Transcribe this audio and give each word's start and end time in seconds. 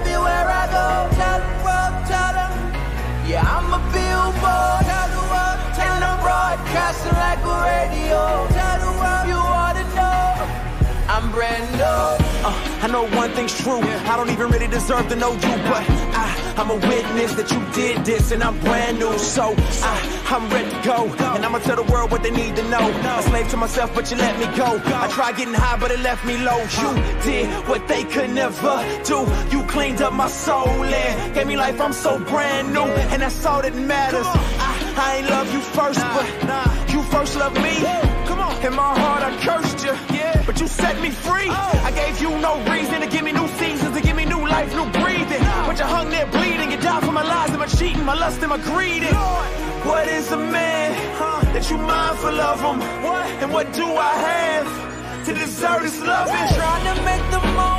everywhere 0.00 0.46
I 0.46 0.64
go. 0.70 0.86
Tell 1.16 1.38
them, 1.42 1.54
world, 1.64 1.94
tell 2.06 2.32
them. 2.38 2.52
Yeah, 3.26 3.42
I'm 3.42 3.72
a 3.74 3.80
billboard. 3.90 4.82
Tell 4.86 5.08
the 5.14 5.22
world, 5.32 5.58
and 5.78 6.04
I'm 6.04 6.18
broadcasting 6.22 7.18
like 7.18 7.42
a 7.42 7.56
radio. 7.66 8.46
Tell 8.54 8.78
the 8.84 8.97
I 12.88 12.90
know 12.90 13.06
one 13.18 13.30
thing's 13.32 13.54
true. 13.60 13.82
I 13.82 14.16
don't 14.16 14.30
even 14.30 14.48
really 14.48 14.66
deserve 14.66 15.10
to 15.10 15.16
know 15.16 15.32
you, 15.32 15.56
but 15.68 15.84
I, 16.24 16.54
I'm 16.56 16.70
a 16.70 16.74
witness 16.74 17.34
that 17.34 17.52
you 17.52 17.60
did 17.74 18.02
this, 18.06 18.32
and 18.32 18.42
I'm 18.42 18.58
brand 18.60 18.98
new. 18.98 19.18
So 19.18 19.54
I, 19.58 20.24
I'm 20.30 20.48
ready 20.48 20.70
to 20.70 20.82
go, 20.82 21.04
and 21.34 21.44
I'ma 21.44 21.58
tell 21.58 21.76
the 21.76 21.82
world 21.92 22.10
what 22.10 22.22
they 22.22 22.30
need 22.30 22.56
to 22.56 22.62
know. 22.70 22.80
A 22.80 23.22
slave 23.24 23.48
to 23.50 23.58
myself, 23.58 23.94
but 23.94 24.10
you 24.10 24.16
let 24.16 24.38
me 24.38 24.46
go. 24.56 24.80
I 24.86 25.06
tried 25.08 25.36
getting 25.36 25.52
high, 25.52 25.78
but 25.78 25.90
it 25.90 26.00
left 26.00 26.24
me 26.24 26.38
low. 26.38 26.60
You 26.80 26.94
did 27.24 27.68
what 27.68 27.86
they 27.88 28.04
could 28.04 28.30
never 28.30 28.82
do. 29.04 29.18
You 29.50 29.62
cleaned 29.64 30.00
up 30.00 30.14
my 30.14 30.28
soul 30.28 30.82
and 30.82 31.34
gave 31.34 31.46
me 31.46 31.58
life. 31.58 31.78
I'm 31.82 31.92
so 31.92 32.18
brand 32.18 32.72
new, 32.72 32.88
and 33.12 33.20
that's 33.20 33.44
all 33.44 33.60
that 33.60 33.74
matters. 33.74 34.24
I, 34.24 34.94
I 34.96 35.16
ain't 35.18 35.28
love 35.28 35.52
you 35.52 35.60
first, 35.60 36.00
but 36.00 36.90
you 36.90 37.02
first 37.02 37.36
loved 37.36 37.60
me. 37.60 37.76
Come 38.24 38.40
on. 38.40 38.64
In 38.64 38.74
my 38.74 38.98
heart, 38.98 39.22
I 39.24 39.36
cursed 39.44 39.84
you. 39.84 40.17
But 40.48 40.58
you 40.60 40.66
set 40.66 40.98
me 41.02 41.10
free. 41.10 41.50
I 41.50 41.90
gave 41.90 42.22
you 42.22 42.30
no 42.38 42.52
reason 42.72 43.02
to 43.02 43.06
give 43.06 43.22
me 43.22 43.32
new 43.32 43.46
seasons, 43.60 43.94
to 43.94 44.00
give 44.00 44.16
me 44.16 44.24
new 44.24 44.40
life, 44.48 44.74
new 44.74 44.88
breathing. 44.98 45.42
But 45.68 45.78
you 45.78 45.84
hung 45.84 46.08
there 46.08 46.24
bleeding. 46.24 46.70
You 46.70 46.78
died 46.78 47.04
for 47.04 47.12
my 47.12 47.22
lies 47.22 47.50
and 47.50 47.58
my 47.58 47.66
cheating, 47.66 48.02
my 48.06 48.14
lust 48.14 48.40
and 48.40 48.48
my 48.48 48.56
greed. 48.56 49.02
What 49.84 50.08
is 50.08 50.32
a 50.32 50.38
man 50.38 50.94
that 51.52 51.68
you 51.68 51.76
mindful 51.76 52.40
of 52.40 52.60
him? 52.60 52.80
And 53.42 53.52
what 53.52 53.74
do 53.74 53.84
I 53.84 54.14
have 54.30 55.26
to 55.26 55.34
deserve 55.34 55.82
this 55.82 56.00
love? 56.00 56.28
Been 56.28 56.54
trying 56.58 56.96
to 56.96 57.02
make 57.02 57.30
the 57.30 57.46
moments 57.52 57.77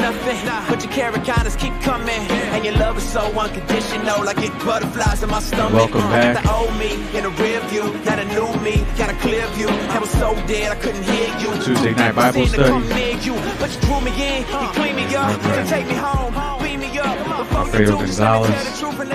nothing, 0.00 0.38
but 0.68 0.82
your 0.82 0.92
kindness 0.92 1.56
keep 1.56 1.74
coming, 1.82 2.20
and 2.54 2.64
your 2.64 2.74
love 2.74 2.96
is 2.96 3.08
so 3.08 3.20
unconditional. 3.20 4.28
I 4.28 4.34
get 4.34 4.52
butterflies 4.64 5.22
in 5.22 5.30
my 5.30 5.40
stomach. 5.40 5.72
Welcome 5.72 6.00
back. 6.10 6.42
The 6.42 6.52
old 6.52 6.76
me 6.76 6.92
in 7.16 7.24
a 7.24 7.30
rear 7.30 7.60
view, 7.68 7.84
not 8.04 8.18
a 8.18 8.24
new 8.24 8.48
me, 8.64 8.84
got 8.96 9.10
a 9.10 9.14
clear 9.24 9.46
view. 9.48 9.68
I 9.68 9.98
was 9.98 10.10
so 10.10 10.34
dead 10.46 10.72
I 10.72 10.80
couldn't 10.80 11.04
hear 11.04 11.28
you. 11.38 11.50
Tuesday 11.62 11.94
night 11.94 12.14
Bible 12.14 12.46
Seen 12.46 12.58
to 12.58 12.66
come 12.66 12.86
study. 12.86 13.12
you, 13.26 13.34
but 13.60 13.68
you 13.74 13.80
drew 13.82 14.00
me 14.00 14.12
in, 14.28 14.40
you 14.48 14.68
cleaned 14.78 14.96
me 14.96 15.14
up, 15.14 15.44
and 15.44 15.68
take 15.68 15.86
me 15.86 15.94
home, 15.94 16.34
me 16.80 16.98
up. 16.98 17.18
Before 17.50 17.80
you 17.80 17.86
do, 17.86 18.06
just 18.06 18.20
let 18.20 18.40
me 18.40 18.48
Gonzalez. 18.48 18.50
tell 18.50 18.64
the 18.64 18.78
truth 18.80 19.00
and 19.00 19.08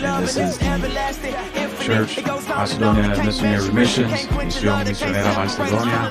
love, 0.00 0.20
this 0.22 0.36
is 0.36 0.58
the. 0.58 0.88
Church 1.80 2.18
and 2.18 2.26
Macedonia 2.26 3.14
can't 3.14 3.26
Missionary 3.26 3.70
Misionera 3.70 5.36
Macedonia. 5.36 6.10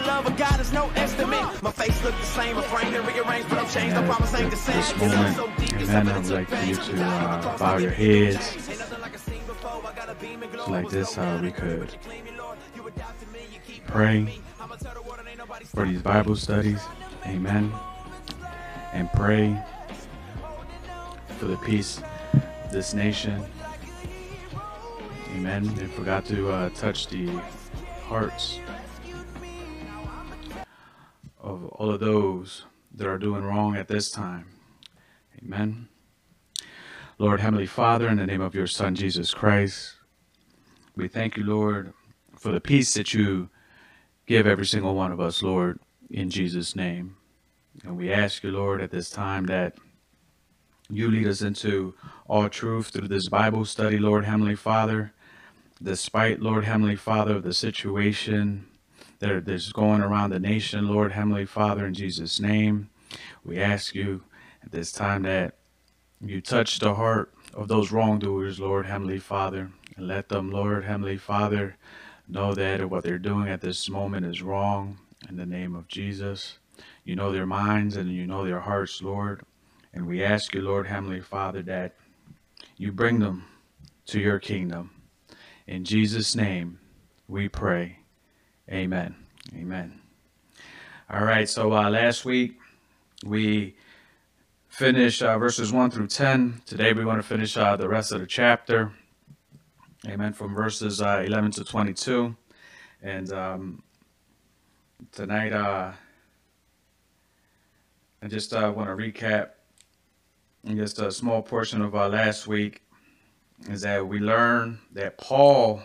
My 1.62 1.72
face 1.72 2.02
the 2.02 2.12
same, 2.24 2.58
and 2.58 2.66
but 3.50 3.60
I'm 3.60 3.68
changed. 3.70 3.96
I 3.96 4.42
ain't 4.42 4.52
the 4.52 4.58
same. 4.58 4.76
This 4.76 4.98
moment, 4.98 5.40
amen, 5.74 6.08
I 6.08 6.18
would 6.18 6.30
like 6.30 6.48
for 6.50 6.66
you 6.66 6.76
to 6.76 7.04
uh, 7.04 7.58
bow 7.58 7.78
your 7.78 7.92
heads. 7.92 8.56
Just 10.52 10.68
like 10.68 10.90
this, 10.90 11.18
uh, 11.18 11.40
we 11.42 11.52
could 11.52 11.96
pray 13.88 14.42
for 15.66 15.86
these 15.86 16.02
Bible 16.02 16.36
studies, 16.36 16.82
amen, 17.26 17.72
and 18.94 19.12
pray 19.14 19.58
for 21.38 21.46
the 21.46 21.58
peace 21.58 22.02
of 22.34 22.72
this 22.72 22.94
nation, 22.94 23.46
amen. 25.36 25.74
They 25.76 25.86
forgot 25.86 26.26
to 26.26 26.52
uh, 26.52 26.70
touch 26.70 27.08
the 27.08 27.28
hearts 28.04 28.60
of 31.40 31.66
all 31.66 31.92
of 31.92 32.00
those 32.00 32.66
that 32.94 33.08
are 33.08 33.18
doing 33.18 33.44
wrong 33.44 33.76
at 33.76 33.88
this 33.88 34.12
time. 34.12 34.48
Amen. 35.44 35.88
Lord 37.18 37.40
Heavenly 37.40 37.66
Father, 37.66 38.08
in 38.08 38.18
the 38.18 38.26
name 38.26 38.42
of 38.42 38.56
your 38.56 38.68
Son 38.68 38.96
Jesus 38.96 39.34
Christ, 39.34 39.96
we 40.96 41.08
thank 41.08 41.38
you, 41.38 41.44
Lord, 41.44 41.94
for 42.36 42.52
the 42.52 42.62
peace 42.62 42.94
that 42.94 43.14
you 43.14 43.50
give 44.26 44.48
every 44.48 44.66
single 44.66 44.96
one 44.96 45.12
of 45.12 45.20
us, 45.20 45.42
Lord, 45.42 45.80
in 46.10 46.30
Jesus' 46.30 46.76
name. 46.76 47.18
And 47.84 47.98
we 47.98 48.12
ask 48.12 48.44
you, 48.44 48.52
Lord, 48.52 48.82
at 48.82 48.92
this 48.92 49.10
time 49.10 49.46
that 49.46 49.76
you 50.90 51.10
lead 51.10 51.28
us 51.28 51.42
into 51.42 51.94
all 52.28 52.50
truth 52.50 52.88
through 52.88 53.08
this 53.08 53.30
Bible 53.30 53.64
study, 53.66 53.98
Lord 53.98 54.26
Heavenly 54.26 54.56
Father. 54.56 55.14
Despite, 55.82 56.42
Lord 56.42 56.66
Heavenly 56.66 56.98
Father, 56.98 57.38
of 57.38 57.44
the 57.44 57.54
situation 57.54 58.68
that 59.20 59.48
is 59.48 59.72
going 59.72 60.02
around 60.02 60.32
the 60.32 60.40
nation, 60.40 60.88
Lord 60.88 61.14
Heavenly 61.14 61.46
Father, 61.46 61.86
in 61.86 61.94
Jesus' 61.94 62.40
name, 62.40 62.90
we 63.46 63.60
ask 63.60 63.96
you 63.96 64.24
at 64.62 64.72
this 64.72 64.92
time 64.92 65.24
that 65.24 65.56
you 66.20 66.42
touch 66.42 66.80
the 66.80 66.96
heart 66.96 67.34
of 67.54 67.70
those 67.70 67.94
wrongdoers, 67.94 68.60
Lord 68.60 68.88
Heavenly 68.88 69.20
Father, 69.20 69.72
and 69.96 70.06
let 70.06 70.28
them, 70.28 70.52
Lord 70.52 70.84
Heavenly 70.84 71.18
Father, 71.18 71.78
know 72.28 72.54
that 72.54 72.90
what 72.90 73.04
they're 73.04 73.18
doing 73.18 73.48
at 73.48 73.62
this 73.62 73.90
moment 73.90 74.26
is 74.26 74.42
wrong 74.42 75.00
in 75.30 75.38
the 75.38 75.46
name 75.46 75.76
of 75.76 75.88
Jesus. 75.88 76.58
You 77.06 77.16
know 77.16 77.32
their 77.32 77.46
minds 77.46 77.96
and 77.96 78.12
you 78.12 78.28
know 78.28 78.44
their 78.44 78.60
hearts, 78.60 79.02
Lord. 79.02 79.44
And 79.94 80.08
we 80.08 80.24
ask 80.24 80.54
you, 80.54 80.62
Lord 80.62 80.88
Heavenly 80.88 81.22
Father, 81.22 81.62
that 81.64 81.96
you 82.78 82.92
bring 82.92 83.20
them 83.20 83.46
to 84.08 84.20
your 84.20 84.40
kingdom. 84.40 84.92
In 85.70 85.84
Jesus' 85.86 86.36
name, 86.36 86.80
we 87.28 87.48
pray. 87.48 88.00
Amen. 88.72 89.16
Amen. 89.56 90.02
All 91.08 91.24
right, 91.24 91.48
so 91.48 91.74
uh, 91.74 91.88
last 91.92 92.26
week 92.26 92.58
we 93.24 93.76
finished 94.68 95.22
uh, 95.22 95.38
verses 95.38 95.72
1 95.72 95.92
through 95.92 96.08
10. 96.08 96.64
Today 96.66 96.92
we 96.94 97.06
want 97.06 97.22
to 97.22 97.28
finish 97.28 97.56
uh, 97.56 97.76
the 97.76 97.88
rest 97.88 98.12
of 98.12 98.20
the 98.20 98.26
chapter. 98.26 98.92
Amen. 100.08 100.34
From 100.34 100.56
verses 100.56 101.04
uh, 101.04 101.22
11 101.24 101.52
to 101.52 101.64
22. 101.64 102.36
And 103.04 103.32
um, 103.32 103.84
tonight, 105.12 105.54
uh, 105.54 105.92
I 108.24 108.28
just 108.28 108.54
uh, 108.54 108.74
want 108.76 108.90
to 108.90 108.96
recap 108.96 109.50
just 110.68 110.98
a 110.98 111.12
small 111.12 111.44
portion 111.44 111.84
of 111.84 111.94
our 111.94 112.10
last 112.10 112.48
week 112.48 112.82
is 113.68 113.82
that 113.82 114.08
we 114.08 114.20
learn 114.20 114.80
that 114.94 115.18
Paul, 115.18 115.82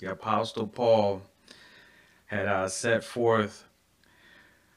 the 0.00 0.10
Apostle 0.12 0.66
Paul, 0.66 1.22
had 2.26 2.46
uh, 2.46 2.68
set 2.68 3.04
forth 3.04 3.64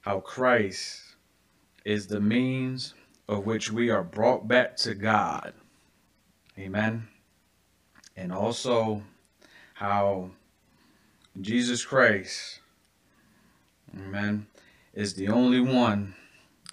how 0.01 0.19
Christ 0.19 1.01
is 1.83 2.07
the 2.07 2.19
means 2.19 2.93
of 3.27 3.45
which 3.45 3.71
we 3.71 3.89
are 3.89 4.03
brought 4.03 4.47
back 4.47 4.77
to 4.77 4.95
God. 4.95 5.53
Amen. 6.57 7.07
And 8.15 8.31
also 8.31 9.03
how 9.73 10.31
Jesus 11.39 11.85
Christ, 11.85 12.61
amen, 13.95 14.47
is 14.93 15.13
the 15.13 15.27
only 15.27 15.59
one 15.59 16.15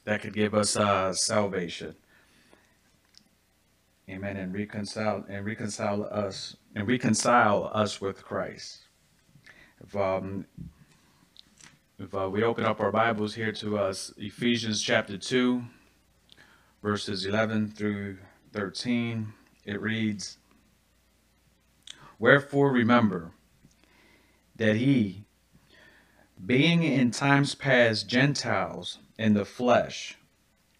that 0.04 0.22
could 0.22 0.32
give 0.32 0.54
us 0.54 0.76
uh, 0.76 1.12
salvation. 1.12 1.94
Amen. 4.08 4.36
And 4.36 4.52
reconcile 4.52 5.24
and 5.28 5.46
reconcile 5.46 6.04
us 6.04 6.56
and 6.74 6.86
reconcile 6.86 7.70
us 7.72 8.00
with 8.02 8.22
Christ. 8.22 8.80
If 9.82 9.96
um 9.96 10.46
if 11.98 12.14
uh, 12.14 12.28
we 12.28 12.42
open 12.42 12.64
up 12.64 12.80
our 12.80 12.92
Bibles 12.92 13.34
here 13.34 13.52
to 13.52 13.78
us, 13.78 14.12
Ephesians 14.18 14.82
chapter 14.82 15.16
two, 15.16 15.64
verses 16.82 17.24
eleven 17.24 17.68
through 17.68 18.18
thirteen, 18.52 19.32
it 19.64 19.80
reads, 19.80 20.36
Wherefore 22.18 22.70
remember 22.72 23.30
that 24.56 24.76
he, 24.76 25.24
being 26.44 26.82
in 26.82 27.10
times 27.10 27.54
past 27.54 28.06
Gentiles 28.06 28.98
in 29.18 29.32
the 29.32 29.44
flesh, 29.46 30.18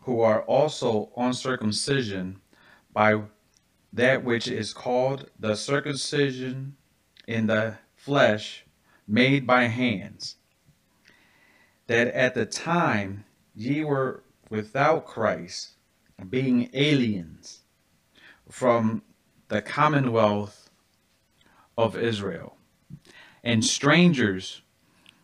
who 0.01 0.21
are 0.21 0.43
also 0.43 1.11
uncircumcision 1.17 2.41
by 2.95 3.21
that 3.93 4.25
which 4.25 4.49
is 4.49 4.73
called 4.73 5.29
the 5.39 5.55
circumcision 5.55 6.77
in 7.27 7.47
the 7.47 7.77
flesh 7.95 8.65
made 9.07 9.47
by 9.47 9.65
hands, 9.65 10.37
that 11.87 12.09
at 12.09 12.35
the 12.35 12.47
time 12.47 13.25
ye 13.55 13.85
were 13.85 14.23
without 14.49 15.05
Christ, 15.05 15.73
being 16.31 16.71
aliens 16.73 17.61
from 18.49 19.03
the 19.49 19.61
commonwealth 19.61 20.71
of 21.77 21.97
Israel 21.97 22.57
and 23.43 23.65
strangers 23.65 24.63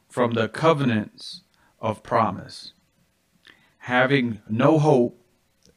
from 0.08 0.32
the 0.32 0.48
covenants 0.48 1.42
of 1.80 2.02
promise, 2.02 2.72
having 3.78 4.42
no 4.48 4.78
hope 4.78 5.20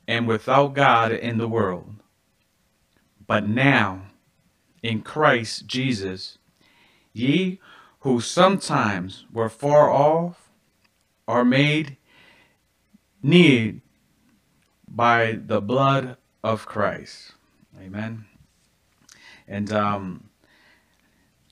and 0.08 0.28
without 0.28 0.74
God 0.74 1.12
in 1.12 1.38
the 1.38 1.48
world. 1.48 1.96
But 3.26 3.48
now, 3.48 4.08
in 4.82 5.02
Christ 5.02 5.66
Jesus, 5.66 6.38
ye 7.14 7.60
who 8.02 8.20
sometimes 8.20 9.26
were 9.32 9.50
far 9.50 9.90
off 9.90 10.50
are 11.28 11.46
made 11.46 11.96
near 13.22 13.76
by 14.88 15.40
the 15.46 15.62
blood 15.62 16.18
of 16.44 16.66
Christ. 16.66 17.32
Amen. 17.82 18.26
And 19.48 19.72
um, 19.72 20.30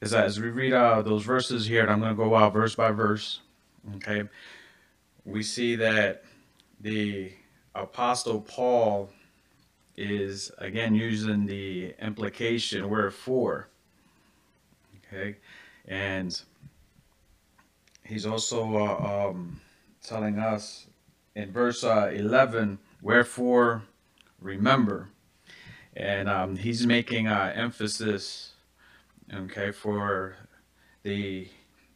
as, 0.02 0.14
as 0.14 0.40
we 0.40 0.50
read 0.50 0.74
uh, 0.74 1.02
those 1.02 1.24
verses 1.24 1.68
here, 1.68 1.84
and 1.84 1.92
I'm 1.92 2.00
going 2.00 2.12
to 2.12 2.18
go 2.18 2.36
out 2.36 2.54
verse 2.54 2.76
by 2.76 2.92
verse, 2.92 3.40
okay, 3.96 4.24
we 5.24 5.42
see 5.42 5.76
that 5.78 6.26
the 6.82 7.32
Apostle 7.76 8.42
Paul 8.42 9.10
is 9.98 10.52
again 10.58 10.96
using 10.96 11.46
the 11.46 11.94
implication 12.02 12.90
wherefore. 12.90 13.68
Okay, 15.08 15.38
and 15.88 16.42
he's 18.04 18.26
also 18.26 18.78
uh, 18.78 19.30
um, 19.30 19.62
telling 20.04 20.40
us 20.40 20.88
in 21.36 21.52
verse 21.52 21.84
uh, 21.84 22.12
11, 22.14 22.78
wherefore 23.02 23.84
remember. 24.40 25.10
And 25.96 26.30
um, 26.30 26.56
he's 26.56 26.88
making 26.88 27.28
uh, 27.28 27.52
emphasis, 27.56 28.54
okay, 29.34 29.72
for 29.72 30.36
the 31.04 31.48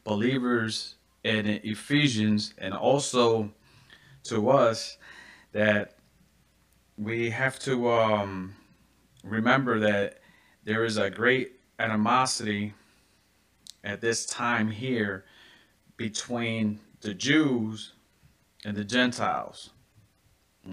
believers 0.04 0.96
in 1.24 1.48
Ephesians 1.48 2.54
and 2.58 2.74
also 2.74 3.50
to 4.24 4.50
us 4.50 4.98
that 5.56 5.96
we 6.98 7.30
have 7.30 7.58
to 7.58 7.90
um, 7.90 8.54
remember 9.24 9.80
that 9.80 10.20
there 10.66 10.84
is 10.84 10.98
a 10.98 11.10
great 11.10 11.54
animosity 11.80 12.74
at 13.82 14.02
this 14.02 14.26
time 14.26 14.70
here 14.70 15.24
between 15.96 16.78
the 17.00 17.14
Jews 17.14 17.94
and 18.66 18.76
the 18.76 18.84
Gentiles. 18.84 19.70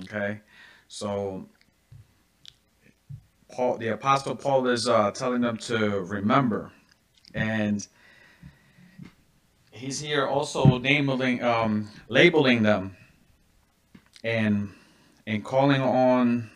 Okay, 0.02 0.40
so 0.88 1.48
Paul, 3.52 3.78
the 3.78 3.88
Apostle 3.88 4.34
Paul 4.34 4.66
is 4.66 4.88
uh, 4.88 5.12
telling 5.12 5.42
them 5.42 5.58
to 5.58 6.00
remember, 6.00 6.72
and 7.34 7.86
he's 9.70 10.00
here 10.00 10.26
also 10.26 10.78
naming, 10.78 11.40
um, 11.44 11.88
labeling 12.08 12.64
them, 12.64 12.96
and 14.22 14.70
and 15.26 15.44
calling 15.44 15.80
on, 15.80 16.50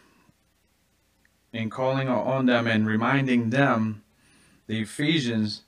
and 1.53 1.71
calling 1.71 2.09
on 2.09 2.47
them 2.47 2.67
and 2.67 2.87
reminding 2.87 3.51
them, 3.51 4.03
the 4.67 4.81
Ephesians, 4.81 5.63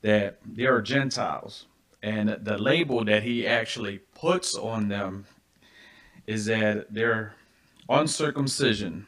that 0.00 0.38
they 0.44 0.64
are 0.64 0.80
Gentiles, 0.80 1.66
and 2.02 2.30
the 2.40 2.58
label 2.58 3.04
that 3.04 3.22
he 3.22 3.46
actually 3.46 3.98
puts 4.14 4.56
on 4.56 4.88
them 4.88 5.26
is 6.26 6.46
that 6.46 6.92
they're 6.92 7.34
uncircumcision. 7.88 9.06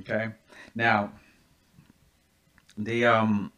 Okay. 0.00 0.30
Now, 0.74 1.12
the 2.76 3.06
um, 3.06 3.52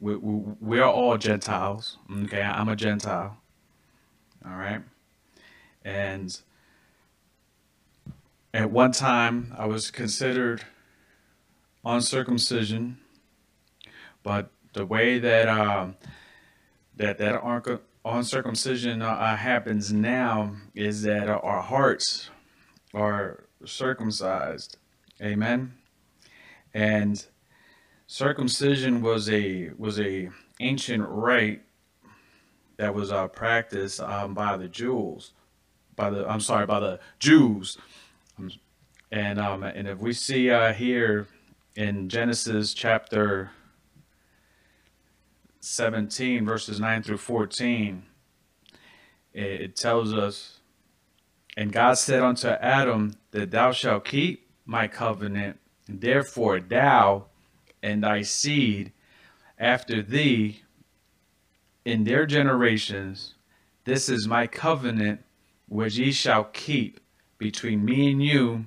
we, 0.00 0.16
we 0.16 0.52
we're 0.60 0.84
all 0.84 1.16
Gentiles. 1.16 1.98
Okay, 2.24 2.42
I'm 2.42 2.68
a 2.68 2.76
Gentile. 2.76 3.36
All 4.44 4.56
right, 4.56 4.80
and 5.84 6.38
at 8.56 8.70
one 8.70 8.90
time 8.90 9.54
I 9.58 9.66
was 9.66 9.90
considered 9.90 10.64
uncircumcision, 11.84 12.96
but 14.22 14.50
the 14.72 14.86
way 14.86 15.18
that 15.18 15.46
um 15.46 15.96
that 16.96 17.18
that 17.18 17.42
uncircumcision 18.02 19.02
uh, 19.02 19.36
happens 19.36 19.92
now 19.92 20.56
is 20.74 21.02
that 21.02 21.28
our 21.28 21.60
hearts 21.60 22.30
are 22.94 23.44
circumcised. 23.66 24.78
Amen. 25.20 25.74
And 26.72 27.26
circumcision 28.06 29.02
was 29.02 29.28
a 29.28 29.70
was 29.76 30.00
a 30.00 30.30
ancient 30.60 31.04
rite 31.06 31.60
that 32.78 32.94
was 32.94 33.12
uh, 33.12 33.28
practiced 33.28 34.00
um, 34.00 34.32
by 34.32 34.56
the 34.56 34.68
Jews, 34.68 35.32
by 35.94 36.08
the 36.08 36.26
I'm 36.26 36.40
sorry, 36.40 36.64
by 36.64 36.80
the 36.80 37.00
Jews. 37.18 37.76
And 39.10 39.38
um, 39.38 39.62
and 39.62 39.88
if 39.88 39.98
we 39.98 40.12
see 40.12 40.50
uh, 40.50 40.72
here 40.72 41.28
in 41.74 42.08
Genesis 42.08 42.74
chapter 42.74 43.50
17 45.60 46.44
verses 46.44 46.78
9 46.80 47.02
through 47.02 47.16
14 47.18 48.04
it, 49.34 49.42
it 49.42 49.76
tells 49.76 50.14
us 50.14 50.60
and 51.56 51.72
God 51.72 51.98
said 51.98 52.22
unto 52.22 52.48
Adam 52.48 53.14
that 53.32 53.50
thou 53.50 53.72
shalt 53.72 54.04
keep 54.04 54.48
my 54.64 54.86
covenant 54.86 55.58
Therefore, 55.88 56.60
thou 56.60 57.26
and 57.82 58.02
thy 58.02 58.22
seed 58.22 58.92
after 59.58 60.02
thee 60.02 60.62
in 61.84 62.04
their 62.04 62.26
generations, 62.26 63.34
this 63.84 64.08
is 64.08 64.26
my 64.26 64.46
covenant 64.46 65.20
which 65.68 65.96
ye 65.96 66.10
shall 66.10 66.44
keep 66.44 67.00
between 67.38 67.84
me 67.84 68.12
and 68.12 68.22
you 68.22 68.66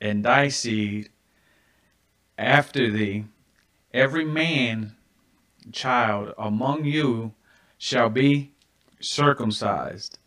and 0.00 0.24
thy 0.24 0.48
seed 0.48 1.10
after 2.36 2.90
thee. 2.90 3.24
Every 3.92 4.24
man 4.24 4.96
child 5.72 6.34
among 6.36 6.84
you 6.84 7.32
shall 7.78 8.10
be 8.10 8.52
circumcised, 9.00 10.18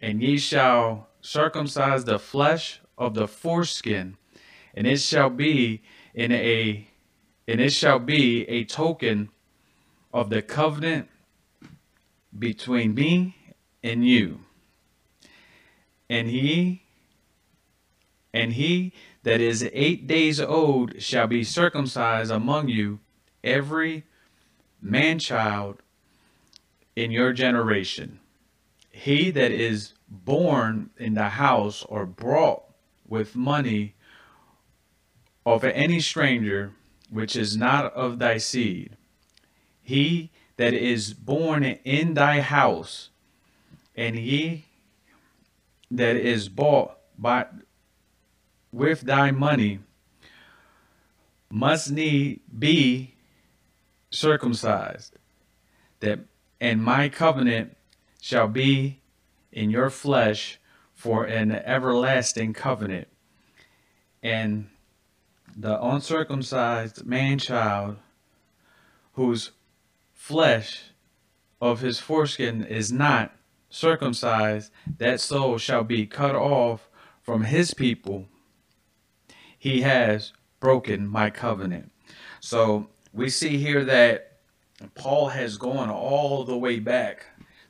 and 0.00 0.22
ye 0.22 0.38
shall 0.38 1.08
circumcise 1.20 2.04
the 2.04 2.18
flesh 2.18 2.80
of 2.96 3.14
the 3.14 3.26
foreskin 3.26 4.16
and 4.74 4.86
it 4.86 5.00
shall 5.00 5.30
be 5.30 5.82
in 6.14 6.32
a 6.32 6.86
and 7.46 7.60
it 7.60 7.72
shall 7.72 7.98
be 7.98 8.48
a 8.48 8.64
token 8.64 9.28
of 10.12 10.30
the 10.30 10.42
covenant 10.42 11.08
between 12.38 12.94
me 12.94 13.36
and 13.82 14.06
you 14.06 14.40
and 16.08 16.28
he 16.28 16.83
and 18.34 18.52
he 18.52 18.92
that 19.22 19.40
is 19.40 19.66
eight 19.72 20.06
days 20.06 20.38
old 20.38 21.00
shall 21.00 21.26
be 21.26 21.42
circumcised 21.42 22.30
among 22.30 22.68
you 22.68 23.00
every 23.42 24.04
man 24.82 25.18
child 25.18 25.80
in 26.94 27.10
your 27.10 27.32
generation 27.32 28.20
he 28.90 29.30
that 29.32 29.50
is 29.50 29.94
born 30.08 30.90
in 30.98 31.14
the 31.14 31.30
house 31.30 31.82
or 31.88 32.06
brought 32.06 32.62
with 33.08 33.34
money 33.34 33.94
of 35.44 35.64
any 35.64 36.00
stranger 36.00 36.72
which 37.10 37.36
is 37.36 37.56
not 37.56 37.92
of 37.94 38.18
thy 38.18 38.38
seed. 38.38 38.96
He 39.82 40.30
that 40.56 40.72
is 40.72 41.12
born 41.12 41.64
in 41.64 42.14
thy 42.14 42.40
house, 42.40 43.10
and 43.96 44.16
he 44.16 44.66
that 45.90 46.16
is 46.16 46.48
bought 46.48 46.96
by 47.18 47.46
with 48.74 49.02
thy 49.02 49.30
money 49.30 49.78
must 51.48 51.90
need 51.90 52.40
be 52.58 53.14
circumcised 54.10 55.16
that 56.00 56.18
and 56.60 56.82
my 56.82 57.08
covenant 57.08 57.76
shall 58.20 58.48
be 58.48 59.00
in 59.52 59.70
your 59.70 59.90
flesh 59.90 60.58
for 60.92 61.24
an 61.24 61.52
everlasting 61.52 62.52
covenant 62.52 63.06
and 64.22 64.68
the 65.56 65.80
uncircumcised 65.80 67.06
man 67.06 67.38
child 67.38 67.96
whose 69.12 69.52
flesh 70.12 70.90
of 71.60 71.80
his 71.80 72.00
foreskin 72.00 72.64
is 72.64 72.90
not 72.90 73.32
circumcised, 73.70 74.72
that 74.98 75.20
soul 75.20 75.58
shall 75.58 75.84
be 75.84 76.06
cut 76.06 76.34
off 76.34 76.88
from 77.22 77.44
his 77.44 77.74
people. 77.74 78.26
He 79.64 79.80
has 79.80 80.34
broken 80.60 81.08
my 81.08 81.30
covenant. 81.30 81.90
So 82.40 82.88
we 83.14 83.30
see 83.30 83.56
here 83.56 83.82
that 83.86 84.36
Paul 84.94 85.28
has 85.28 85.56
gone 85.56 85.88
all 85.88 86.44
the 86.44 86.58
way 86.58 86.80
back 86.80 87.24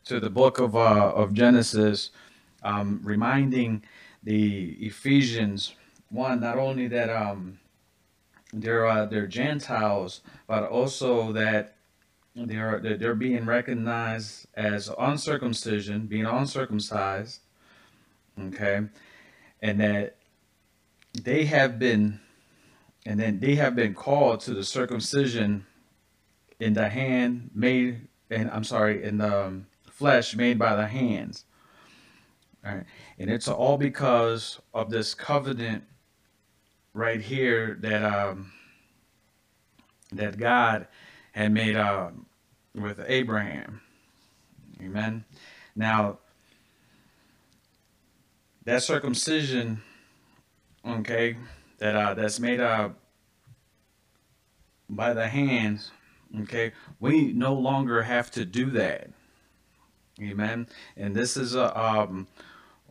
to 0.07 0.19
the 0.19 0.29
book 0.29 0.59
of, 0.59 0.75
uh, 0.75 1.13
of 1.15 1.35
Genesis, 1.35 2.11
um, 2.65 3.01
reminding 3.05 3.85
the 4.25 4.71
Ephesians 4.81 5.77
one 6.11 6.41
not 6.41 6.59
only 6.59 6.89
that 6.89 7.11
um 7.11 7.61
they're 8.53 8.87
uh, 8.87 9.07
they're 9.07 9.29
Gentiles, 9.29 10.21
but 10.49 10.65
also 10.65 11.31
that 11.31 11.77
they're 12.35 12.81
they're 12.81 13.15
being 13.15 13.47
recognized 13.47 14.49
as 14.55 14.91
uncircumcision, 14.99 16.07
being 16.07 16.27
uncircumcised, 16.27 17.39
okay, 18.49 18.83
and 19.63 19.81
that 19.81 20.17
they 21.23 21.45
have 21.45 21.79
been, 21.79 22.21
and 23.07 23.21
then 23.21 23.41
they 23.41 23.55
have 23.55 23.77
been 23.77 23.95
called 23.95 24.41
to 24.41 24.55
the 24.55 24.65
circumcision 24.65 25.67
in 26.59 26.75
the 26.75 26.89
hand 26.89 27.51
made, 27.55 28.09
and 28.31 28.51
I'm 28.51 28.65
sorry, 28.65 29.03
in 29.03 29.19
the 29.19 29.47
um, 29.47 29.67
flesh 29.91 30.35
made 30.35 30.59
by 30.59 30.75
the 30.77 30.87
hands. 30.87 31.45
All 32.67 32.75
right, 32.75 32.85
and 33.19 33.31
it's 33.31 33.49
all 33.49 33.77
because 33.77 34.61
of 34.73 34.91
this 34.91 35.15
covenant 35.15 35.85
right 36.95 37.21
here 37.21 37.77
that 37.81 38.03
um 38.03 38.53
that 40.13 40.39
God 40.39 40.87
had 41.33 41.53
made 41.53 41.77
uh, 41.77 42.11
with 42.75 43.01
Abraham. 43.07 43.81
Amen. 44.81 45.25
Now 45.75 46.19
that 48.65 48.83
circumcision, 48.83 49.83
okay, 50.87 51.37
that 51.79 51.95
uh, 51.95 52.15
that's 52.15 52.41
made 52.41 52.61
uh, 52.61 52.91
by 54.89 55.13
the 55.13 55.29
hands, 55.29 55.91
okay, 56.43 56.73
we 57.01 57.33
no 57.33 57.55
longer 57.55 58.03
have 58.03 58.31
to 58.33 58.45
do 58.45 58.71
that. 58.71 59.11
Amen. 60.21 60.69
And 60.97 61.15
this 61.15 61.37
is 61.37 61.57
uh, 61.57 61.73
um, 61.75 62.29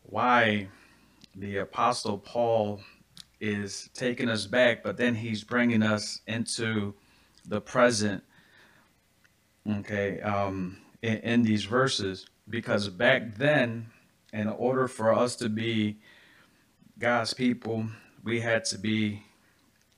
why 0.04 0.68
the 1.36 1.58
apostle 1.58 2.18
Paul 2.18 2.82
is 3.40 3.90
taking 3.94 4.30
us 4.30 4.46
back, 4.46 4.84
but 4.84 4.98
then 4.98 5.16
he's 5.16 5.44
bringing 5.44 5.84
us 5.84 6.22
into 6.28 6.94
the 7.46 7.62
present, 7.62 8.24
okay, 9.70 10.22
um, 10.22 10.78
in, 11.02 11.18
in 11.18 11.44
these 11.44 11.64
verses, 11.64 12.26
because 12.50 12.90
back 12.90 13.36
then, 13.36 13.88
in 14.32 14.48
order 14.48 14.88
for 14.88 15.14
us 15.14 15.36
to 15.38 15.50
be 15.50 15.98
God's 17.00 17.34
people, 17.34 17.86
we 18.24 18.40
had 18.40 18.66
to 18.66 18.78
be 18.78 19.24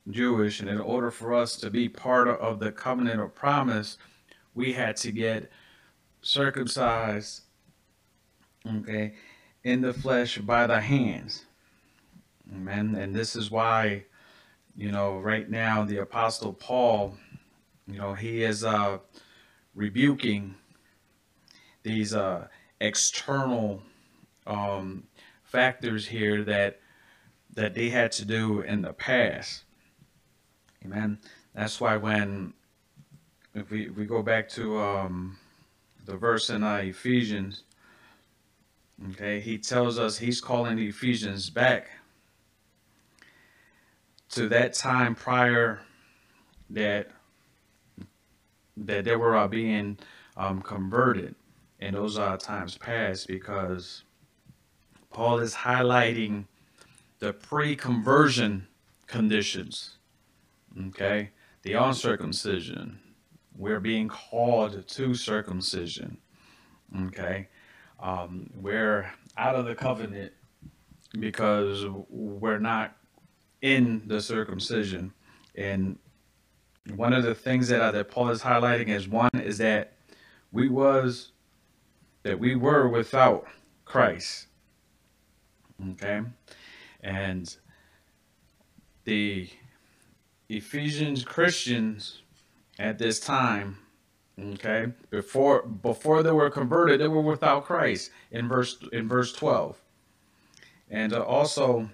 Jewish, 0.10 0.60
and 0.60 0.70
in 0.70 0.80
order 0.80 1.12
for 1.12 1.34
us 1.34 1.58
to 1.58 1.70
be 1.70 1.90
part 1.90 2.28
of 2.28 2.60
the 2.60 2.72
covenant 2.72 3.20
of 3.20 3.36
promise, 3.36 3.98
we 4.54 4.74
had 4.74 4.96
to 4.98 5.12
get 5.12 5.52
circumcised, 6.22 7.42
okay, 8.68 9.14
in 9.64 9.82
the 9.82 9.94
flesh 9.94 10.38
by 10.38 10.68
the 10.68 10.80
hands. 10.80 11.46
Amen. 12.54 12.96
And 12.96 13.16
this 13.16 13.36
is 13.36 13.50
why, 13.50 14.06
you 14.76 14.92
know, 14.92 15.18
right 15.18 15.50
now 15.50 15.84
the 15.84 15.98
Apostle 15.98 16.54
Paul, 16.54 17.18
you 17.88 17.98
know, 17.98 18.14
he 18.14 18.44
is 18.44 18.64
uh, 18.64 19.00
rebuking 19.74 20.56
these 21.84 22.14
uh, 22.14 22.48
external 22.80 23.82
um, 24.48 25.04
factors 25.44 26.08
here 26.08 26.44
that 26.44 26.80
that 27.56 27.74
they 27.74 27.90
had 27.90 28.12
to 28.14 28.26
do 28.26 28.62
in 28.62 28.82
the 28.82 28.94
past. 28.94 29.64
Amen. 30.84 31.20
That's 31.54 31.82
why 31.82 31.98
when 31.98 32.54
if 33.54 33.72
we, 33.72 33.90
we 33.90 34.06
go 34.06 34.22
back 34.22 34.50
to 34.50 34.80
um, 34.80 35.38
the 36.06 36.18
verse 36.18 36.50
in 36.50 36.62
uh, 36.64 36.76
Ephesians, 36.76 37.64
okay, 39.12 39.40
he 39.40 39.58
tells 39.58 39.98
us 39.98 40.18
he's 40.18 40.42
calling 40.42 40.76
the 40.76 40.88
Ephesians 40.88 41.50
back 41.50 41.90
to 44.30 44.50
that 44.50 44.74
time 44.74 45.16
prior 45.16 45.80
that 46.70 47.10
that 48.78 49.06
they 49.06 49.16
were 49.16 49.38
uh, 49.38 49.48
being 49.48 49.98
um, 50.36 50.62
converted 50.62 51.34
in 51.80 51.94
those 51.94 52.18
uh, 52.18 52.36
times 52.36 52.78
past 52.78 53.28
because 53.28 54.04
Paul 55.12 55.40
is 55.40 55.56
highlighting 55.56 56.44
the 57.20 57.34
pre-conversion 57.34 58.68
conditions. 59.08 59.98
Okay, 60.88 61.32
the 61.62 61.74
uncircumcision. 61.74 63.00
We're 63.58 63.80
being 63.80 64.10
called 64.10 64.88
to 64.88 65.14
circumcision. 65.14 66.18
Okay, 67.08 67.48
um, 68.00 68.50
we're 68.56 69.12
out 69.38 69.56
of 69.56 69.66
the 69.66 69.76
covenant 69.76 70.34
because 71.20 71.86
we're 72.10 72.60
not 72.60 72.98
in 73.62 74.04
the 74.08 74.22
circumcision. 74.22 75.14
And 75.56 75.98
one 76.96 77.14
of 77.14 77.24
the 77.24 77.34
things 77.34 77.70
that, 77.70 77.82
uh, 77.82 77.92
that 77.92 78.12
Paul 78.12 78.30
is 78.30 78.42
highlighting 78.42 78.90
is 78.90 79.08
one 79.08 79.30
is 79.34 79.58
that 79.60 79.94
we 80.52 80.70
was 80.70 81.32
that 82.24 82.40
we 82.40 82.56
were 82.56 82.88
without 82.88 83.46
Christ. 83.86 84.48
Okay? 85.92 86.22
And 87.06 87.56
the 89.04 89.48
Ephesians 90.50 91.24
Christians 91.24 92.24
at 92.80 92.98
this 92.98 93.20
time, 93.20 93.78
okay, 94.40 94.88
before 95.12 95.62
before 95.62 96.24
they 96.24 96.32
were 96.32 96.50
converted, 96.50 97.00
they 97.00 97.08
were 97.08 97.22
without 97.22 97.66
Christ 97.66 98.12
in 98.32 98.50
verse 98.50 98.78
in 98.92 99.08
verse 99.08 99.32
12. 99.34 99.80
And 100.90 101.14
uh, 101.14 101.22
also 101.22 101.90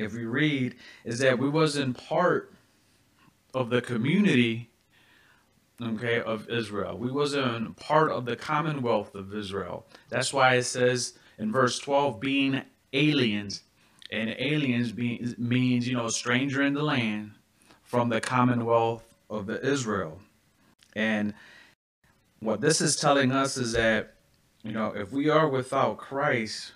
if 0.00 0.14
we 0.14 0.24
read, 0.24 0.76
is 1.04 1.18
that 1.18 1.38
we 1.38 1.48
wasn't 1.48 1.96
part 1.96 2.54
of 3.54 3.70
the 3.70 3.82
community, 3.82 4.70
okay, 5.82 6.20
of 6.20 6.48
Israel. 6.48 6.96
We 6.96 7.10
wasn't 7.10 7.76
part 7.76 8.10
of 8.10 8.24
the 8.24 8.36
commonwealth 8.36 9.14
of 9.14 9.34
Israel. 9.34 9.86
That's 10.08 10.32
why 10.32 10.54
it 10.54 10.62
says 10.62 11.18
in 11.38 11.52
verse 11.52 11.78
12, 11.78 12.20
being 12.20 12.62
aliens. 12.92 13.62
And 14.12 14.34
aliens 14.38 14.92
being, 14.92 15.34
means, 15.38 15.86
you 15.86 15.96
know, 15.96 16.06
a 16.06 16.10
stranger 16.10 16.62
in 16.62 16.74
the 16.74 16.82
land 16.82 17.32
from 17.84 18.08
the 18.08 18.20
commonwealth 18.20 19.04
of 19.28 19.46
the 19.46 19.64
Israel. 19.64 20.20
And 20.96 21.34
what 22.40 22.60
this 22.60 22.80
is 22.80 22.96
telling 22.96 23.30
us 23.30 23.56
is 23.56 23.72
that, 23.72 24.14
you 24.62 24.72
know, 24.72 24.88
if 24.88 25.12
we 25.12 25.28
are 25.28 25.48
without 25.48 25.98
Christ, 25.98 26.72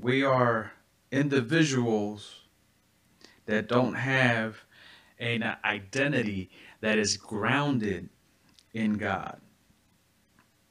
we 0.00 0.22
are 0.22 0.72
individuals 1.10 2.42
that 3.46 3.68
don't 3.68 3.94
have 3.94 4.56
an 5.18 5.56
identity 5.64 6.50
that 6.80 6.98
is 6.98 7.16
grounded 7.16 8.08
in 8.74 8.94
God. 8.94 9.40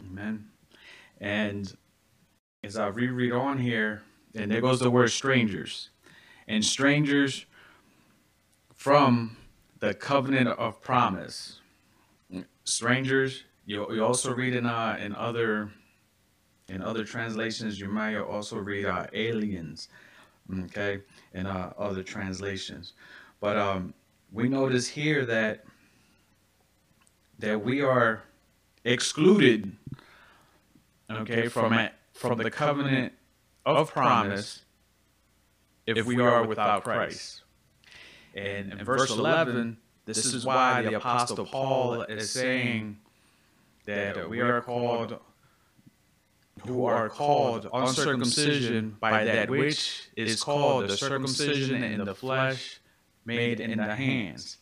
Amen. 0.05 0.45
And 1.19 1.75
as 2.63 2.77
I 2.77 2.87
reread 2.87 3.31
on 3.31 3.57
here, 3.57 4.03
and 4.35 4.51
there 4.51 4.61
goes 4.61 4.79
the 4.79 4.91
word 4.91 5.11
strangers. 5.11 5.89
And 6.47 6.63
strangers 6.63 7.45
from 8.75 9.37
the 9.79 9.93
covenant 9.93 10.49
of 10.49 10.81
promise. 10.81 11.59
Strangers, 12.65 13.43
you, 13.65 13.91
you 13.93 14.03
also 14.03 14.33
read 14.33 14.55
in 14.55 14.65
uh, 14.65 14.97
in 14.99 15.15
other 15.15 15.71
in 16.67 16.81
other 16.81 17.03
translations, 17.03 17.79
you 17.79 17.87
might 17.87 18.17
also 18.17 18.57
read 18.57 18.85
uh, 18.85 19.05
aliens 19.13 19.87
okay, 20.63 21.01
in 21.33 21.45
uh, 21.45 21.73
other 21.77 22.03
translations. 22.03 22.93
But 23.39 23.57
um, 23.57 23.93
we 24.31 24.49
notice 24.49 24.87
here 24.87 25.25
that 25.25 25.65
that 27.39 27.61
we 27.61 27.81
are 27.81 28.23
excluded, 28.83 29.75
okay, 31.11 31.47
from 31.47 31.73
it, 31.73 31.93
from 32.13 32.37
the 32.37 32.49
covenant 32.49 33.13
of 33.65 33.91
promise 33.91 34.63
if 35.85 36.05
we 36.05 36.19
are 36.19 36.45
without 36.45 36.83
Christ. 36.83 37.41
And 38.33 38.73
in 38.73 38.83
verse 38.83 39.09
11, 39.11 39.77
this 40.05 40.25
is 40.25 40.45
why 40.45 40.81
the 40.81 40.93
Apostle 40.93 41.45
Paul 41.45 42.03
is 42.03 42.29
saying 42.29 42.97
that 43.85 44.29
we 44.29 44.41
are 44.41 44.61
called 44.61 45.19
who 46.65 46.85
are 46.85 47.09
called 47.09 47.69
uncircumcision 47.71 48.95
by 48.99 49.25
that 49.25 49.49
which 49.49 50.09
is 50.15 50.41
called 50.41 50.87
the 50.87 50.97
circumcision 50.97 51.83
in 51.83 52.03
the 52.03 52.15
flesh 52.15 52.79
made 53.25 53.59
in 53.59 53.77
the 53.77 53.95
hands. 53.95 54.57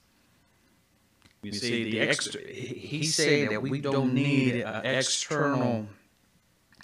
You 1.44 1.52
see, 1.52 1.92
the 1.92 2.00
extra, 2.00 2.42
he's 2.42 3.16
saying 3.16 3.50
that 3.50 3.62
we 3.62 3.82
don't 3.82 4.14
need 4.14 4.62
an 4.62 4.86
external, 4.86 5.88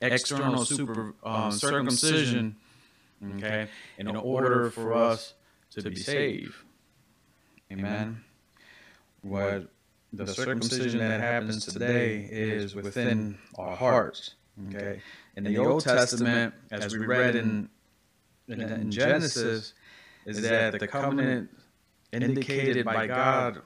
external 0.01 0.65
super 0.65 1.13
um, 1.24 1.51
circumcision, 1.51 2.56
okay, 3.36 3.68
in 3.98 4.15
order 4.15 4.70
for 4.72 4.94
us 4.94 5.34
to 5.72 5.89
be 5.89 5.96
saved. 5.96 6.53
Amen. 7.72 8.24
What 9.22 9.70
the 10.13 10.27
circumcision 10.27 11.00
that 11.00 11.22
happens 11.22 11.65
today 11.65 12.27
is 12.32 12.74
within 12.75 13.38
our 13.56 13.75
hearts. 13.75 14.36
Okay. 14.68 15.01
In 15.36 15.44
the 15.44 15.58
Old 15.58 15.84
Testament, 15.84 16.53
as 16.72 16.94
we 16.94 17.06
read 17.06 17.36
in, 17.36 17.70
in, 18.48 18.62
in 18.62 18.91
Genesis, 18.91 19.74
is 20.25 20.41
that 20.41 20.79
the 20.79 20.88
covenant 20.88 21.50
indicated 22.12 22.86
by 22.86 23.08
God 23.08 23.62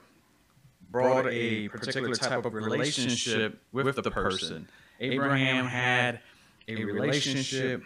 brought 0.90 1.26
a 1.26 1.68
particular 1.68 2.14
type 2.14 2.44
of 2.44 2.54
relationship 2.54 3.60
with 3.72 3.96
the 3.96 4.10
person. 4.10 4.68
Abraham 5.00 5.66
had 5.66 6.20
a 6.68 6.84
relationship, 6.84 7.82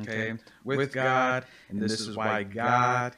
okay, 0.00 0.34
with 0.64 0.92
God, 0.92 1.44
and 1.68 1.80
this 1.80 2.00
is 2.00 2.16
why 2.16 2.42
God, 2.42 3.14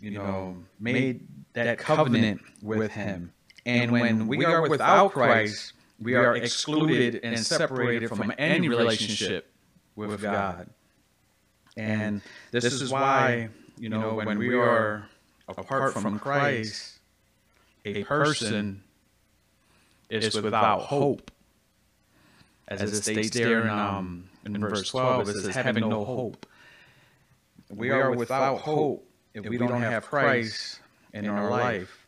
you 0.00 0.10
know, 0.10 0.56
made 0.80 1.26
that 1.54 1.78
covenant 1.78 2.40
with 2.62 2.92
him. 2.92 3.32
And 3.64 3.92
when 3.92 4.26
we 4.26 4.44
are 4.44 4.68
without 4.68 5.12
Christ, 5.12 5.72
we 6.00 6.14
are 6.14 6.36
excluded 6.36 7.20
and 7.22 7.38
separated 7.38 8.08
from 8.08 8.32
any 8.38 8.68
relationship 8.68 9.48
with 9.94 10.20
God. 10.20 10.68
And 11.76 12.20
this 12.50 12.64
is 12.64 12.90
why, 12.90 13.48
you 13.78 13.88
know, 13.88 14.14
when 14.14 14.38
we 14.38 14.54
are 14.54 15.08
apart 15.48 15.94
from 15.94 16.18
Christ, 16.18 16.98
a 17.84 18.02
person 18.04 18.82
is 20.10 20.34
without 20.34 20.80
hope. 20.82 21.30
As 22.80 22.92
it 22.92 23.02
states 23.02 23.30
there 23.30 23.62
in, 23.62 23.68
um, 23.68 24.24
in 24.44 24.58
verse 24.58 24.88
12, 24.88 25.28
it 25.28 25.36
says, 25.36 25.54
having 25.54 25.88
no 25.88 26.04
hope. 26.04 26.46
We 27.70 27.90
are 27.90 28.12
without 28.12 28.58
hope 28.58 29.06
if 29.34 29.46
we 29.46 29.58
don't 29.58 29.82
have 29.82 30.06
Christ 30.06 30.80
in 31.12 31.28
our 31.28 31.50
life. 31.50 32.06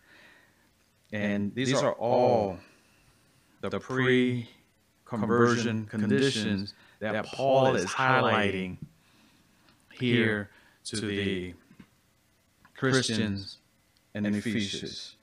And 1.12 1.54
these 1.54 1.74
are 1.74 1.92
all 1.92 2.58
the 3.60 3.78
pre 3.78 4.48
conversion 5.04 5.86
conditions 5.86 6.74
that 7.00 7.26
Paul 7.26 7.76
is 7.76 7.86
highlighting 7.86 8.78
here 9.92 10.50
to 10.84 10.96
the 10.96 11.54
Christians 12.74 13.58
in 14.14 14.26
Ephesus. 14.26 15.16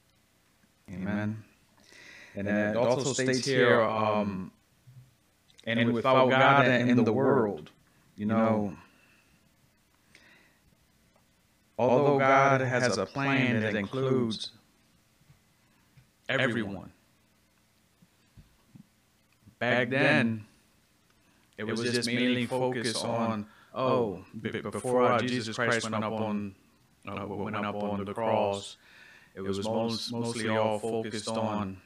Amen. 0.91 1.43
And 2.35 2.47
it 2.47 2.77
also 2.77 3.13
states 3.13 3.45
here, 3.45 3.81
um, 3.81 4.51
and 5.65 5.93
without 5.93 6.29
God 6.29 6.65
in 6.67 7.03
the 7.03 7.13
world, 7.13 7.69
you 8.15 8.25
know, 8.25 8.75
although 11.77 12.17
God 12.19 12.61
has 12.61 12.97
a 12.97 13.05
plan 13.05 13.59
that 13.61 13.75
includes 13.75 14.51
everyone, 16.29 16.91
back 19.59 19.89
then, 19.89 20.45
it 21.57 21.63
was 21.65 21.81
just 21.81 22.07
mainly 22.07 22.45
focused 22.45 23.03
on, 23.05 23.45
oh, 23.73 24.23
b- 24.41 24.61
before 24.61 25.03
uh, 25.03 25.19
Jesus 25.21 25.55
Christ 25.55 25.83
went 25.89 26.03
up 26.03 26.13
on 26.13 26.55
uh, 27.07 27.25
went 27.27 27.55
up 27.55 27.75
on 27.75 28.05
the 28.05 28.13
cross, 28.13 28.77
it 29.35 29.41
was 29.41 29.65
most, 29.65 30.11
mostly 30.11 30.49
all 30.49 30.77
focused 30.79 31.27
on, 31.29 31.77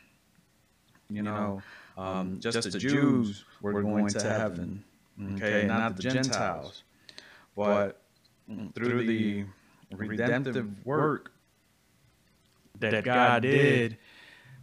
you 1.09 1.21
know, 1.21 1.61
um, 1.97 2.39
just 2.39 2.71
the 2.71 2.77
Jews 2.77 3.45
were 3.61 3.81
going 3.81 4.07
to 4.07 4.21
heaven, 4.21 4.83
okay, 5.35 5.65
not 5.65 5.95
the 5.95 6.03
Gentiles. 6.03 6.83
But 7.55 8.01
through 8.73 9.05
the 9.07 9.45
redemptive 9.91 10.85
work 10.85 11.31
that 12.79 13.03
God 13.03 13.43
did 13.43 13.97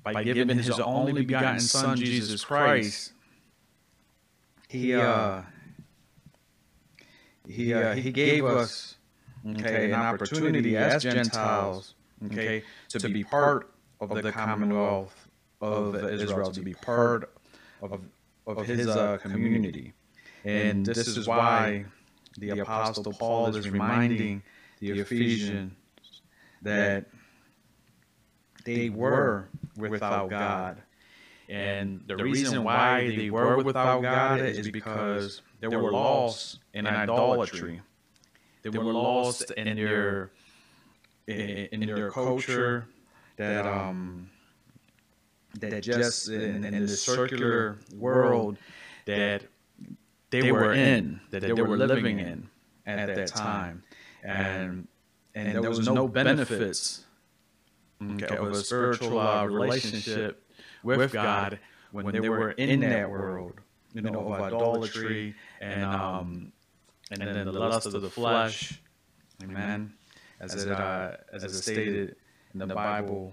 by 0.02 0.24
giving 0.24 0.58
His 0.58 0.78
only 0.78 1.12
begotten 1.12 1.60
Son, 1.60 1.96
Jesus 1.96 2.44
Christ, 2.44 3.12
He 4.68 4.94
uh, 4.94 5.42
He 7.48 7.72
uh, 7.72 7.94
He 7.94 8.12
gave 8.12 8.44
us 8.44 8.96
okay 9.46 9.90
an 9.90 9.94
opportunity 9.94 10.76
as 10.76 11.02
Gentiles 11.02 11.94
okay, 12.26 12.62
to 12.88 13.08
be 13.08 13.24
part 13.24 13.72
of 14.00 14.22
the 14.22 14.32
Commonwealth 14.32 15.21
of 15.62 15.94
Israel, 16.10 16.50
to 16.50 16.60
be 16.60 16.74
part 16.74 17.32
of, 17.80 18.00
of 18.46 18.66
his 18.66 18.88
uh, 18.88 19.18
community. 19.18 19.94
And 20.44 20.84
this 20.84 21.06
is 21.06 21.26
why 21.26 21.84
the 22.38 22.50
Apostle 22.60 23.12
Paul 23.12 23.54
is 23.54 23.68
reminding 23.70 24.42
the 24.80 25.00
Ephesians 25.00 25.72
that 26.62 27.06
they 28.64 28.88
were 28.90 29.48
without 29.76 30.30
God. 30.30 30.82
And 31.48 32.02
the 32.06 32.16
reason 32.16 32.64
why 32.64 33.14
they 33.14 33.30
were 33.30 33.62
without 33.62 34.02
God 34.02 34.40
is 34.40 34.70
because 34.70 35.42
they 35.60 35.68
were 35.68 35.92
lost 35.92 36.58
in 36.74 36.86
idolatry. 36.86 37.80
They 38.62 38.70
were 38.70 38.92
lost 38.92 39.50
in 39.52 39.76
their 39.76 40.30
in, 41.26 41.68
in 41.72 41.86
their 41.86 42.10
culture 42.10 42.86
that 43.36 43.66
um 43.66 44.30
that 45.60 45.82
just 45.82 46.28
in, 46.28 46.64
in 46.64 46.86
the 46.86 46.88
circular 46.88 47.78
world 47.96 48.56
that 49.06 49.42
they 50.30 50.50
were 50.50 50.72
in 50.72 51.20
that 51.30 51.42
they 51.42 51.52
were 51.52 51.76
living 51.76 52.18
in 52.18 52.48
at 52.86 53.14
that 53.14 53.28
time. 53.28 53.82
and 54.22 54.88
and 55.34 55.62
there 55.62 55.70
was 55.70 55.88
no 55.88 56.08
benefits 56.08 57.04
okay, 58.02 58.36
of 58.36 58.48
a 58.48 58.54
spiritual 58.56 59.18
uh, 59.18 59.44
relationship 59.44 60.42
with 60.82 61.12
God 61.12 61.58
when 61.90 62.12
they 62.12 62.28
were 62.28 62.52
in 62.52 62.80
that 62.80 63.10
world 63.10 63.60
you 63.94 64.00
know 64.00 64.32
of 64.32 64.40
idolatry 64.40 65.34
and 65.60 65.84
um 65.84 66.52
and 67.10 67.20
then 67.20 67.46
the 67.46 67.52
lust 67.52 67.86
of 67.86 68.00
the 68.00 68.08
flesh. 68.08 68.80
amen. 69.42 69.92
As, 70.40 70.64
it, 70.64 70.72
uh, 70.72 71.16
as 71.32 71.44
it 71.44 71.52
stated 71.52 72.16
in 72.54 72.60
the 72.60 72.74
Bible 72.74 73.32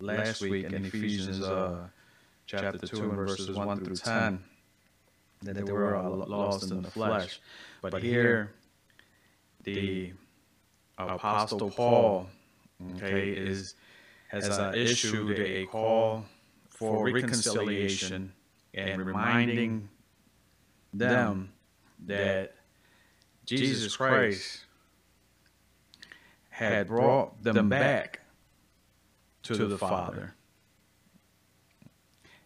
last 0.00 0.40
week 0.40 0.64
in 0.66 0.84
Ephesians 0.84 1.42
uh, 1.42 1.86
chapter 2.46 2.78
2 2.86 3.02
and 3.02 3.12
verses 3.12 3.50
1 3.56 3.84
through 3.84 3.96
10, 3.96 4.42
that 5.42 5.54
they 5.54 5.62
were 5.62 5.96
uh, 5.96 6.08
lost 6.08 6.70
in 6.70 6.82
the 6.82 6.90
flesh. 6.90 7.40
But 7.82 8.02
here, 8.02 8.52
the 9.64 10.12
Apostle 10.98 11.70
Paul, 11.70 12.28
okay, 12.96 13.30
is 13.30 13.74
has 14.28 14.48
uh, 14.48 14.72
issued 14.76 15.38
a 15.40 15.66
call 15.66 16.24
for 16.68 17.04
reconciliation 17.10 18.32
and 18.74 19.04
reminding 19.04 19.88
them 20.94 21.52
that 22.06 22.54
Jesus 23.44 23.96
Christ 23.96 24.60
had 26.50 26.86
brought 26.86 27.42
them 27.42 27.68
back 27.68 28.19
to 29.42 29.66
the 29.66 29.78
Father. 29.78 30.34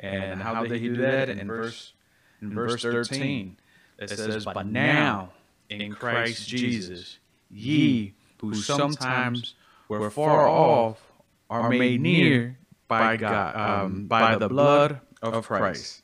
And 0.00 0.42
how 0.42 0.64
did 0.64 0.80
he 0.80 0.88
do 0.88 0.96
that? 0.98 1.28
In 1.28 1.46
verse 1.46 1.92
in 2.40 2.54
verse 2.54 2.83
13, 2.83 3.57
it 3.98 4.11
says, 4.11 4.44
But 4.44 4.66
now 4.66 5.30
in 5.70 5.92
Christ 5.92 6.46
Jesus, 6.48 7.18
ye 7.50 8.14
who 8.40 8.54
sometimes 8.54 9.54
were 9.88 10.11
far 10.11 10.48
off 10.48 11.00
are 11.48 11.70
made 11.70 12.00
near 12.00 12.59
by 12.88 13.16
God, 13.16 13.57
um, 13.57 14.07
by 14.07 14.37
the 14.37 14.48
blood 14.48 15.00
of 15.22 15.46
Christ. 15.46 16.02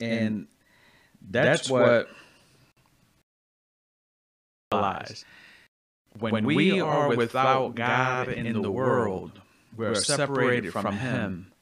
And 0.00 0.46
that's 1.30 1.68
what 1.68 2.08
realize 4.72 5.24
when 6.18 6.44
we 6.44 6.80
are 6.80 7.14
without 7.14 7.74
God 7.74 8.28
in 8.28 8.62
the 8.62 8.70
world, 8.70 9.40
we're 9.76 9.94
separated 9.94 10.72
from 10.72 10.92
Him. 10.96 11.52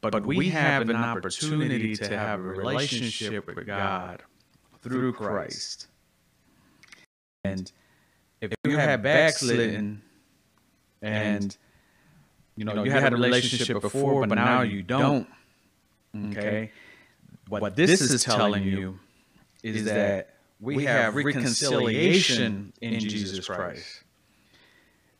But 0.00 0.24
we 0.24 0.48
have 0.50 0.88
an 0.88 0.96
opportunity 0.96 1.96
to 1.96 2.16
have 2.16 2.40
a 2.40 2.42
relationship 2.42 3.46
with 3.46 3.66
God 3.66 4.22
through 4.82 5.12
Christ. 5.14 5.88
And 7.44 7.70
if 8.40 8.52
you 8.64 8.76
have 8.76 9.02
backslidden 9.02 10.02
and 11.02 11.56
you 12.56 12.64
know 12.64 12.84
you 12.84 12.90
had 12.90 13.12
a 13.12 13.16
relationship 13.16 13.80
before, 13.80 14.26
but 14.26 14.34
now 14.36 14.62
you 14.62 14.82
don't, 14.82 15.26
okay, 16.30 16.70
what 17.48 17.76
this 17.76 18.00
is 18.00 18.22
telling 18.22 18.62
you 18.64 18.98
is 19.62 19.84
that 19.86 20.35
we 20.60 20.84
have 20.84 21.14
reconciliation 21.14 22.72
in 22.80 23.00
Jesus 23.00 23.46
Christ. 23.46 24.02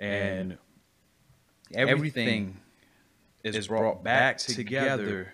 And 0.00 0.58
everything 1.74 2.58
is 3.42 3.68
brought 3.68 4.02
back 4.02 4.38
together, 4.38 5.32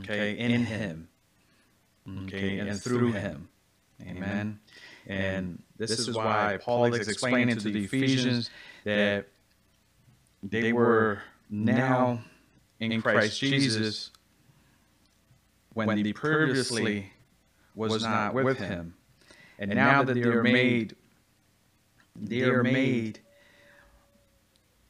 okay, 0.00 0.38
in 0.38 0.64
Him, 0.64 1.08
okay, 2.24 2.58
and 2.58 2.80
through 2.80 3.12
Him. 3.12 3.48
Amen. 4.06 4.60
And 5.06 5.62
this 5.76 5.98
is 5.98 6.14
why 6.14 6.58
Paul 6.60 6.92
is 6.92 7.08
explaining 7.08 7.56
to 7.58 7.70
the 7.70 7.84
Ephesians 7.84 8.50
that 8.84 9.26
they 10.42 10.72
were 10.72 11.22
now 11.50 12.20
in 12.80 13.02
Christ 13.02 13.40
Jesus 13.40 14.10
when 15.72 16.02
they 16.02 16.12
previously 16.12 17.12
was 17.78 18.02
not 18.02 18.34
with 18.34 18.58
him. 18.58 18.94
And 19.58 19.70
now 19.70 20.02
that 20.02 20.14
they 20.14 20.22
are 20.22 20.42
made, 20.42 20.96
they 22.14 22.42
are 22.42 22.62
made 22.62 23.20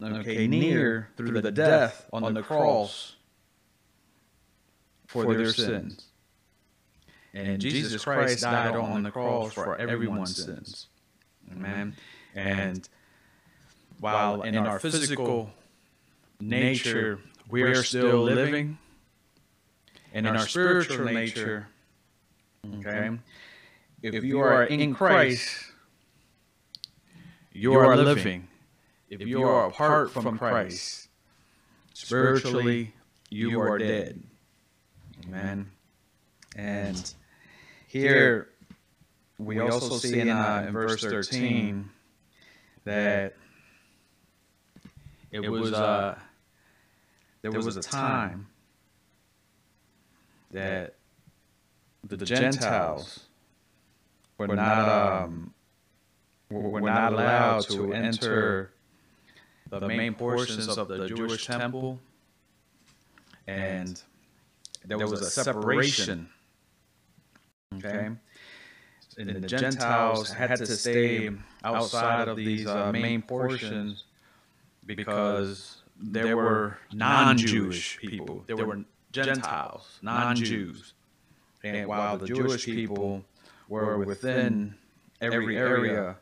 okay, 0.02 0.46
near 0.46 1.10
through 1.16 1.40
the 1.40 1.50
death 1.50 2.08
on 2.12 2.34
the 2.34 2.42
cross 2.42 3.16
for 5.06 5.34
their 5.34 5.52
sins. 5.52 6.06
And 7.34 7.60
Jesus 7.60 8.02
Christ 8.02 8.42
died 8.42 8.74
on 8.74 9.02
the 9.02 9.10
cross 9.10 9.52
for 9.52 9.76
everyone's 9.76 10.42
sins. 10.44 10.88
Amen. 11.52 11.94
And 12.34 12.88
while 14.00 14.42
in 14.42 14.56
our 14.56 14.78
physical 14.78 15.50
nature 16.40 17.20
we 17.48 17.62
are 17.62 17.82
still 17.82 18.22
living, 18.22 18.78
and 20.12 20.26
in 20.26 20.36
our 20.36 20.46
spiritual 20.46 21.04
nature, 21.04 21.68
okay, 22.66 23.18
if 24.02 24.24
you 24.24 24.40
are 24.40 24.64
in 24.64 24.94
Christ, 24.94 25.48
you 27.52 27.74
are 27.74 27.96
living. 27.96 28.48
If 29.10 29.22
you 29.22 29.42
are 29.42 29.66
apart 29.66 30.10
from 30.10 30.38
Christ, 30.38 31.08
spiritually, 31.94 32.92
you 33.30 33.60
are 33.60 33.78
dead. 33.78 34.22
Amen. 35.26 35.70
And 36.56 37.14
here 37.86 38.48
we 39.38 39.60
also 39.60 39.96
see 39.96 40.20
in, 40.20 40.28
uh, 40.28 40.64
in 40.66 40.72
verse 40.72 41.00
13 41.00 41.88
that 42.84 43.34
it 45.30 45.40
was 45.40 45.72
uh, 45.72 46.18
there 47.42 47.52
was 47.52 47.76
a 47.76 47.82
time 47.82 48.48
that 50.50 50.94
the 52.08 52.24
Gentiles 52.24 53.20
were 54.38 54.48
not 54.48 55.24
um, 55.24 55.54
were 56.50 56.80
not 56.80 57.12
allowed 57.12 57.64
to 57.68 57.92
enter 57.92 58.72
the 59.70 59.86
main 59.86 60.14
portions 60.14 60.68
of 60.68 60.88
the 60.88 61.06
Jewish 61.06 61.46
temple, 61.46 62.00
and 63.46 64.00
there 64.84 64.98
was 64.98 65.20
a 65.20 65.30
separation. 65.30 66.28
Okay, 67.74 68.10
and 69.18 69.28
the 69.28 69.46
Gentiles 69.46 70.32
had 70.32 70.56
to 70.56 70.66
stay 70.66 71.30
outside 71.64 72.28
of 72.28 72.36
these 72.36 72.66
uh, 72.66 72.90
main 72.92 73.20
portions 73.20 74.04
because 74.86 75.82
there 76.00 76.36
were 76.36 76.78
non-Jewish 76.92 77.98
people. 77.98 78.44
There 78.46 78.56
were 78.56 78.84
Gentiles, 79.12 79.98
non-Jews, 80.02 80.94
and 81.64 81.88
while 81.88 82.16
the 82.18 82.26
Jewish 82.26 82.64
people 82.64 83.24
were 83.68 83.98
within 83.98 84.74
every 85.20 85.56
area 85.56 86.16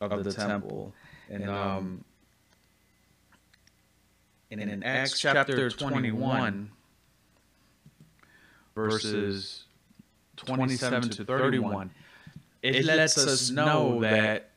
of 0.00 0.24
the 0.24 0.32
temple, 0.32 0.92
and 1.30 1.48
um, 1.48 2.04
and 4.50 4.60
in 4.60 4.82
Acts 4.82 5.18
chapter 5.18 5.70
21, 5.70 6.70
verses 8.74 9.64
27 10.36 11.10
to 11.10 11.24
31, 11.24 11.90
it 12.62 12.84
lets 12.84 13.18
us 13.18 13.50
know 13.50 14.00
that 14.00 14.50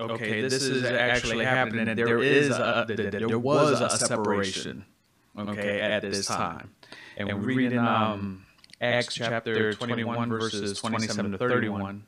okay, 0.00 0.40
this 0.42 0.62
is 0.62 0.84
actually 0.84 1.44
happening, 1.44 1.88
and 1.88 1.98
there 1.98 2.18
is 2.22 2.50
a, 2.50 2.86
there 2.88 3.38
was 3.38 3.80
a 3.80 3.90
separation, 3.90 4.84
okay, 5.38 5.80
at 5.80 6.02
this 6.02 6.26
time, 6.26 6.70
and 7.16 7.28
we 7.44 7.54
read 7.54 7.72
in 7.72 7.78
um, 7.78 8.44
Acts 8.80 9.14
chapter 9.14 9.72
21 9.72 10.28
verses 10.28 10.78
27 10.78 11.32
to 11.32 11.38
31. 11.38 12.04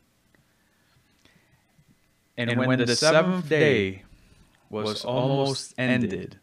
And 2.36 2.56
when 2.58 2.78
the 2.78 2.94
seventh 2.96 3.48
day 3.48 4.04
was 4.70 5.04
almost 5.04 5.74
ended, 5.76 6.38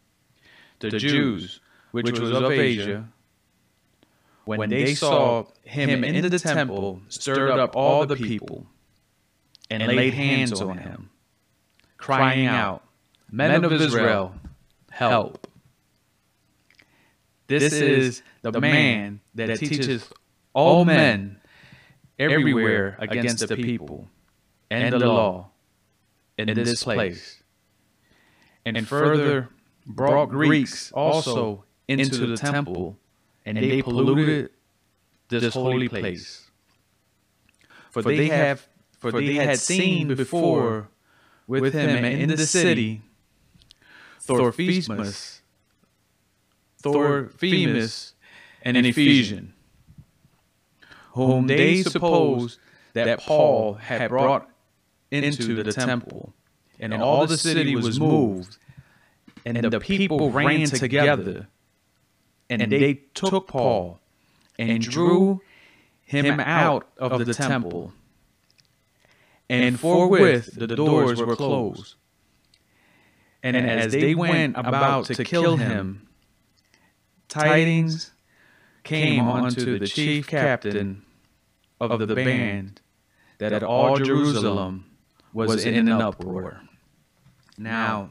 the 0.80 0.90
Jews, 0.90 1.60
which 1.92 2.10
was 2.18 2.30
of 2.30 2.52
Asia, 2.52 3.08
when 4.44 4.70
they 4.70 4.94
saw 4.94 5.46
him 5.64 6.04
in 6.04 6.28
the 6.28 6.38
temple, 6.38 7.02
stirred 7.08 7.50
up 7.58 7.74
all 7.74 8.06
the 8.06 8.16
people 8.16 8.66
and 9.70 9.86
laid 9.86 10.14
hands 10.14 10.60
on 10.60 10.78
him, 10.78 11.10
crying 11.96 12.46
out, 12.46 12.82
Men 13.30 13.64
of 13.64 13.72
Israel, 13.72 14.34
help. 14.90 15.47
This 17.48 17.72
is 17.72 18.22
the 18.42 18.60
man 18.60 19.20
that 19.34 19.58
teaches 19.58 20.08
all 20.52 20.84
men 20.84 21.40
everywhere 22.18 22.96
against 22.98 23.48
the 23.48 23.56
people 23.56 24.08
and 24.70 24.92
the 24.92 24.98
law 24.98 25.50
in 26.36 26.54
this 26.54 26.84
place. 26.84 27.42
And 28.64 28.86
further 28.86 29.48
brought 29.86 30.26
Greeks 30.26 30.92
also 30.92 31.64
into 31.88 32.26
the 32.26 32.36
temple, 32.36 32.98
and 33.46 33.56
they 33.56 33.82
polluted 33.82 34.50
this 35.28 35.54
holy 35.54 35.88
place. 35.88 36.50
For 37.90 38.02
they 38.02 38.28
have 38.28 38.68
for 38.98 39.12
they 39.12 39.34
had 39.34 39.58
seen 39.58 40.14
before 40.14 40.88
with 41.46 41.72
him 41.72 42.04
in 42.04 42.28
the 42.28 42.36
city 42.46 43.02
Thorphemus, 44.20 45.40
Thorphemus, 46.92 48.14
and 48.62 48.76
an 48.76 48.84
Ephesian, 48.84 49.54
whom 51.12 51.46
they 51.46 51.82
supposed 51.82 52.58
that 52.94 53.20
Paul 53.20 53.74
had 53.74 54.08
brought 54.08 54.48
into 55.10 55.62
the 55.62 55.72
temple, 55.72 56.34
and 56.80 56.94
all 56.94 57.26
the 57.26 57.38
city 57.38 57.76
was 57.76 57.98
moved 57.98 58.58
and 59.44 59.72
the 59.72 59.80
people 59.80 60.30
ran 60.30 60.66
together, 60.66 61.48
and 62.50 62.70
they 62.72 62.94
took 63.14 63.48
Paul 63.48 64.00
and 64.58 64.82
drew 64.82 65.40
him 66.04 66.40
out 66.40 66.88
of 66.98 67.24
the 67.24 67.34
temple. 67.34 67.92
And 69.48 69.78
forthwith 69.80 70.50
the 70.54 70.66
doors 70.66 71.20
were 71.20 71.36
closed. 71.36 71.94
And 73.42 73.56
as 73.56 73.92
they 73.92 74.14
went 74.14 74.56
about 74.56 75.06
to 75.06 75.24
kill 75.24 75.56
him, 75.56 76.07
tidings 77.28 78.12
came 78.84 79.26
unto 79.28 79.78
the 79.78 79.86
chief 79.86 80.26
captain 80.26 81.02
of 81.80 81.98
the 82.06 82.14
band 82.14 82.80
that 83.38 83.52
at 83.52 83.62
all 83.62 83.98
Jerusalem 83.98 84.84
was 85.32 85.64
in 85.64 85.88
an 85.88 86.00
uproar. 86.00 86.62
Now, 87.56 88.10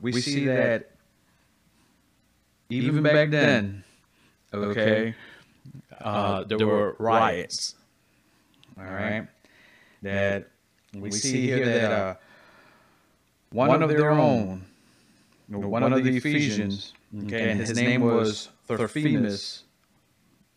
we, 0.00 0.12
we 0.12 0.20
see 0.20 0.46
that 0.46 0.90
even 2.70 3.02
back 3.02 3.30
then, 3.30 3.84
okay, 4.52 5.14
uh, 6.00 6.04
uh, 6.04 6.44
there 6.44 6.66
were 6.66 6.96
riots. 6.98 7.74
All 8.78 8.84
right, 8.84 9.28
that 10.02 10.48
we 10.94 11.10
see 11.10 11.42
here 11.42 11.64
that 11.64 11.92
uh, 11.92 11.94
uh 11.94 12.14
one 13.50 13.82
of 13.82 13.90
their 13.90 14.10
own, 14.10 14.64
one 15.48 15.82
of 15.82 16.02
the 16.02 16.16
Ephesians, 16.16 16.93
okay, 17.24 17.50
and 17.50 17.60
his 17.60 17.74
name 17.74 18.02
was 18.02 18.48
Thorphemus. 18.66 19.64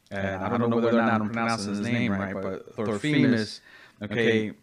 And 0.09 0.41
I 0.43 0.49
don't 0.57 0.69
know 0.69 0.77
whether 0.77 0.99
or 0.99 1.01
not 1.01 1.21
I'm 1.21 1.27
pronouncing 1.27 1.69
his 1.71 1.79
name 1.81 2.11
right, 2.13 2.33
but 2.33 2.73
Thorphemus, 2.75 3.61
okay, 4.01 4.53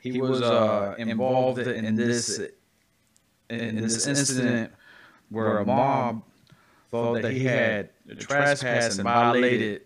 he 0.00 0.20
was 0.20 0.42
uh, 0.42 0.94
involved 0.98 1.58
in 1.58 1.94
this 1.94 2.40
in, 3.50 3.76
this 3.76 4.06
incident 4.06 4.72
where 5.30 5.58
a 5.58 5.66
mob 5.66 6.22
thought 6.90 7.22
that 7.22 7.32
he 7.32 7.44
had 7.44 7.90
trespassed 8.18 8.98
and 8.98 9.04
violated 9.04 9.82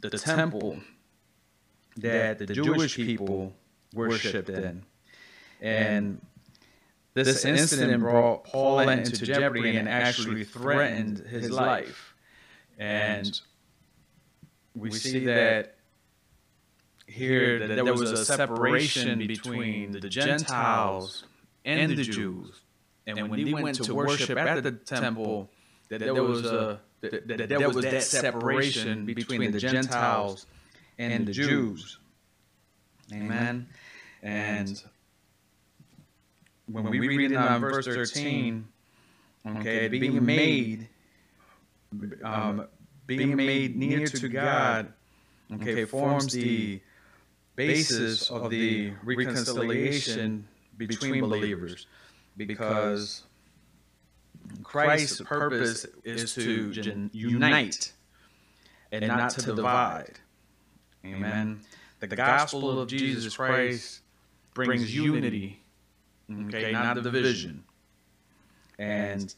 the 0.00 0.10
temple 0.10 0.78
that 1.96 2.38
the 2.38 2.46
Jewish 2.46 2.96
people 2.96 3.54
worshipped 3.94 4.48
in. 4.50 4.82
And 5.60 6.20
this 7.14 7.44
incident 7.44 8.00
brought 8.00 8.44
Paul 8.44 8.80
into 8.80 9.24
jeopardy 9.24 9.76
and 9.76 9.88
actually 9.88 10.44
threatened 10.44 11.18
his 11.18 11.50
life. 11.50 12.14
And 12.78 13.40
we 14.74 14.90
see 14.90 15.26
that 15.26 15.76
here 17.06 17.66
that 17.68 17.74
there 17.74 17.84
was 17.84 18.10
a 18.10 18.24
separation 18.24 19.18
between 19.26 19.92
the 19.92 20.08
Gentiles 20.08 21.24
and 21.64 21.92
the 21.92 22.02
Jews. 22.02 22.60
And 23.06 23.28
when 23.28 23.44
they 23.44 23.52
went 23.52 23.82
to 23.84 23.94
worship 23.94 24.36
at 24.36 24.62
the 24.62 24.72
temple, 24.72 25.50
that 25.90 26.00
there 26.00 26.14
was 26.14 26.44
a 26.44 26.80
that, 27.00 27.28
that 27.28 27.48
there 27.48 27.68
was 27.68 27.84
that 27.84 28.02
separation 28.02 29.04
between 29.04 29.52
the 29.52 29.58
Gentiles 29.58 30.46
and 30.98 31.26
the 31.26 31.32
Jews. 31.32 31.98
Amen. 33.12 33.68
And 34.22 34.82
when 36.66 36.88
we 36.90 37.00
read 37.00 37.32
in 37.32 37.36
um, 37.36 37.60
verse 37.60 37.86
13, 37.86 38.66
okay, 39.46 39.88
being 39.88 40.24
made, 40.24 40.88
um, 42.22 42.66
being 43.06 43.36
made 43.36 43.76
near 43.76 44.06
to 44.06 44.28
God, 44.28 44.92
okay, 45.52 45.84
forms 45.84 46.32
the 46.32 46.80
basis 47.56 48.30
of 48.30 48.50
the 48.50 48.92
reconciliation 49.04 50.48
between 50.76 51.20
believers. 51.20 51.86
because 52.36 53.22
Christ's 54.62 55.20
purpose 55.20 55.86
is 56.04 56.34
to 56.34 56.72
unite 57.12 57.92
and 58.92 59.06
not 59.06 59.30
to 59.30 59.42
divide. 59.54 60.18
Amen. 61.04 61.60
The 62.00 62.06
gospel 62.08 62.80
of 62.80 62.88
Jesus 62.88 63.36
Christ 63.36 64.00
brings 64.54 64.94
unity, 64.94 65.60
okay, 66.30 66.72
not 66.72 67.02
division. 67.02 67.64
And 68.78 69.34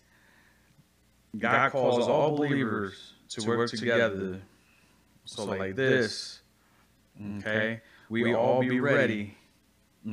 God 1.39 1.73
calls 1.73 2.09
all 2.09 2.37
believers 2.37 3.15
to 3.31 3.47
work 3.47 3.71
together. 3.71 4.41
So, 5.25 5.45
like 5.45 5.75
this, 5.75 6.41
okay, 7.39 7.81
we 8.09 8.35
all 8.35 8.61
be 8.61 8.81
ready, 8.81 9.37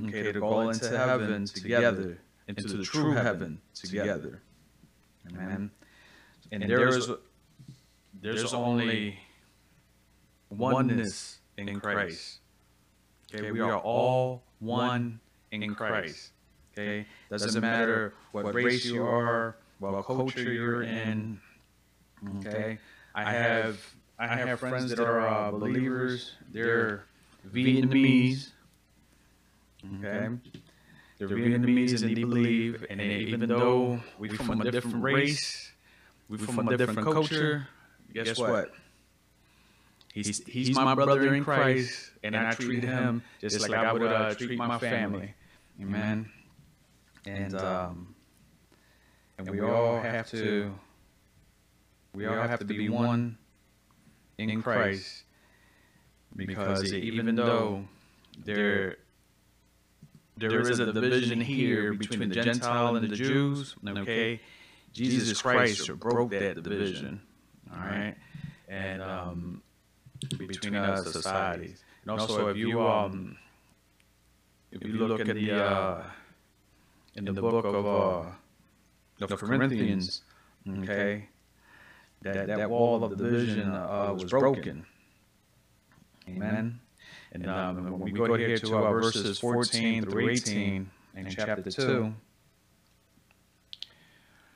okay, 0.06 0.32
to 0.32 0.40
go 0.40 0.70
into 0.70 0.98
heaven 0.98 1.46
together, 1.46 2.20
into 2.48 2.78
the 2.78 2.84
true 2.84 3.12
heaven 3.12 3.62
together. 3.74 4.42
Amen. 5.30 5.72
And 6.52 6.64
there's 6.64 7.10
there's 8.22 8.54
only 8.54 9.20
oneness 10.50 11.40
in 11.58 11.80
Christ. 11.80 12.40
Okay, 13.34 13.52
we 13.52 13.60
are 13.62 13.78
all 13.78 14.44
one 14.60 15.20
in 15.52 15.74
Christ. 15.76 16.33
Okay, 16.76 17.06
doesn't 17.30 17.62
matter 17.62 18.14
what 18.32 18.54
race 18.54 18.86
you 18.86 19.04
are, 19.06 19.56
what 19.80 20.06
culture 20.06 20.52
you're 20.52 20.84
in. 20.84 21.40
Okay, 22.40 22.78
I 23.14 23.32
have 23.32 23.80
I 24.18 24.28
have 24.28 24.60
friends 24.60 24.90
that 24.90 25.00
are 25.00 25.22
uh, 25.28 25.52
believers. 25.52 26.34
They're 26.52 27.04
Vietnamese. 27.54 28.50
Okay, 30.00 30.30
they're 31.20 31.28
Vietnamese 31.28 32.02
and 32.02 32.16
they 32.16 32.22
believe, 32.22 32.86
and 32.90 33.00
they, 33.00 33.18
even 33.18 33.48
though 33.48 34.00
we 34.18 34.30
from 34.30 34.62
a 34.62 34.72
different 34.72 35.04
race, 35.04 35.72
we 36.30 36.38
from 36.38 36.68
a 36.68 36.78
different 36.78 37.02
culture. 37.04 37.68
Guess 38.14 38.38
what? 38.38 38.72
He's, 40.14 40.46
he's 40.46 40.76
my 40.76 40.94
brother 40.94 41.34
in 41.34 41.44
Christ, 41.44 42.12
and 42.24 42.36
I 42.38 42.52
treat 42.54 42.84
him 42.84 43.24
just 43.42 43.60
like 43.62 43.74
I 43.74 43.92
would 43.92 44.04
uh, 44.04 44.34
treat 44.36 44.58
my 44.58 44.78
family. 44.78 45.34
Amen. 45.82 46.32
And 47.26 47.56
um, 47.56 48.16
and 49.38 49.50
we 49.50 49.62
all 49.62 50.00
have 50.02 50.30
to 50.32 50.74
we 52.14 52.26
all 52.26 52.48
have 52.48 52.60
to 52.60 52.66
be 52.66 52.90
one 52.90 53.38
in 54.38 54.62
Christ. 54.62 55.24
Because 56.36 56.94
even 56.94 57.36
though 57.36 57.86
there 58.44 58.98
there 60.38 60.60
is 60.62 60.80
a 60.80 60.92
division 60.92 61.40
here 61.40 61.94
between 61.94 62.30
the 62.30 62.36
Gentile 62.36 62.96
and 62.96 63.08
the 63.08 63.16
Jews, 63.16 63.76
okay, 63.88 64.42
Jesus 64.92 65.42
Christ 65.42 65.88
broke 66.00 66.32
that 66.32 66.64
division. 66.64 67.22
All 67.72 67.80
right, 67.80 68.16
and 68.68 69.02
um, 69.02 69.62
between 70.38 70.76
us 70.76 71.12
societies. 71.12 71.84
And 72.02 72.12
also, 72.12 72.48
if 72.48 72.58
you 72.58 72.82
um, 72.82 73.38
if 74.72 74.84
you 74.84 74.94
look 74.94 75.22
at 75.22 75.36
the 75.36 75.52
uh, 75.52 76.04
in 77.16 77.26
the 77.26 77.34
book 77.34 77.66
of 77.66 77.86
uh, 77.86 79.24
of 79.34 79.40
Corinthians, 79.40 80.24
okay, 80.68 81.30
that 82.22 82.48
that 82.48 82.70
wall 82.70 83.04
of 83.04 83.18
division 83.18 83.70
uh, 83.72 84.12
was 84.14 84.26
broken. 84.26 84.86
Amen. 86.28 86.80
And 87.34 87.50
um, 87.50 87.84
when 87.84 88.00
we 88.00 88.12
go 88.12 88.34
here 88.36 88.58
to 88.58 88.78
uh, 88.78 88.92
verses 88.92 89.40
14 89.40 90.04
through 90.04 90.30
18 90.30 90.90
in 91.16 91.30
chapter 91.30 91.70
2, 91.70 92.14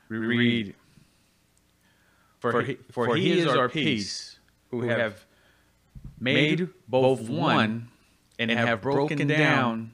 we 0.08 0.16
read, 0.16 0.74
For 2.38 2.62
he, 2.62 2.78
for 2.90 3.16
he 3.16 3.40
is 3.40 3.46
our 3.48 3.68
peace, 3.68 4.38
who 4.70 4.82
have 4.82 5.26
made 6.20 6.68
both 6.86 7.28
one 7.28 7.88
and 8.38 8.50
have 8.50 8.80
broken 8.80 9.26
down 9.26 9.92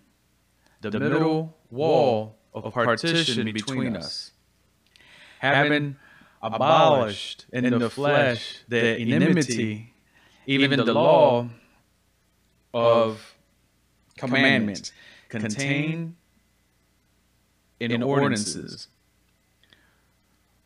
the 0.81 1.00
middle 1.00 1.57
wall 1.70 2.37
of 2.55 2.73
partition 2.73 3.53
between 3.53 3.97
us, 3.97 4.31
having 5.38 5.97
abolished 6.43 7.47
in 7.53 7.79
the 7.79 7.90
flesh 7.90 8.61
the 8.69 8.97
enmity, 9.12 9.93
even 10.47 10.85
the 10.85 10.93
law 10.95 11.49
of 12.73 13.35
commandments 14.17 14.93
contained 15.29 16.14
in 17.81 18.03
ordinances, 18.03 18.88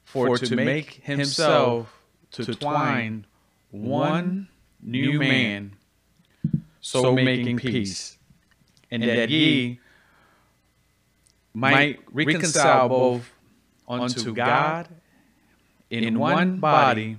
for 0.05 0.37
to 0.38 0.57
make 0.57 0.94
himself 1.05 1.92
to 2.33 2.55
twine 2.55 3.27
one 3.70 4.48
new 4.83 5.18
man, 5.18 5.72
so 6.81 7.14
making 7.14 7.59
peace, 7.59 8.18
and 8.90 9.03
that 9.03 9.31
ye 9.31 9.81
might 11.54 12.00
reconcile 12.12 12.88
both 12.88 13.30
unto 13.88 14.32
God 14.32 14.88
in 15.90 16.18
one 16.18 16.58
body 16.58 17.16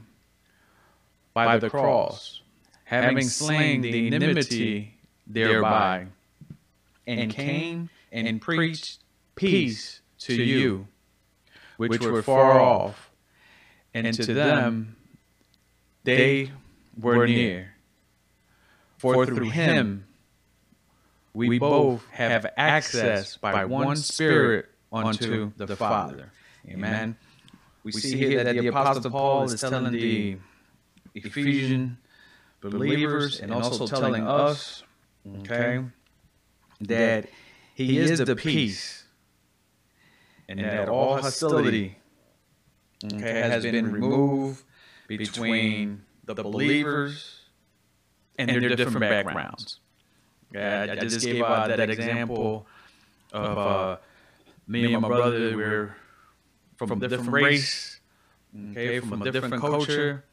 by 1.34 1.58
the 1.58 1.70
cross, 1.70 2.42
having 2.86 3.22
slain 3.22 3.82
the 3.82 4.14
enmity 4.14 4.96
thereby, 5.26 6.08
and 7.08 7.32
came 7.34 7.90
and 8.12 8.42
preached 8.42 9.00
peace 9.36 10.02
to 10.20 10.34
you, 10.34 10.88
which 11.78 12.02
were 12.02 12.22
far 12.22 12.60
off, 12.60 13.10
and 13.94 14.14
to 14.14 14.34
them 14.34 14.96
they 16.04 16.52
were 17.00 17.28
near. 17.28 17.74
For 18.98 19.26
through 19.26 19.50
him 19.50 20.06
we 21.48 21.60
both 21.60 22.06
have 22.12 22.46
access 22.58 23.38
by 23.38 23.66
one 23.66 23.96
Spirit 23.96 24.66
unto 24.92 25.52
the 25.56 25.76
Father. 25.76 26.32
Amen. 26.68 27.18
We 27.84 27.92
see 27.92 28.18
here 28.18 28.44
that 28.44 28.56
the 28.56 28.68
Apostle 28.68 29.10
Paul 29.10 29.44
is 29.46 29.60
telling 29.60 29.94
the 29.94 30.38
Ephesian 31.16 31.98
believers 32.62 33.40
and 33.40 33.54
also 33.54 33.88
telling 33.88 34.28
us, 34.28 34.84
okay, 35.40 35.84
that 36.82 37.30
he 37.74 37.98
is 37.98 38.20
the 38.20 38.36
peace 38.36 39.06
and 40.48 40.60
that 40.60 40.90
all 40.90 41.22
hostility 41.22 41.98
okay, 43.06 43.40
has 43.42 43.64
been 43.64 43.92
removed 43.92 44.64
between 45.08 46.04
the 46.26 46.36
believers 46.36 47.42
and 48.38 48.50
their 48.50 48.76
different 48.76 49.00
backgrounds. 49.00 49.80
Yeah, 50.54 50.88
I, 50.90 50.92
I 50.94 50.96
just 50.96 51.26
gave 51.26 51.44
out 51.44 51.68
that 51.70 51.90
example 51.90 52.66
of 53.32 53.58
uh, 53.58 53.98
me 54.68 54.94
and 54.94 55.02
my 55.02 55.08
brother. 55.08 55.56
We're 55.56 55.96
from 56.78 56.92
a 56.92 57.08
different 57.08 57.32
race, 57.32 58.00
okay, 58.72 59.00
from 59.00 59.22
a 59.22 59.32
different 59.32 59.62
culture. 59.62 60.24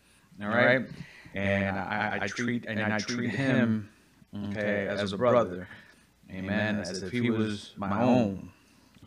All 0.42 0.48
right, 0.48 0.86
and 1.34 1.78
I, 1.78 2.18
I 2.22 2.26
treat 2.26 2.64
and 2.66 2.80
I 2.80 2.98
treat 2.98 3.30
him, 3.30 3.88
okay, 4.34 4.86
as 4.88 5.12
a 5.12 5.18
brother. 5.18 5.68
Amen. 6.30 6.80
As 6.80 7.02
if 7.02 7.12
he 7.12 7.30
was 7.30 7.72
my 7.76 8.02
own 8.02 8.50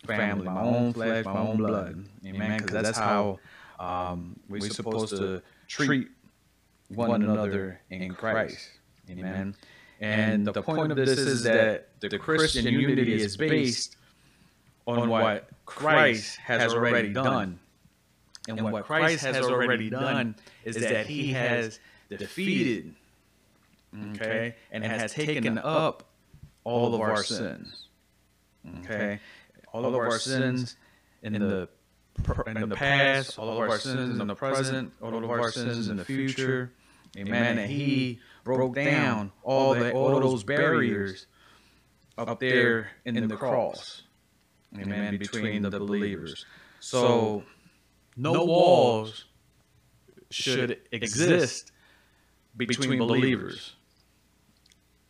family, 0.05 0.45
my 0.45 0.61
own 0.61 0.93
flesh, 0.93 1.25
my 1.25 1.37
own 1.37 1.57
blood. 1.57 2.05
Amen. 2.25 2.57
Because 2.57 2.71
that's 2.71 2.97
how 2.97 3.39
um, 3.79 4.39
we're 4.47 4.61
supposed 4.69 5.17
to 5.17 5.41
treat 5.67 6.07
one 6.89 7.21
another 7.23 7.81
in 7.89 8.13
Christ. 8.13 8.57
Amen. 9.09 9.55
And 9.99 10.45
the 10.45 10.61
point 10.61 10.91
of 10.91 10.97
this 10.97 11.09
is 11.09 11.43
that 11.43 11.89
the 11.99 12.17
Christian 12.17 12.65
unity 12.65 13.21
is 13.21 13.35
based 13.37 13.95
on 14.87 15.09
what 15.09 15.49
Christ 15.65 16.37
has 16.37 16.73
already 16.73 17.13
done. 17.13 17.59
And 18.47 18.71
what 18.71 18.85
Christ 18.85 19.23
has 19.25 19.37
already 19.45 19.89
done 19.89 20.35
is 20.63 20.75
that 20.77 21.05
he 21.05 21.33
has 21.33 21.79
defeated, 22.09 22.95
okay, 24.11 24.55
and 24.71 24.83
has 24.83 25.13
taken 25.13 25.57
up 25.57 26.03
all 26.63 26.95
of 26.95 27.01
our 27.01 27.23
sins. 27.23 27.87
Okay? 28.79 29.19
All 29.71 29.85
of 29.85 29.95
our 29.95 30.17
sins 30.17 30.75
in 31.21 31.33
the 31.33 31.69
in 32.47 32.69
the 32.69 32.75
past, 32.75 33.37
all 33.37 33.49
of 33.49 33.57
our 33.69 33.77
sins 33.77 34.19
in 34.19 34.27
the 34.27 34.35
present, 34.35 34.91
all 35.01 35.23
of 35.23 35.29
our 35.29 35.51
sins 35.51 35.89
in 35.89 35.97
the 35.97 36.05
future. 36.05 36.71
Amen. 37.17 37.57
And 37.57 37.71
he 37.71 38.19
broke 38.55 38.75
down 38.75 39.31
all 39.43 39.73
the 39.73 39.91
all 39.91 40.19
those 40.19 40.43
barriers 40.43 41.27
up 42.17 42.39
there 42.39 42.89
in 43.05 43.27
the 43.27 43.35
cross. 43.35 44.03
Amen. 44.77 45.17
Between 45.17 45.63
the 45.63 45.71
believers. 45.71 46.45
So 46.79 47.43
no 48.15 48.45
walls 48.45 49.25
should 50.31 50.79
exist 50.91 51.71
between 52.55 52.99
believers. 52.99 53.75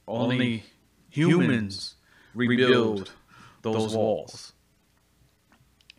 Only 0.08 0.64
humans 1.10 1.96
rebuild 2.34 3.12
those 3.62 3.96
walls. 3.96 4.54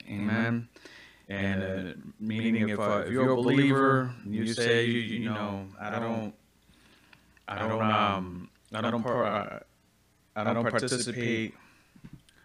Amen. 0.09 0.69
And 1.29 1.63
uh, 1.63 1.93
meaning, 2.19 2.71
if, 2.71 2.81
uh, 2.81 3.05
if 3.07 3.13
you're 3.13 3.31
a 3.31 3.37
believer, 3.37 4.13
you 4.27 4.53
say, 4.53 4.87
you, 4.87 4.99
you 4.99 5.31
know, 5.31 5.69
I 5.81 5.91
don't, 6.01 6.35
I 7.51 7.59
don't, 7.69 7.83
um, 7.83 8.51
I 8.73 8.81
don't, 8.81 9.03
par- 9.03 9.25
uh, 9.27 9.59
I 10.37 10.45
don't 10.55 10.65
participate 10.71 11.55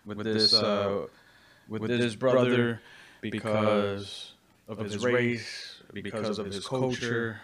with 0.06 0.18
this, 0.24 0.54
uh, 0.54 1.08
with 1.70 1.82
this 1.88 2.16
brother 2.16 2.82
because 3.22 4.34
of 4.68 4.78
his 4.80 5.04
race, 5.04 5.82
because 5.94 6.40
of 6.40 6.48
his 6.48 6.66
culture. 6.68 7.40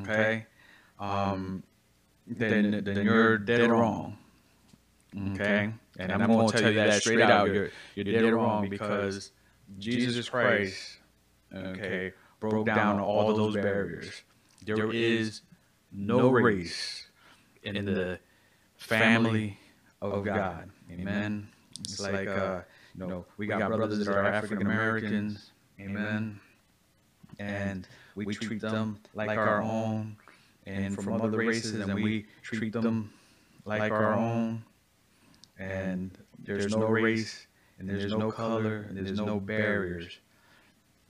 Okay, 0.00 0.46
um, 0.98 1.62
then 2.26 2.82
then 2.84 3.04
you're 3.04 3.38
dead 3.38 3.70
wrong. 3.70 4.18
Okay, 5.32 5.72
and 5.98 6.12
I'm 6.12 6.26
going 6.26 6.48
to 6.48 6.58
tell 6.58 6.70
you 6.72 6.76
that 6.76 7.00
straight 7.00 7.20
out. 7.20 7.46
You're 7.54 7.70
you're 7.94 8.04
dead 8.04 8.34
wrong 8.34 8.68
because 8.68 9.30
Jesus 9.78 10.28
Christ, 10.28 10.98
okay, 11.54 12.12
broke 12.40 12.66
down 12.66 12.98
all 13.00 13.32
those 13.34 13.54
barriers. 13.54 14.22
There 14.64 14.92
is 14.92 15.42
no 15.96 16.28
race 16.28 17.06
in 17.62 17.84
the 17.84 18.20
family 18.76 19.58
of 20.02 20.24
God. 20.24 20.70
Amen. 20.90 21.48
It's 21.80 22.00
like 22.00 22.28
uh, 22.28 22.60
you 22.94 23.06
know, 23.06 23.26
we 23.36 23.46
got 23.46 23.66
brothers 23.68 24.04
that 24.04 24.08
are 24.08 24.24
African 24.26 24.62
Americans. 24.62 25.50
Amen. 25.80 26.40
And 27.38 27.86
we 28.14 28.26
treat 28.26 28.60
them 28.60 28.98
like 29.14 29.36
our 29.36 29.62
own, 29.62 30.16
and 30.66 30.94
from 30.94 31.20
other 31.20 31.36
races, 31.36 31.80
and 31.80 31.94
we 31.94 32.26
treat 32.42 32.72
them 32.72 33.12
like 33.64 33.90
our 33.92 34.14
own. 34.14 34.62
And 35.58 36.16
there's 36.38 36.70
no 36.74 36.86
race, 36.86 37.46
and 37.78 37.88
there's 37.88 38.12
no 38.12 38.30
color, 38.30 38.86
and 38.88 38.96
there's 38.96 39.20
no 39.20 39.40
barriers 39.40 40.18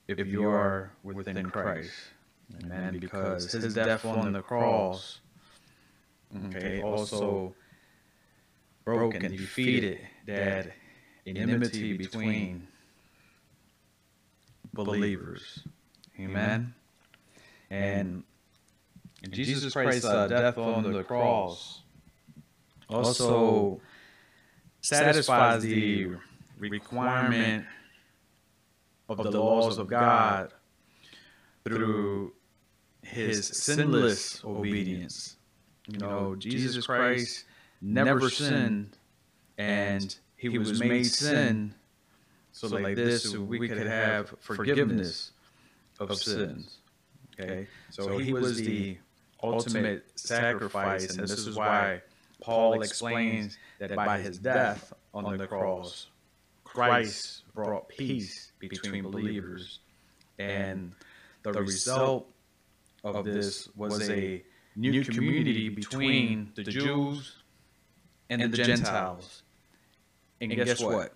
if 0.08 0.26
you 0.26 0.48
are 0.48 0.90
within 1.02 1.50
Christ. 1.50 1.92
Amen. 2.62 2.98
Because 2.98 3.50
his 3.50 3.74
death 3.74 4.04
on 4.04 4.32
the 4.32 4.42
cross, 4.42 5.20
okay, 6.46 6.80
also 6.82 7.54
broke 8.84 9.14
and 9.14 9.36
defeated 9.36 9.98
that 10.26 10.72
enmity 11.26 11.96
between 11.96 12.68
believers. 14.72 15.64
Amen. 16.20 16.74
And 17.70 18.22
Jesus 19.30 19.72
Christ's 19.72 20.04
uh, 20.04 20.28
death 20.28 20.56
on 20.56 20.92
the 20.92 21.02
cross 21.02 21.82
also 22.88 23.80
satisfies 24.80 25.62
the 25.62 26.12
requirement 26.58 27.64
of 29.08 29.16
the 29.18 29.30
laws 29.30 29.78
of 29.78 29.88
God 29.88 30.52
through 31.64 32.32
his 33.06 33.46
sinless 33.46 34.44
obedience. 34.44 35.36
You 35.86 35.98
know, 35.98 36.34
Jesus 36.36 36.86
Christ 36.86 37.44
never 37.80 38.28
sinned 38.28 38.96
and 39.58 40.16
he 40.36 40.58
was 40.58 40.80
made 40.80 41.04
sin. 41.04 41.74
so 42.52 42.68
like 42.68 42.96
this 42.96 43.34
we 43.36 43.68
could 43.68 43.86
have 43.86 44.34
forgiveness 44.40 45.32
of 45.98 46.16
sins. 46.16 46.78
Okay, 47.38 47.66
so 47.90 48.18
he 48.18 48.32
was 48.32 48.56
the 48.56 48.98
ultimate 49.42 50.04
sacrifice, 50.18 51.16
and 51.16 51.28
this 51.28 51.46
is 51.46 51.56
why 51.56 52.02
Paul 52.40 52.80
explains 52.82 53.58
that 53.78 53.94
by 53.94 54.18
his 54.18 54.38
death 54.38 54.92
on 55.14 55.36
the 55.36 55.46
cross, 55.46 56.08
Christ 56.64 57.44
brought 57.54 57.88
peace 57.88 58.52
between 58.58 59.04
believers, 59.04 59.80
and 60.38 60.92
the 61.42 61.52
result 61.52 62.28
of 63.14 63.24
this 63.24 63.68
was 63.76 64.08
a 64.10 64.42
new 64.74 65.04
community 65.04 65.68
between 65.68 66.52
the 66.54 66.64
Jews 66.64 67.36
and 68.28 68.42
the 68.42 68.48
Gentiles. 68.56 69.42
And 70.40 70.52
guess 70.52 70.80
what? 70.80 71.14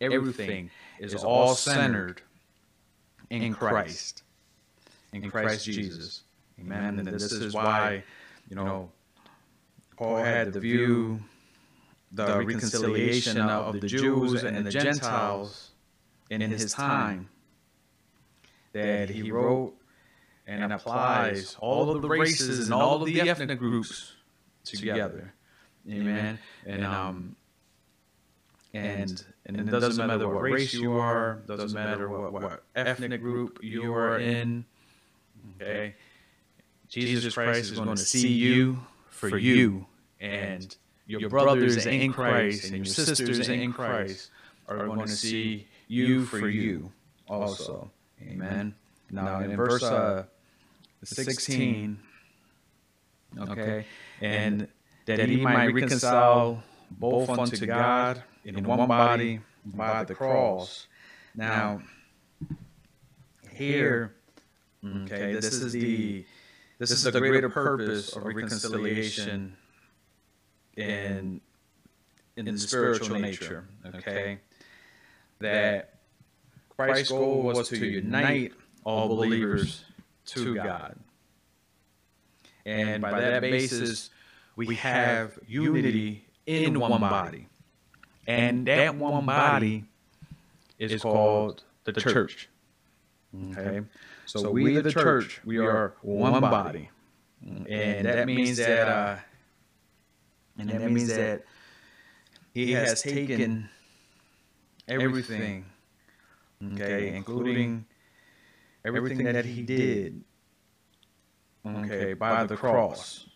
Everything 0.00 0.70
is 0.98 1.14
all 1.14 1.54
centered 1.54 2.22
in 3.30 3.52
Christ, 3.52 4.22
in 5.12 5.30
Christ 5.30 5.64
Jesus. 5.64 6.22
Amen. 6.60 6.98
And 6.98 7.06
this 7.08 7.30
is 7.30 7.54
why, 7.54 8.02
you 8.48 8.56
know, 8.56 8.90
Paul 9.96 10.16
had 10.16 10.52
the 10.52 10.60
view, 10.60 11.20
the 12.12 12.38
reconciliation 12.38 13.40
of 13.40 13.80
the 13.80 13.86
Jews 13.86 14.42
and 14.42 14.66
the 14.66 14.70
Gentiles 14.70 15.70
in 16.30 16.40
his 16.40 16.72
time, 16.72 17.28
that 18.72 19.10
he 19.10 19.30
wrote 19.30 19.74
and 20.48 20.72
applies 20.72 21.56
all 21.60 21.94
of 21.94 22.02
the 22.02 22.08
races 22.08 22.64
and 22.64 22.74
all 22.74 23.02
of 23.02 23.06
the 23.06 23.20
ethnic 23.20 23.58
groups 23.58 24.14
together. 24.64 25.34
Amen. 25.88 26.38
And 26.66 26.84
um, 26.84 27.36
and 28.74 29.24
and 29.46 29.60
it 29.60 29.70
doesn't 29.70 30.06
matter 30.06 30.26
what 30.28 30.42
race 30.42 30.74
you 30.74 30.96
are, 30.96 31.42
doesn't 31.46 31.72
matter 31.72 32.08
what, 32.08 32.32
what 32.32 32.62
ethnic 32.74 33.20
group 33.20 33.58
you 33.62 33.94
are 33.94 34.18
in. 34.18 34.64
Okay, 35.56 35.94
Jesus 36.88 37.34
Christ 37.34 37.72
is 37.72 37.78
going 37.78 37.88
to 37.88 37.96
see 37.96 38.28
you 38.28 38.78
for 39.10 39.38
you, 39.38 39.86
and 40.20 40.74
your 41.06 41.28
brothers 41.28 41.86
in 41.86 42.12
Christ 42.12 42.64
and 42.64 42.76
your 42.76 42.84
sisters 42.84 43.48
in 43.48 43.72
Christ 43.72 44.30
are 44.66 44.86
going 44.86 45.00
to 45.00 45.08
see 45.08 45.66
you 45.88 46.24
for 46.24 46.48
you 46.48 46.92
also. 47.28 47.90
Amen. 48.22 48.74
Now 49.10 49.40
in 49.40 49.56
verse 49.56 49.82
uh, 49.82 50.24
16, 51.04 51.98
okay, 53.38 53.84
and 54.20 54.68
that 55.06 55.28
he 55.28 55.36
might 55.36 55.72
reconcile 55.72 56.62
both 56.90 57.28
unto 57.30 57.66
God 57.66 58.22
in 58.44 58.64
one 58.64 58.88
body 58.88 59.40
by 59.64 60.04
the 60.04 60.14
cross. 60.14 60.86
Now, 61.34 61.82
here, 63.52 64.14
okay, 64.84 65.32
this 65.32 65.46
is 65.46 65.72
the 65.72 66.24
this 66.78 66.90
is 66.90 67.02
the 67.04 67.12
greater 67.12 67.48
purpose 67.48 68.14
of 68.16 68.24
reconciliation 68.24 69.56
in 70.76 71.40
in 72.36 72.44
the 72.44 72.58
spiritual 72.58 73.18
nature. 73.18 73.68
Okay, 73.94 74.38
that 75.40 75.94
Christ's 76.70 77.10
goal 77.10 77.42
was 77.42 77.68
to 77.68 77.86
unite 77.86 78.52
all 78.84 79.08
believers 79.08 79.84
to 80.28 80.54
God, 80.54 80.98
and 82.64 83.02
by 83.02 83.20
that 83.20 83.40
basis, 83.40 84.10
we 84.56 84.74
have 84.76 85.38
unity 85.46 86.24
in 86.46 86.78
one 86.78 87.00
body. 87.00 87.46
And 88.26 88.66
that 88.66 88.94
one 88.94 89.24
body 89.24 89.84
is 90.78 91.00
called 91.00 91.62
the 91.84 91.92
church. 91.92 92.48
Okay? 93.52 93.82
So 94.26 94.50
we, 94.50 94.78
the 94.78 94.92
church, 94.92 95.40
we 95.44 95.58
are 95.58 95.94
one 96.02 96.40
body. 96.40 96.90
And 97.68 98.06
that 98.06 98.26
means 98.26 98.58
that, 98.58 98.88
uh, 98.88 99.16
and 100.58 100.68
that 100.70 100.90
means 100.90 101.08
that 101.08 101.44
he 102.52 102.72
has 102.72 103.00
taken 103.00 103.68
everything, 104.88 105.64
okay, 106.74 107.14
including 107.14 107.86
everything 108.84 109.24
that 109.24 109.44
he 109.44 109.62
did, 109.62 110.22
okay, 111.66 112.14
by 112.14 112.44
the 112.44 112.56
cross. 112.56 113.26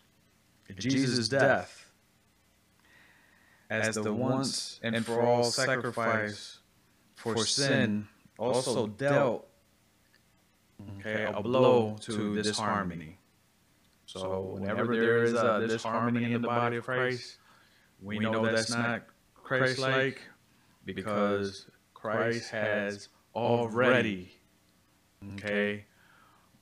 Jesus' 0.77 1.27
death 1.27 1.91
as 3.69 3.95
the 3.95 4.13
once 4.13 4.79
and 4.83 5.05
for 5.05 5.21
all 5.21 5.43
sacrifice 5.43 6.59
for 7.15 7.37
sin 7.45 8.07
also 8.37 8.87
dealt 8.87 9.47
okay, 10.99 11.25
a 11.25 11.41
blow 11.41 11.95
to 12.01 12.33
this 12.35 12.57
harmony. 12.57 13.17
So 14.05 14.57
whenever 14.59 14.95
there 14.95 15.23
is 15.23 15.33
uh, 15.33 15.55
uh, 15.55 15.59
a 15.59 15.67
disharmony 15.67 16.33
in 16.33 16.41
the 16.41 16.47
body 16.47 16.77
of 16.77 16.85
Christ, 16.85 17.37
we 18.01 18.19
know 18.19 18.45
that's 18.45 18.69
not 18.69 19.03
Christ-like 19.35 20.21
because 20.85 21.67
Christ 21.93 22.51
has 22.51 23.09
already, 23.33 24.33
okay, 25.33 25.85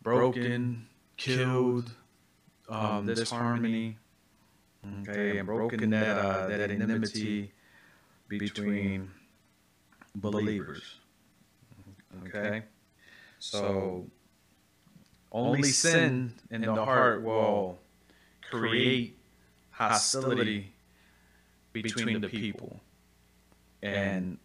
broken, 0.02 0.88
killed 1.18 1.92
um, 2.70 3.06
this 3.06 3.30
harmony. 3.30 3.98
Okay, 5.02 5.38
and 5.38 5.46
broken 5.46 5.92
that 5.92 6.18
uh, 6.18 6.48
that 6.48 6.72
enmity 6.72 7.52
between 8.28 9.12
believers. 10.16 10.96
Okay, 12.26 12.64
so 13.38 14.08
only 15.32 15.64
sin 15.64 16.34
in 16.50 16.62
the 16.62 16.74
heart 16.74 17.22
will 17.24 17.78
create 18.50 19.18
hostility 19.70 20.74
between 21.74 22.22
the 22.22 22.28
people. 22.28 22.80
And 23.82 24.38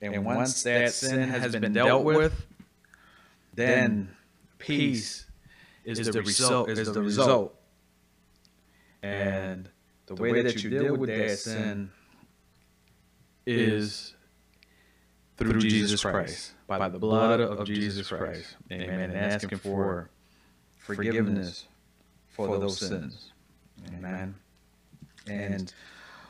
and 0.00 0.24
once 0.24 0.62
that 0.62 0.92
sin 0.92 1.28
has 1.28 1.56
been 1.56 1.72
dealt 1.72 2.04
with, 2.04 2.46
then 3.58 4.08
peace 4.58 5.26
is 5.84 6.06
the 6.06 6.22
result 6.22 6.68
is 6.70 6.92
the 6.92 7.02
result. 7.02 7.54
And 9.02 9.68
the 10.06 10.14
way 10.14 10.42
that 10.42 10.62
you 10.62 10.70
deal 10.70 10.96
with 10.96 11.10
that 11.10 11.38
sin 11.38 11.90
is 13.46 14.14
through 15.36 15.58
Jesus 15.60 16.02
Christ, 16.02 16.52
by 16.66 16.88
the 16.88 16.98
blood 16.98 17.40
of 17.40 17.66
Jesus 17.66 18.08
Christ. 18.08 18.56
Amen. 18.72 19.10
And 19.10 19.16
asking 19.16 19.58
for 19.58 20.10
forgiveness 20.76 21.66
for 22.28 22.58
those 22.58 22.78
sins. 22.78 23.32
Amen. 23.96 24.34
And 25.26 25.72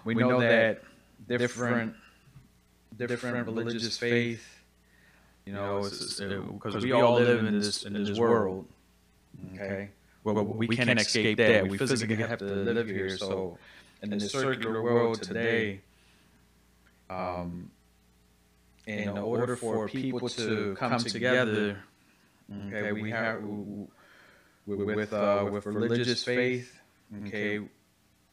we 0.04 0.14
know 0.14 0.40
that 0.40 0.82
different 1.26 1.94
different 2.96 3.46
religious 3.46 3.96
faith, 3.98 4.57
you 5.48 5.54
know, 5.54 5.80
because 6.52 6.84
we 6.84 6.92
all 6.92 7.14
live 7.14 7.42
in 7.42 7.58
this 7.58 7.84
in 7.84 7.94
this 7.94 8.18
world. 8.18 8.66
Okay. 9.54 9.88
Well, 10.22 10.44
we 10.44 10.66
we 10.66 10.76
can't 10.76 11.00
escape 11.00 11.38
that. 11.38 11.66
We 11.66 11.78
physically 11.78 12.16
have 12.16 12.38
to 12.40 12.44
live 12.44 12.88
here. 12.88 13.16
So, 13.16 13.56
in 14.02 14.10
this 14.10 14.30
circular 14.30 14.82
world 14.82 15.22
today, 15.22 15.80
um, 17.08 17.70
in 18.86 19.16
order 19.16 19.56
for 19.56 19.88
people 19.88 20.28
to 20.28 20.74
come 20.78 20.98
together, 20.98 21.82
okay, 22.66 22.92
we 22.92 23.10
have 23.10 23.42
with 24.66 25.14
uh, 25.14 25.48
with 25.50 25.64
religious 25.64 26.24
faith, 26.24 26.78
okay, 27.26 27.60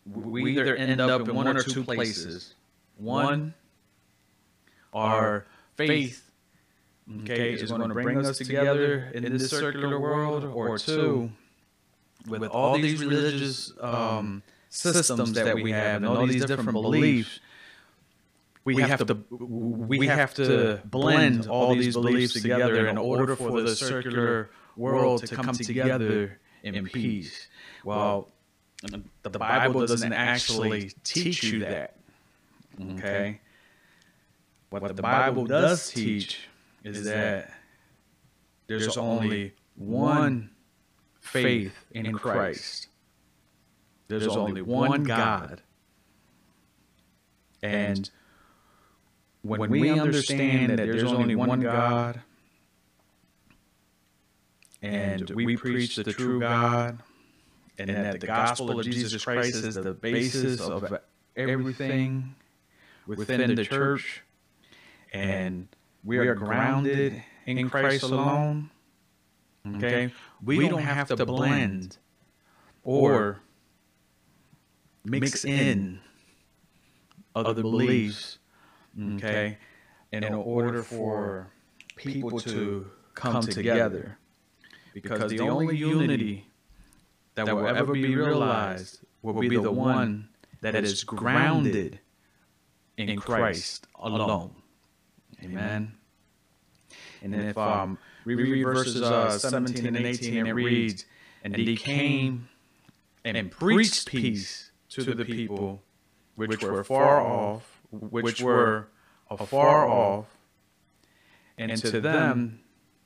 we 0.05 0.51
either 0.51 0.75
end 0.75 0.99
up 0.99 1.29
in 1.29 1.33
one 1.33 1.47
or 1.47 1.63
two 1.63 1.85
places. 1.85 2.55
One, 2.97 3.53
our 4.93 5.45
faith, 5.75 6.24
okay, 7.21 7.53
is 7.53 7.71
going 7.71 7.89
to 7.89 7.93
bring 7.93 8.25
us 8.25 8.37
together 8.37 9.11
in 9.13 9.31
this 9.31 9.49
circular 9.49 9.99
world, 9.99 10.43
or 10.43 10.77
two, 10.77 11.31
with 12.27 12.43
all 12.43 12.77
these 12.77 13.03
religious 13.03 13.71
um, 13.79 14.41
systems 14.69 15.33
that 15.33 15.55
we 15.55 15.71
have 15.71 15.97
and 15.97 16.07
all 16.07 16.25
these 16.25 16.45
different 16.45 16.73
beliefs, 16.73 17.39
we 18.63 18.81
have 18.81 19.05
to 19.05 19.17
we 19.29 20.07
have 20.07 20.33
to 20.35 20.81
blend 20.85 21.47
all 21.47 21.75
these 21.75 21.93
beliefs 21.93 22.33
together 22.33 22.87
in 22.87 22.97
order 22.97 23.35
for 23.35 23.61
the 23.61 23.75
circular 23.75 24.49
world 24.75 25.25
to 25.25 25.35
come 25.35 25.53
together 25.53 26.39
in 26.63 26.85
peace. 26.85 27.47
Well, 27.83 28.29
the 28.81 29.39
Bible 29.39 29.85
doesn't 29.85 30.13
actually 30.13 30.91
teach 31.03 31.43
you 31.43 31.59
that. 31.59 31.97
Okay? 32.93 33.39
What 34.69 34.95
the 34.95 35.01
Bible 35.01 35.45
does 35.45 35.89
teach 35.89 36.49
is 36.85 37.05
that 37.05 37.51
there's 38.67 38.95
only 38.97 39.53
one 39.75 40.51
faith 41.19 41.73
in 41.91 42.13
Christ. 42.13 42.87
There's 44.07 44.27
only 44.27 44.61
one 44.61 45.03
God. 45.03 45.61
And 47.63 48.09
when 49.41 49.69
we 49.71 49.89
understand 49.89 50.77
that 50.77 50.85
there's 50.85 51.03
only 51.03 51.35
one 51.35 51.61
God 51.61 52.21
and 54.81 55.29
we 55.31 55.57
preach 55.57 55.95
the 55.95 56.03
true 56.03 56.39
God 56.39 56.99
and 57.79 57.89
that 57.89 58.19
the 58.19 58.27
gospel 58.27 58.79
of 58.79 58.85
Jesus 58.85 59.23
Christ 59.23 59.55
is 59.55 59.75
the 59.75 59.93
basis 59.93 60.61
of 60.61 60.99
everything 61.35 62.35
within 63.07 63.55
the 63.55 63.65
church 63.65 64.21
and 65.13 65.67
we 66.05 66.17
are 66.19 66.35
grounded 66.35 67.23
in 67.45 67.69
Christ 67.69 68.03
alone, 68.03 68.69
okay, 69.75 70.11
we 70.43 70.69
don't 70.69 70.81
have 70.83 71.07
to 71.09 71.25
blend 71.25 71.97
or 72.83 73.41
mix 75.03 75.43
in 75.43 75.99
other 77.35 77.61
beliefs, 77.61 78.37
okay, 79.15 79.57
in 80.11 80.23
order 80.33 80.83
for 80.83 81.51
people 81.95 82.39
to 82.39 82.89
come 83.15 83.41
together. 83.41 84.17
Because 84.93 85.29
the 85.29 85.41
only 85.41 85.75
unity 85.75 86.47
that 87.33 87.53
will 87.53 87.67
ever 87.67 87.93
be 87.93 88.15
realized 88.15 88.99
will 89.21 89.33
be 89.33 89.49
the 89.49 89.71
one 89.71 90.29
that 90.61 90.75
is 90.75 91.03
grounded 91.03 91.99
in 92.97 93.19
Christ 93.19 93.87
alone. 93.95 94.55
Amen. 95.45 95.93
And 97.21 97.33
then 97.33 97.47
if 97.47 97.57
um, 97.57 97.97
we 98.25 98.35
read 98.35 98.63
verses 98.63 99.01
uh, 99.01 99.37
17 99.37 99.87
and 99.87 99.97
18, 99.97 100.47
it 100.47 100.51
reads, 100.51 101.05
And 101.43 101.55
he 101.55 101.75
came 101.75 102.49
and 103.23 103.51
preached 103.51 104.07
peace 104.07 104.71
to 104.89 105.13
the 105.13 105.25
people 105.25 105.81
which 106.35 106.61
were 106.63 106.83
far 106.83 107.21
off, 107.21 107.81
which 107.91 108.41
were 108.41 108.87
afar 109.29 109.87
off, 109.87 110.25
and 111.57 111.75
to 111.77 111.99
them 112.01 112.59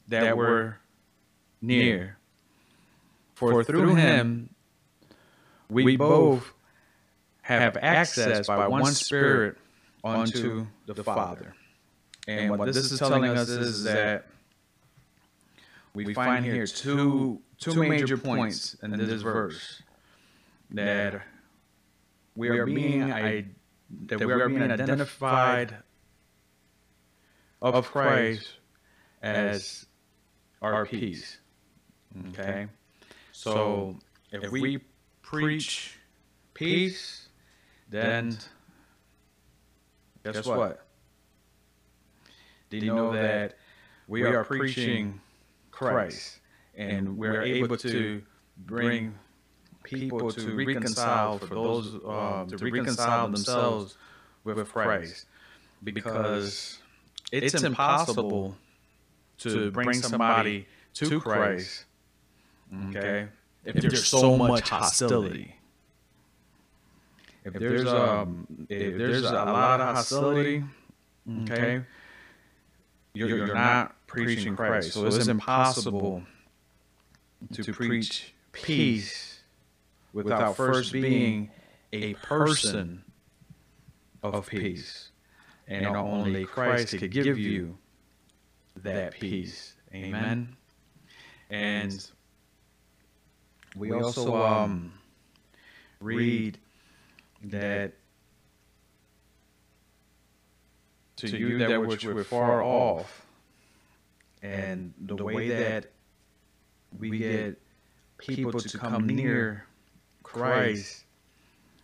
that 0.08 0.36
were 0.36 0.78
near. 1.62 2.18
For 3.36 3.64
through 3.64 3.96
him 3.96 4.50
we 5.70 5.96
both 5.96 6.54
have 7.44 7.78
access 7.78 8.48
by 8.48 8.68
one 8.68 8.86
Spirit 8.86 9.58
unto 10.04 10.68
the 10.86 11.04
Father. 11.04 11.56
And 12.30 12.52
what 12.52 12.66
this 12.68 12.92
is 12.92 13.00
telling 13.00 13.26
us 13.26 13.50
is 13.50 13.84
that 13.86 14.28
we 15.94 16.14
find 16.14 16.46
here 16.46 16.68
two 16.68 17.42
two 17.58 17.74
major 17.74 18.18
points 18.18 18.76
in 18.84 18.92
this 18.92 19.22
verse 19.22 19.82
that 20.72 21.22
we 22.36 22.50
are 22.50 22.66
being 22.66 23.10
that 23.10 24.20
we 24.20 24.32
are 24.32 24.48
being 24.48 24.62
identified 24.72 25.78
of 27.62 27.88
Christ 27.88 28.48
as 29.24 29.88
our 30.62 30.86
peace. 30.86 31.40
Okay, 32.30 32.68
so 33.32 33.98
if 34.32 34.52
we 34.52 34.80
preach 35.22 35.98
peace, 36.54 37.30
then 37.90 38.38
guess 40.24 40.46
what? 40.46 40.86
Do 42.70 42.78
you 42.78 42.94
know 42.94 43.14
that 43.14 43.56
we 44.08 44.24
are 44.24 44.44
preaching 44.44 45.20
Christ 45.72 46.40
and 46.76 47.18
we're 47.18 47.42
able 47.42 47.78
to 47.78 48.22
bring 48.58 49.14
people 49.84 50.32
to 50.32 50.56
reconcile 50.56 51.40
for 51.40 51.56
those 51.56 51.96
um, 52.06 52.48
to 52.48 52.58
reconcile 52.58 53.28
themselves 53.28 53.98
with 54.44 54.70
Christ. 54.70 55.26
Because 55.84 56.80
it's 57.32 57.62
impossible 57.64 58.56
to 59.40 59.72
bring 59.72 59.94
somebody 59.94 60.68
to 60.96 61.20
Christ 61.20 61.86
okay 62.90 63.28
if 63.66 63.76
there's 63.76 64.06
so 64.06 64.38
much 64.38 64.70
hostility. 64.70 65.56
if 67.46 67.54
there's 67.54 67.88
um 67.88 68.46
if 68.70 68.98
there's 68.98 69.24
a 69.24 69.32
lot 69.32 69.80
of 69.82 69.96
hostility 69.96 70.64
okay 71.44 71.84
you're, 73.14 73.30
you're 73.30 73.54
not 73.54 73.96
preaching 74.08 74.56
Christ. 74.56 74.94
So 74.94 75.06
it's 75.06 75.28
impossible 75.28 76.24
to 77.54 77.74
preach 77.74 78.34
peace 78.52 79.42
without 80.14 80.56
first 80.56 80.92
being 80.92 81.52
a 81.94 82.14
person 82.16 83.04
of 84.24 84.48
peace. 84.48 85.12
And 85.68 85.86
only 85.86 86.46
Christ 86.46 86.98
could 86.98 87.12
give 87.12 87.38
you 87.38 87.78
that 88.78 89.12
peace. 89.14 89.76
Amen. 89.94 90.56
And 91.50 92.10
we 93.76 93.92
also 93.92 94.36
um, 94.36 94.94
read 96.00 96.58
that 97.44 97.94
to 101.20 101.38
you 101.38 101.58
that 101.60 101.82
which 101.82 102.06
were 102.06 102.24
far 102.24 102.64
off. 102.64 103.26
And 104.42 104.94
the 105.00 105.24
way 105.24 105.50
that 105.50 105.92
we 106.98 107.18
get 107.20 107.60
people 108.18 108.54
to 108.54 108.78
come 108.78 109.08
near 109.08 109.66
Christ, 110.24 111.04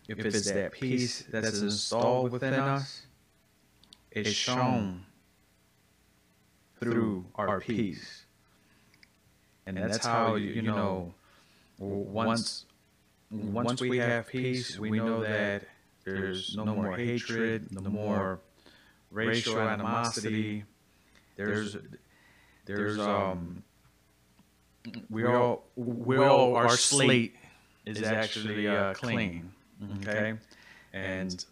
if 0.08 0.18
it's 0.18 0.50
that 0.50 0.72
peace 0.72 1.24
that's 1.30 1.60
installed 1.60 2.32
within 2.32 2.54
us, 2.54 3.06
is 4.12 4.34
shown 4.34 5.04
through 6.80 7.26
our 7.34 7.60
peace. 7.60 8.24
And 9.66 9.76
that's 9.76 10.04
how, 10.06 10.36
you 10.36 10.62
know, 10.62 11.14
once 11.78 12.64
once 13.30 13.80
we 13.80 13.98
have 13.98 14.28
peace, 14.28 14.78
we 14.78 14.90
know 14.98 15.22
that 15.22 15.64
There's 16.04 16.56
no 16.56 16.64
more 16.64 16.96
hatred, 16.96 17.72
no 17.72 17.90
more 17.90 18.40
racial 19.10 19.58
animosity. 19.58 20.64
There's 21.36 21.76
there's 22.64 22.98
um 22.98 23.62
we 25.10 25.24
all 25.24 25.64
we 25.76 26.16
all 26.16 26.56
our 26.56 26.70
slate 26.76 27.34
is 27.84 28.02
actually 28.02 28.68
uh, 28.68 28.94
clean. 28.94 29.52
Okay, 29.98 30.34
and 30.92 31.44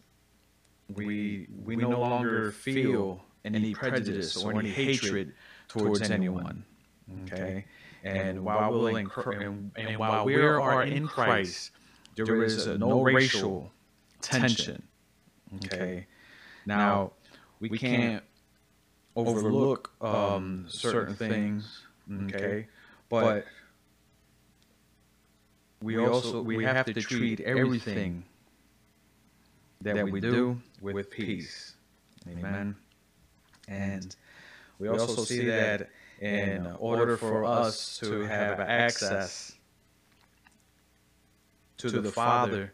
we 0.94 1.46
we 1.64 1.76
no 1.76 1.90
longer 1.90 2.50
feel 2.52 3.24
any 3.44 3.74
prejudice 3.74 4.36
or 4.36 4.58
any 4.58 4.70
hatred 4.70 5.34
towards 5.68 6.10
anyone. 6.10 6.64
Okay, 7.24 7.64
and 8.02 8.42
while 8.44 8.72
we're 8.72 8.90
in, 9.00 9.10
and, 9.26 9.72
and 9.76 9.98
while 9.98 10.24
we 10.24 10.36
are 10.36 10.82
in 10.84 11.06
Christ, 11.06 11.72
there 12.16 12.42
is 12.42 12.66
uh, 12.66 12.76
no 12.76 13.02
racial 13.02 13.70
tension. 14.20 14.82
Okay, 15.56 16.06
now 16.66 17.12
we 17.68 17.78
can't 17.78 18.22
overlook 19.16 19.90
um, 20.00 20.66
certain 20.68 21.14
things. 21.14 21.82
Okay, 22.24 22.66
but 23.08 23.46
we 25.82 25.98
also 25.98 26.42
we 26.42 26.64
have 26.64 26.86
to 26.86 26.94
treat 26.94 27.40
everything 27.40 28.24
that 29.82 30.08
we 30.08 30.20
do 30.20 30.60
with 30.80 31.10
peace. 31.10 31.74
Amen. 32.28 32.74
And 33.68 34.14
we 34.78 34.88
also 34.88 35.24
see 35.24 35.46
that 35.46 35.88
in 36.20 36.66
order 36.78 37.16
for 37.16 37.44
us 37.44 37.98
to 37.98 38.22
have 38.22 38.60
access 38.60 39.52
to 41.78 41.90
the 41.90 42.10
Father, 42.10 42.72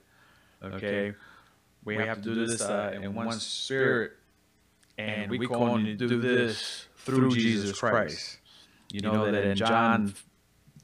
okay, 0.62 1.14
we 1.84 1.97
have 1.97 2.22
to 2.22 2.34
do 2.34 2.47
this 2.47 2.61
uh, 2.61 2.93
in 2.95 3.14
one 3.14 3.32
spirit, 3.41 4.12
and 5.01 5.31
we 5.31 5.47
can 5.47 5.57
only 5.57 5.95
do 5.95 6.21
this 6.21 6.87
through 6.97 7.31
Jesus 7.31 7.79
Christ. 7.79 8.39
You 8.93 9.01
know 9.01 9.31
that 9.31 9.45
in 9.45 9.57
John 9.57 10.15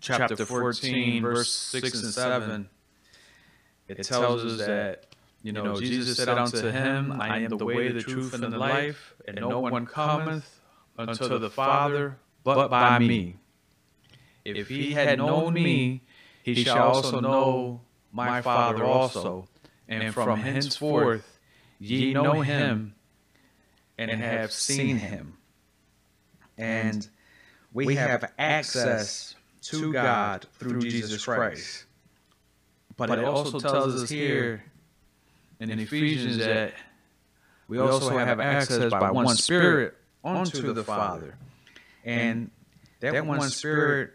chapter 0.01 0.37
14, 0.37 1.23
verse 1.23 1.53
6 1.53 2.03
and 2.03 2.12
7, 2.12 2.69
it 3.89 4.03
tells 4.05 4.45
us 4.45 4.67
that, 4.67 5.07
you 5.43 5.53
know, 5.53 5.77
Jesus 5.77 6.17
said 6.17 6.29
unto 6.29 6.71
him, 6.71 7.21
I 7.21 7.41
am 7.41 7.57
the 7.57 7.64
way, 7.64 7.93
the 7.93 8.01
truth, 8.01 8.35
and 8.35 8.53
the 8.53 8.59
life, 8.59 9.14
and 9.27 9.37
no 9.37 9.61
one 9.61 9.87
cometh 9.87 10.61
unto 10.99 11.39
the 11.39 11.51
Father 11.51 12.19
but 12.43 12.71
by 12.71 12.99
me. 12.99 13.37
If 14.45 14.69
he 14.69 14.93
had 14.93 15.19
known 15.19 15.55
me, 15.55 16.03
he 16.43 16.62
shall 16.62 16.89
also 16.89 17.21
know 17.21 17.81
my 18.12 18.41
Father 18.41 18.85
also. 18.85 19.49
And 19.89 20.12
from 20.12 20.41
henceforth 20.41 21.39
ye 21.79 22.12
know 22.12 22.41
him 22.41 22.95
and 23.99 24.11
have 24.11 24.53
seen 24.53 24.97
him. 24.97 25.36
And 26.59 27.07
we 27.72 27.97
have 27.97 28.32
access 28.38 29.34
to 29.62 29.92
God 29.92 30.47
through 30.59 30.80
Jesus 30.80 31.24
Christ. 31.24 31.84
But 32.97 33.11
it 33.11 33.24
also 33.24 33.59
tells 33.59 34.03
us 34.03 34.09
here 34.09 34.64
in 35.61 35.70
Ephesians 35.70 36.38
that 36.38 36.74
we 37.68 37.78
also 37.78 38.16
have 38.16 38.40
access 38.40 38.90
by 38.90 39.11
one 39.11 39.36
Spirit 39.36 39.94
unto 40.24 40.72
the 40.72 40.84
Father. 40.84 41.34
And 42.05 42.51
that 43.01 43.26
one 43.26 43.42
Spirit 43.51 44.12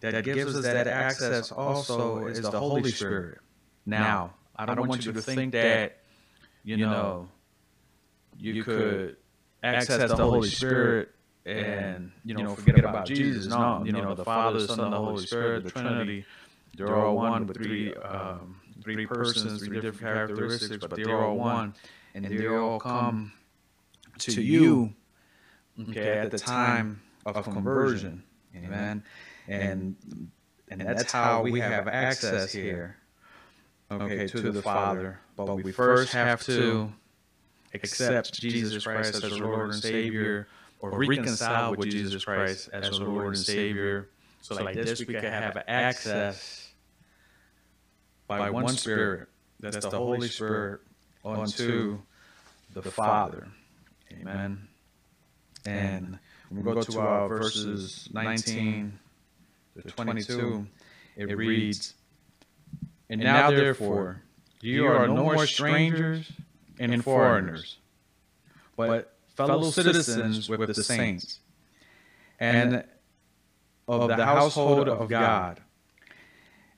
that 0.00 0.24
gives 0.24 0.54
us 0.56 0.64
that 0.64 0.86
access 0.86 1.50
also 1.50 2.26
is 2.26 2.42
the 2.42 2.50
Holy 2.50 2.90
Spirit. 2.90 3.38
Now, 3.86 4.34
I 4.56 4.66
don't 4.66 4.86
want 4.86 5.06
you 5.06 5.12
to 5.12 5.22
think 5.22 5.52
that, 5.52 5.98
you 6.62 6.76
know, 6.76 7.28
you 8.38 8.64
could 8.64 9.16
access 9.62 10.10
the 10.10 10.16
Holy 10.16 10.48
Spirit 10.48 11.10
and 11.46 12.12
you 12.24 12.34
know 12.34 12.54
forget 12.54 12.84
about 12.84 13.06
Jesus. 13.06 13.46
No, 13.46 13.82
you 13.84 13.92
know 13.92 14.14
the 14.14 14.24
Father, 14.24 14.60
the 14.60 14.68
Son, 14.68 14.80
and 14.80 14.92
the 14.92 14.96
Holy 14.96 15.26
Spirit, 15.26 15.64
the 15.64 15.70
Trinity. 15.70 16.24
They're 16.76 16.96
all 16.96 17.14
one 17.14 17.46
with 17.46 17.56
three 17.56 17.94
um, 17.94 18.60
three 18.82 19.06
persons, 19.06 19.64
three 19.64 19.80
different 19.80 20.00
characteristics, 20.00 20.86
but 20.86 20.96
they're 20.96 21.22
all 21.22 21.36
one, 21.36 21.74
and 22.14 22.24
they 22.24 22.46
all 22.48 22.78
come 22.78 23.32
to 24.18 24.42
you. 24.42 24.94
Okay, 25.88 26.18
at 26.18 26.30
the 26.30 26.38
time 26.38 27.02
of 27.26 27.44
conversion, 27.44 28.22
amen. 28.54 29.02
And 29.48 29.96
and 30.68 30.80
that's 30.80 31.10
how 31.12 31.42
we 31.42 31.60
have 31.60 31.88
access 31.88 32.52
here. 32.52 32.96
Okay, 33.90 34.26
to 34.26 34.50
the 34.50 34.62
Father, 34.62 35.20
but 35.36 35.54
we 35.56 35.70
first 35.70 36.12
have 36.12 36.42
to 36.44 36.92
accept 37.74 38.32
Jesus 38.32 38.84
Christ 38.84 39.14
as 39.16 39.24
our 39.24 39.38
Lord 39.38 39.70
and 39.70 39.82
Savior 39.82 40.46
or 40.80 40.98
reconcile 40.98 41.74
with 41.74 41.90
Jesus 41.90 42.24
Christ 42.24 42.70
as 42.72 42.98
our 43.00 43.06
Lord 43.06 43.26
and 43.28 43.38
Savior. 43.38 44.08
So 44.42 44.54
like 44.62 44.76
this, 44.76 45.00
we 45.00 45.14
can 45.14 45.24
have 45.24 45.62
access 45.66 46.68
by 48.26 48.50
one 48.50 48.68
Spirit, 48.68 49.28
that's 49.60 49.78
the 49.86 49.90
Holy 49.90 50.28
Spirit, 50.28 50.80
unto 51.24 51.98
the 52.72 52.82
Father. 52.82 53.48
Amen. 54.12 54.68
And 55.66 56.18
we 56.50 56.62
go 56.62 56.82
to 56.82 57.00
our 57.00 57.28
verses 57.28 58.08
19 58.12 58.98
to 59.76 59.82
22, 59.82 60.66
it 61.16 61.36
reads, 61.36 61.94
And 63.08 63.20
now 63.20 63.50
therefore, 63.50 64.20
you 64.60 64.86
are 64.86 65.08
no 65.08 65.24
more 65.24 65.46
strangers 65.46 66.30
and 66.78 67.02
foreigners, 67.02 67.78
but 68.76 69.16
fellow 69.36 69.70
citizens 69.70 70.48
with 70.48 70.74
the 70.74 70.82
saints, 70.82 71.40
and 72.40 72.84
of 73.88 74.08
the 74.08 74.24
household 74.24 74.88
of 74.88 75.08
God, 75.08 75.60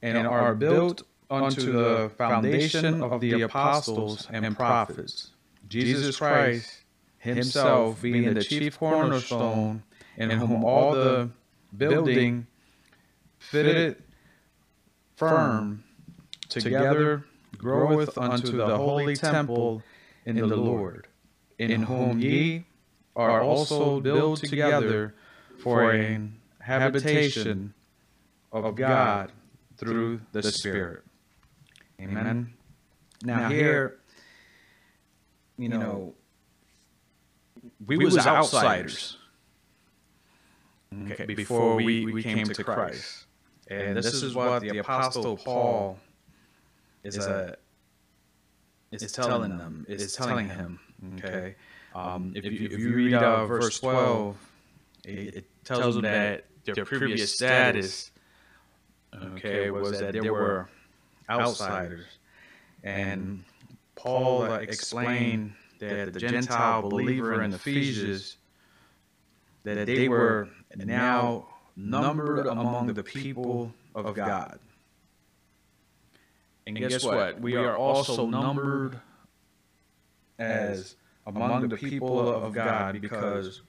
and 0.02 0.26
are 0.26 0.54
built 0.54 1.02
unto 1.30 1.72
the 1.72 2.10
foundation 2.16 3.02
of 3.02 3.20
the 3.20 3.42
apostles 3.42 4.28
and 4.30 4.56
prophets, 4.56 5.30
Jesus 5.68 6.16
Christ 6.16 6.84
himself 7.18 8.00
being 8.02 8.34
the 8.34 8.42
chief 8.42 8.78
cornerstone, 8.78 9.82
and 10.16 10.30
in 10.30 10.38
whom 10.38 10.64
all 10.64 10.92
the 10.92 11.30
building 11.76 12.46
fitted 13.38 14.02
firm 15.16 15.82
together 16.48 17.24
groweth 17.58 18.16
unto 18.18 18.56
the 18.56 18.76
holy 18.76 19.16
temple 19.16 19.82
in 20.24 20.36
the 20.36 20.46
Lord 20.56 21.06
in 21.58 21.82
whom 21.82 22.20
ye 22.20 22.64
are 23.14 23.40
also 23.42 24.00
built 24.00 24.40
together 24.40 25.14
for 25.58 25.90
an 25.92 26.38
habitation 26.60 27.74
of 28.52 28.74
God 28.74 29.32
through 29.76 30.20
the 30.32 30.42
Spirit. 30.42 31.02
Amen. 32.00 32.52
Now 33.22 33.48
here, 33.48 33.98
you 35.56 35.68
know, 35.68 36.14
we 37.86 37.96
was 37.96 38.18
outsiders. 38.18 39.16
Okay, 41.10 41.26
before 41.34 41.76
we, 41.76 42.06
we 42.06 42.22
came 42.22 42.46
to 42.46 42.64
Christ. 42.64 43.26
And 43.68 43.96
this 43.96 44.22
is 44.22 44.34
what 44.34 44.62
the 44.62 44.78
Apostle 44.78 45.36
Paul 45.36 45.98
is 47.06 47.26
a 47.26 47.56
is 48.92 49.12
telling 49.12 49.56
them. 49.56 49.84
Is 49.88 50.14
telling 50.14 50.48
him. 50.48 50.78
Okay. 51.18 51.54
Um, 51.94 52.32
if, 52.34 52.44
you, 52.44 52.68
if 52.70 52.78
you 52.78 52.94
read 52.94 53.14
uh, 53.14 53.46
verse 53.46 53.80
12, 53.80 54.36
it, 55.04 55.10
it 55.34 55.44
tells 55.64 55.94
them 55.94 56.02
that 56.02 56.44
their 56.64 56.84
previous 56.84 57.34
status, 57.34 58.10
okay, 59.14 59.70
was 59.70 59.98
that 60.00 60.12
they 60.12 60.30
were 60.30 60.68
outsiders. 61.28 62.04
And 62.82 63.44
Paul 63.94 64.42
uh, 64.42 64.58
explained 64.58 65.54
that 65.78 66.12
the 66.12 66.20
Gentile 66.20 66.82
believer 66.82 67.42
in 67.42 67.52
Ephesians, 67.52 68.36
that 69.64 69.86
they 69.86 70.08
were 70.08 70.48
now 70.76 71.48
numbered 71.76 72.46
among 72.46 72.92
the 72.92 73.02
people 73.02 73.72
of 73.94 74.14
God. 74.14 74.58
And 76.66 76.76
guess 76.76 77.04
what? 77.04 77.40
We 77.40 77.56
are 77.56 77.76
also 77.76 78.26
numbered 78.26 79.00
as 80.38 80.96
among 81.26 81.68
the 81.68 81.76
people 81.76 82.28
of 82.28 82.52
God 82.52 83.00
because 83.00 83.62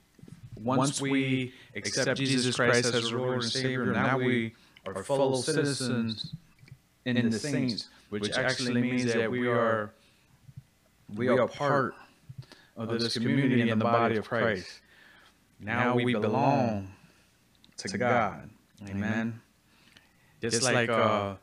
once 0.56 1.00
we 1.00 1.52
accept 1.74 2.18
Jesus 2.18 2.56
Christ 2.56 2.92
as 2.92 3.12
our 3.12 3.18
Lord 3.18 3.42
and 3.42 3.44
Savior, 3.44 3.86
now 3.86 4.18
we 4.18 4.54
are 4.86 5.02
fellow 5.02 5.36
citizens 5.36 6.34
in 7.04 7.30
the 7.30 7.38
saints, 7.38 7.88
which 8.10 8.30
actually 8.36 8.80
means 8.80 9.12
that 9.12 9.30
we 9.30 9.46
are 9.46 9.92
we 11.14 11.28
are 11.28 11.46
part 11.48 11.94
of 12.76 12.88
this 12.98 13.14
community 13.14 13.70
in 13.70 13.78
the 13.78 13.84
body 13.84 14.16
of 14.16 14.28
Christ. 14.28 14.80
Now 15.60 15.94
we 15.94 16.12
belong 16.12 16.92
to 17.78 17.98
God. 17.98 18.50
Amen. 18.88 19.40
Just 20.40 20.62
like 20.62 20.88
uh, 20.88 21.34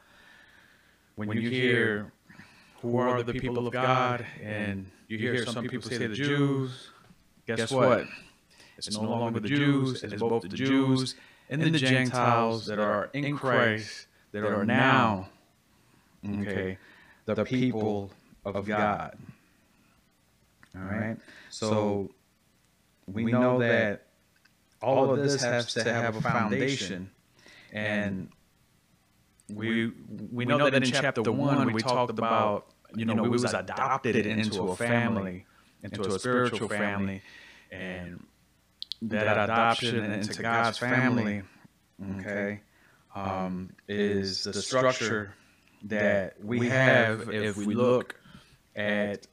when 1.15 1.31
you 1.31 1.49
hear 1.49 2.11
who 2.81 2.97
are 2.97 3.23
the 3.23 3.33
people 3.33 3.67
of 3.67 3.73
God, 3.73 4.25
and 4.41 4.91
you 5.07 5.17
hear 5.17 5.45
some 5.45 5.67
people 5.67 5.89
say 5.89 6.07
the 6.07 6.15
Jews. 6.15 6.91
Guess 7.47 7.71
what? 7.71 8.05
It's 8.77 8.91
no 8.91 9.03
longer 9.03 9.39
the 9.39 9.47
Jews, 9.47 10.03
it's 10.03 10.15
both 10.15 10.43
the 10.43 10.49
Jews 10.49 11.15
and 11.49 11.61
then 11.61 11.71
the 11.71 11.79
Gentiles 11.79 12.65
that 12.65 12.79
are 12.79 13.09
in 13.13 13.37
Christ 13.37 14.07
that 14.31 14.43
are 14.43 14.65
now, 14.65 15.29
okay, 16.27 16.77
the 17.25 17.45
people 17.45 18.11
of 18.43 18.65
God. 18.65 19.17
All 20.75 20.81
right. 20.83 21.17
So 21.49 22.11
we 23.07 23.25
know 23.31 23.59
that 23.59 24.07
all 24.81 25.11
of 25.11 25.19
this 25.19 25.41
has 25.41 25.73
to 25.75 25.93
have 25.93 26.17
a 26.17 26.21
foundation, 26.21 27.11
and 27.71 28.29
we 29.49 29.91
we 30.31 30.45
know 30.45 30.69
that 30.69 30.73
in 30.73 30.83
chapter 30.83 31.31
one 31.31 31.71
we 31.73 31.81
talked 31.81 32.17
about 32.17 32.67
you 32.95 33.05
know 33.05 33.21
we 33.23 33.29
was 33.29 33.53
adopted 33.53 34.15
into 34.15 34.69
a 34.69 34.75
family, 34.75 35.45
into 35.83 36.01
a 36.01 36.19
spiritual 36.19 36.67
family, 36.69 37.21
and 37.71 38.25
that 39.01 39.37
adoption 39.37 40.03
into 40.03 40.41
God's 40.41 40.77
family, 40.77 41.43
okay, 42.19 42.61
um, 43.13 43.71
is 43.87 44.43
the 44.43 44.53
structure 44.53 45.33
that 45.83 46.43
we 46.43 46.67
have 46.69 47.29
if 47.29 47.57
we 47.57 47.75
look 47.75 48.15
at 48.75 49.27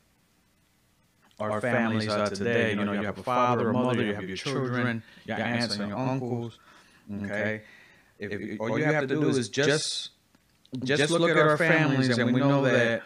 our 1.41 1.61
families 1.61 2.09
are 2.09 2.29
today. 2.29 2.71
You 2.75 2.85
know, 2.85 2.93
you 2.93 3.05
have 3.07 3.19
a 3.19 3.23
father, 3.23 3.71
a 3.71 3.73
mother, 3.73 4.03
you 4.03 4.15
have 4.15 4.29
your 4.29 4.37
children, 4.37 5.03
your 5.25 5.41
aunts 5.41 5.77
and 5.77 5.89
your 5.89 5.99
uncles. 5.99 6.59
Okay, 7.25 7.63
if, 8.19 8.33
if, 8.33 8.61
all 8.61 8.79
you 8.79 8.85
have 8.85 9.07
to 9.09 9.15
do 9.15 9.29
is 9.29 9.49
just 9.49 10.11
just 10.85 11.11
look 11.11 11.31
at 11.31 11.37
our 11.37 11.57
families, 11.57 12.17
and 12.17 12.33
we 12.33 12.41
know 12.41 12.63
that. 12.63 13.03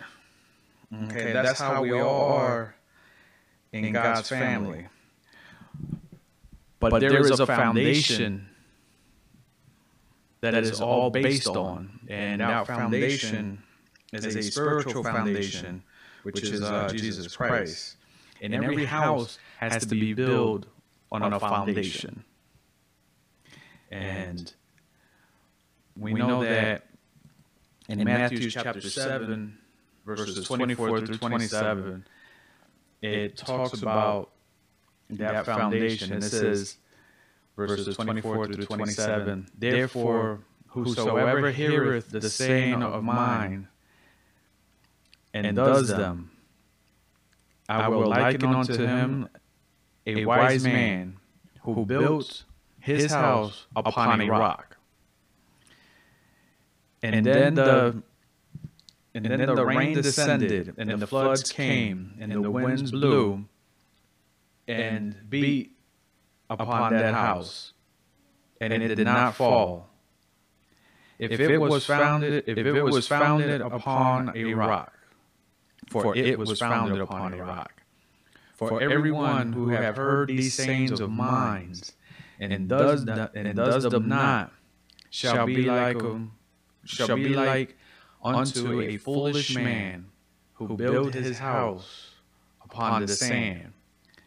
Okay, 0.94 1.32
that's 1.32 1.58
how 1.58 1.82
we 1.82 1.92
all 1.92 2.32
are 2.32 2.76
in 3.72 3.92
God's 3.92 4.28
family. 4.28 4.86
But 6.78 7.00
there 7.00 7.20
is 7.20 7.40
a 7.40 7.46
foundation 7.46 8.48
that 10.40 10.54
is 10.54 10.80
all 10.80 11.10
based 11.10 11.48
on, 11.48 12.00
and 12.08 12.40
that 12.40 12.66
foundation 12.66 13.62
is 14.12 14.36
a 14.36 14.42
spiritual 14.42 15.02
foundation, 15.02 15.82
which 16.22 16.42
is 16.42 16.62
uh, 16.62 16.88
Jesus 16.88 17.34
Christ. 17.34 17.96
And 18.40 18.54
every 18.54 18.84
house 18.84 19.38
has 19.58 19.86
to 19.86 19.94
be 19.94 20.12
built 20.12 20.66
on 21.10 21.32
a 21.32 21.40
foundation. 21.40 22.24
And 23.90 24.52
we 25.96 26.12
know 26.14 26.42
that 26.42 26.86
in 27.88 28.04
Matthew 28.04 28.50
chapter 28.50 28.80
7, 28.80 29.58
verses 30.04 30.46
24 30.46 31.00
through 31.00 31.16
27, 31.16 32.04
it 33.02 33.36
talks 33.36 33.80
about 33.80 34.30
that 35.10 35.46
foundation. 35.46 36.12
And 36.12 36.24
it 36.24 36.28
says, 36.28 36.76
verses 37.56 37.96
24 37.96 38.46
through 38.46 38.64
27, 38.64 39.48
Therefore, 39.56 40.40
whosoever 40.68 41.50
heareth 41.50 42.10
the 42.10 42.28
saying 42.28 42.82
of 42.82 43.02
mine 43.02 43.68
and 45.32 45.56
does 45.56 45.88
them, 45.88 46.30
I 47.68 47.88
will 47.88 48.08
liken 48.08 48.54
unto 48.54 48.86
him 48.86 49.28
a 50.06 50.24
wise 50.24 50.64
man 50.64 51.16
who 51.62 51.84
built 51.84 52.44
his 52.80 53.10
house 53.10 53.66
upon 53.74 54.20
a 54.20 54.28
rock. 54.28 54.75
And 57.14 57.26
then 57.26 57.54
the 57.54 58.02
and 59.14 59.24
then 59.24 59.46
the 59.54 59.64
rain 59.64 59.94
descended, 59.94 60.74
and 60.76 60.90
the 61.00 61.06
floods 61.06 61.50
came, 61.50 62.14
and 62.20 62.32
the 62.32 62.50
winds 62.50 62.90
blew 62.90 63.46
and 64.68 65.16
beat 65.28 65.72
upon 66.50 66.92
that 66.92 67.14
house, 67.14 67.72
and 68.60 68.72
it 68.72 68.94
did 68.94 69.04
not 69.04 69.34
fall. 69.34 69.88
If 71.18 71.40
it 71.40 71.58
was 71.58 71.86
founded, 71.86 72.44
if 72.46 72.58
it 72.58 72.82
was 72.82 73.06
founded 73.08 73.60
upon 73.62 74.36
a 74.36 74.52
rock, 74.54 74.92
for 75.88 76.16
it 76.16 76.38
was 76.38 76.58
founded 76.58 77.00
upon 77.00 77.32
a 77.32 77.42
rock. 77.42 77.72
For 78.56 78.80
everyone 78.82 79.52
who 79.52 79.68
have 79.68 79.96
heard 79.96 80.28
these 80.28 80.54
sayings 80.54 81.00
of 81.00 81.10
mine, 81.10 81.74
and 82.40 82.68
does 82.68 83.04
not, 83.04 83.34
and 83.34 83.56
does 83.56 83.84
them 83.84 84.08
not, 84.08 84.52
shall 85.10 85.46
be 85.46 85.62
like 85.62 85.96
um, 85.96 86.32
shall 86.86 87.16
be 87.16 87.28
like 87.28 87.76
unto 88.22 88.80
a 88.80 88.96
foolish 88.96 89.54
man 89.54 90.06
who 90.54 90.76
built 90.76 91.14
his 91.14 91.38
house 91.38 92.14
upon 92.64 93.02
the 93.02 93.08
sand. 93.08 93.72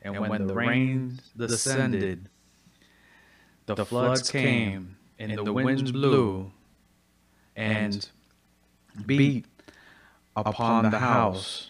And 0.02 0.18
when 0.20 0.48
the 0.48 0.54
rains 0.54 1.22
descended, 1.36 2.30
the 3.66 3.86
floods 3.86 4.30
came, 4.32 4.98
and 5.18 5.38
the 5.38 5.52
winds 5.52 5.92
blew, 5.92 6.52
and 7.56 8.08
beat 9.06 9.46
upon 10.36 10.90
the 10.92 11.00
house, 11.00 11.70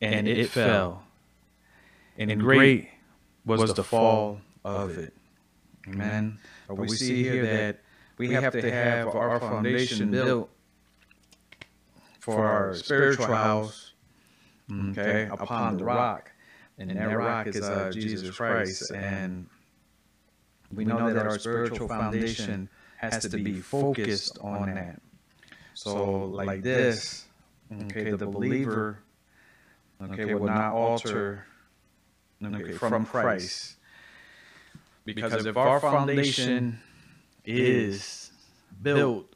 and 0.00 0.28
it 0.28 0.48
fell. 0.48 1.04
And 2.18 2.38
great 2.38 2.90
was 3.44 3.74
the 3.74 3.84
fall 3.84 4.40
of 4.64 4.98
it. 4.98 5.14
Amen. 5.88 6.38
But 6.68 6.76
we 6.76 6.88
see 6.88 7.22
here 7.22 7.44
that 7.46 7.80
we 8.18 8.30
have 8.30 8.52
to 8.52 8.70
have 8.70 9.08
our 9.08 9.40
foundation 9.40 10.10
built 10.10 10.50
for 12.20 12.46
our 12.46 12.74
spiritual 12.74 13.26
house, 13.26 13.92
okay, 14.90 15.28
upon 15.30 15.76
the 15.76 15.84
rock. 15.84 16.30
And 16.78 16.90
that 16.90 17.04
rock 17.04 17.46
is 17.46 17.60
uh, 17.62 17.90
Jesus 17.92 18.36
Christ. 18.36 18.90
And 18.90 19.46
we 20.72 20.84
know 20.84 21.12
that 21.12 21.26
our 21.26 21.38
spiritual 21.38 21.88
foundation 21.88 22.68
has 22.96 23.22
to 23.22 23.36
be 23.36 23.60
focused 23.60 24.38
on 24.40 24.74
that. 24.74 25.00
So, 25.74 26.26
like 26.26 26.62
this, 26.62 27.24
okay, 27.84 28.12
the 28.12 28.26
believer, 28.26 29.00
okay, 30.02 30.34
will 30.34 30.46
not 30.46 30.72
alter 30.72 31.46
okay, 32.42 32.72
from 32.72 33.04
Christ. 33.04 33.76
Because 35.04 35.44
if 35.44 35.56
our 35.56 35.80
foundation 35.80 36.80
is 37.44 38.30
built 38.82 39.34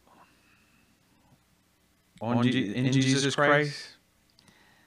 on 2.21 2.43
Je- 2.43 2.75
in 2.75 2.93
Jesus 2.93 3.35
Christ, 3.35 3.97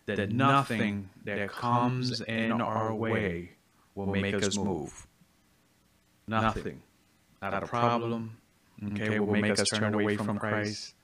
that 0.05 0.31
nothing 0.31 1.09
that 1.25 1.49
comes 1.49 2.21
in 2.21 2.51
our 2.61 2.93
way 2.93 3.51
will 3.95 4.07
make 4.07 4.35
us 4.35 4.57
move. 4.57 5.07
Nothing. 6.27 6.81
Not 7.41 7.53
a 7.63 7.67
problem. 7.67 8.37
Okay, 8.83 9.19
will 9.19 9.35
make 9.35 9.51
us 9.59 9.69
turn 9.69 9.93
away 9.93 10.17
from 10.17 10.39
Christ. 10.39 10.95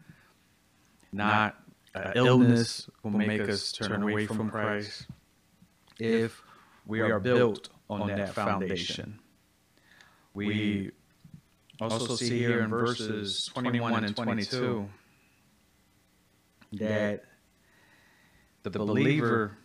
Not 1.11 1.55
uh, 1.95 2.11
illness 2.15 2.89
will 3.03 3.11
make 3.11 3.41
us 3.41 3.71
turn 3.71 4.01
away 4.03 4.25
from 4.27 4.49
Christ. 4.49 5.07
If 5.99 6.41
we 6.85 7.01
are 7.01 7.19
built 7.19 7.69
on 7.89 8.07
that 8.07 8.33
foundation. 8.33 9.19
We 10.33 10.91
also 11.79 12.15
see 12.15 12.39
here 12.39 12.61
in 12.61 12.69
verses 12.69 13.45
21 13.53 14.03
and 14.03 14.15
22 14.15 14.89
that 16.73 17.23
the 18.63 18.69
believer 18.71 19.57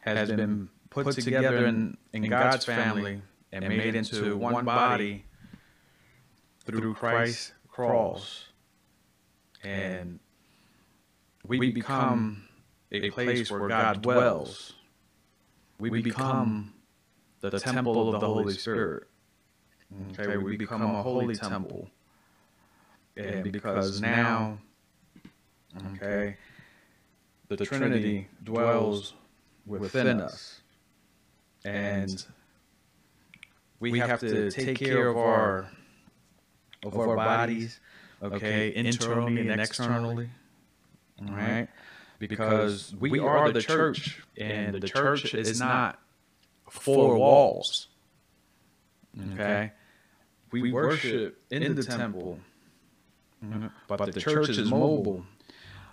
has 0.00 0.30
been 0.30 0.68
put 0.88 1.12
together 1.12 1.66
in, 1.66 1.96
in 2.12 2.22
God's 2.28 2.64
family 2.64 3.22
and 3.52 3.68
made 3.68 3.94
into 3.94 4.36
one 4.36 4.64
body 4.64 5.24
through 6.64 6.94
Christ's 6.94 7.52
cross. 7.68 8.46
And 9.62 10.20
we 11.46 11.70
become 11.70 12.48
a 12.90 13.10
place 13.10 13.50
where 13.50 13.68
God 13.68 14.02
dwells. 14.02 14.72
We 15.78 16.02
become 16.02 16.74
the 17.40 17.50
temple 17.58 18.14
of 18.14 18.20
the 18.20 18.26
Holy 18.26 18.54
Spirit. 18.54 19.04
Mm-hmm. 19.94 20.20
Okay, 20.20 20.36
we 20.36 20.56
become 20.56 20.82
a 20.82 21.02
holy 21.02 21.34
temple. 21.34 21.88
And 23.16 23.50
because 23.52 24.00
now, 24.00 24.58
okay, 25.94 26.36
the 27.48 27.56
Trinity 27.56 28.28
dwells 28.44 29.14
within 29.66 30.20
us. 30.20 30.60
And 31.64 32.24
we 33.80 33.98
have 33.98 34.20
to 34.20 34.50
take 34.50 34.78
care 34.78 35.08
of 35.08 35.16
our 35.16 35.70
of 36.84 36.96
our 36.96 37.16
bodies, 37.16 37.80
okay, 38.22 38.74
internally 38.74 39.48
and 39.48 39.60
externally. 39.60 40.30
All 41.20 41.34
right? 41.34 41.68
Because 42.18 42.94
we 42.98 43.18
are 43.18 43.50
the 43.50 43.60
church, 43.60 44.22
and 44.36 44.74
the 44.74 44.88
church 44.88 45.34
is 45.34 45.58
not 45.58 45.98
four 46.68 47.16
walls. 47.16 47.88
Okay? 49.32 49.72
We 50.52 50.72
worship 50.72 51.42
in 51.50 51.74
the 51.74 51.82
temple, 51.82 52.38
mm-hmm. 53.44 53.66
but 53.86 54.12
the 54.12 54.20
church 54.20 54.48
is 54.48 54.70
mobile 54.70 55.24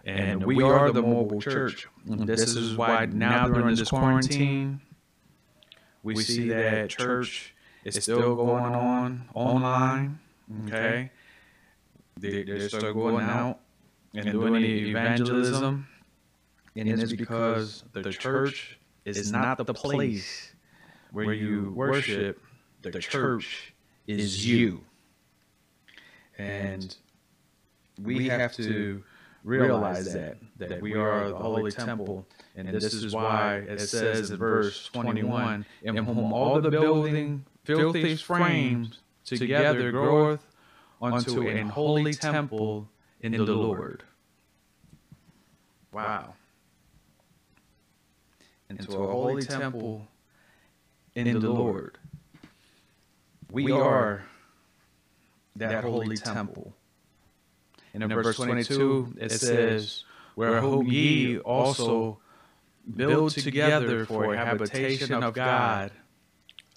And 0.07 0.43
we 0.43 0.63
are 0.63 0.91
the 0.91 1.01
mobile 1.01 1.41
church. 1.41 1.87
Mm-hmm. 2.07 2.25
This 2.25 2.55
is 2.55 2.77
why 2.77 3.05
now 3.05 3.47
during 3.47 3.75
this 3.75 3.89
quarantine, 3.89 4.81
we 6.01 6.15
see 6.23 6.49
that 6.49 6.89
church 6.89 7.53
is 7.83 8.01
still 8.03 8.35
going 8.35 8.73
on 8.73 9.29
online. 9.33 10.19
Okay. 10.65 11.11
They, 12.15 12.43
they're 12.43 12.69
still 12.69 12.93
going 12.93 13.25
out 13.25 13.59
and 14.13 14.31
doing 14.31 14.63
evangelism. 14.63 15.87
And 16.75 16.89
it's 16.89 17.13
because 17.13 17.83
the 17.91 18.11
church 18.11 18.79
is 19.03 19.31
not 19.31 19.57
the 19.57 19.73
place 19.73 20.53
where 21.11 21.33
you 21.33 21.73
worship. 21.75 22.41
The 22.81 22.99
church 22.99 23.73
is 24.07 24.47
you. 24.47 24.81
And 26.37 26.95
we 28.01 28.27
have 28.29 28.53
to 28.55 29.03
realize 29.43 30.13
that 30.13 30.37
that 30.57 30.81
we 30.81 30.93
are 30.93 31.29
the 31.29 31.35
holy 31.35 31.71
temple. 31.71 32.27
And 32.55 32.67
this 32.69 32.93
is 32.93 33.13
why 33.13 33.57
it 33.67 33.79
says 33.79 34.31
in 34.31 34.37
verse 34.37 34.89
21 34.93 35.65
in 35.83 35.97
whom 35.97 36.33
all 36.33 36.61
the 36.61 36.69
building 36.71 37.45
filthy 37.63 38.15
frames 38.15 38.99
together 39.25 39.91
groweth 39.91 40.45
unto 41.01 41.47
an 41.47 41.69
holy 41.69 42.13
temple 42.13 42.89
in 43.21 43.31
the 43.33 43.43
lord. 43.45 44.03
Wow. 45.91 46.33
Into 48.69 48.93
a 48.93 49.07
holy 49.07 49.43
temple 49.43 50.07
in 51.15 51.39
the 51.39 51.49
lord 51.49 51.97
we 53.51 53.71
are 53.71 54.23
that 55.55 55.83
holy 55.83 56.17
temple 56.17 56.73
and 57.93 58.11
in 58.11 58.21
verse 58.21 58.35
22, 58.35 59.15
it 59.19 59.31
says, 59.31 60.03
Where 60.35 60.61
whom 60.61 60.87
ye 60.87 61.39
also 61.39 62.19
build 62.95 63.31
together 63.31 64.05
for 64.05 64.35
a 64.35 64.37
habitation 64.37 65.23
of 65.23 65.33
God 65.33 65.91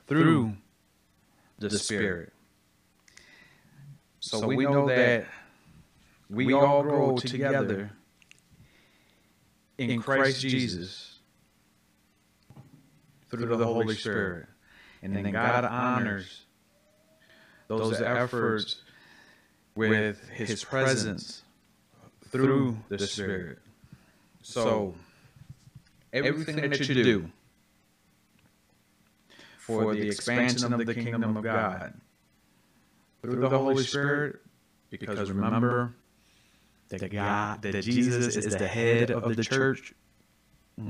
through 0.06 0.54
the 1.58 1.70
Spirit. 1.70 2.32
So 4.20 4.46
we 4.46 4.64
know 4.64 4.88
that 4.88 5.26
we 6.30 6.54
all 6.54 6.82
grow 6.82 7.16
together 7.18 7.90
in 9.76 10.00
Christ 10.00 10.40
Jesus 10.40 11.18
through 13.30 13.56
the 13.56 13.66
Holy 13.66 13.94
Spirit. 13.94 14.46
And 15.02 15.14
then 15.14 15.32
God 15.32 15.66
honors 15.66 16.44
those 17.78 18.00
efforts 18.00 18.82
with 19.76 20.28
his 20.30 20.64
presence 20.64 21.42
through 22.30 22.76
the 22.88 22.98
Spirit. 22.98 23.58
So, 24.42 24.94
everything 26.12 26.56
that 26.56 26.88
you 26.88 26.94
do 27.04 27.30
for 29.58 29.94
the 29.94 30.08
expansion 30.08 30.72
of 30.72 30.84
the 30.84 30.94
kingdom 30.94 31.36
of 31.36 31.44
God 31.44 31.94
through 33.22 33.40
the 33.40 33.48
Holy 33.48 33.84
Spirit, 33.84 34.40
because 34.90 35.30
remember 35.30 35.94
that 36.88 37.08
God, 37.12 37.62
that 37.62 37.82
Jesus 37.82 38.36
is 38.36 38.56
the 38.56 38.66
head 38.66 39.10
of 39.10 39.36
the 39.36 39.44
church, 39.44 39.94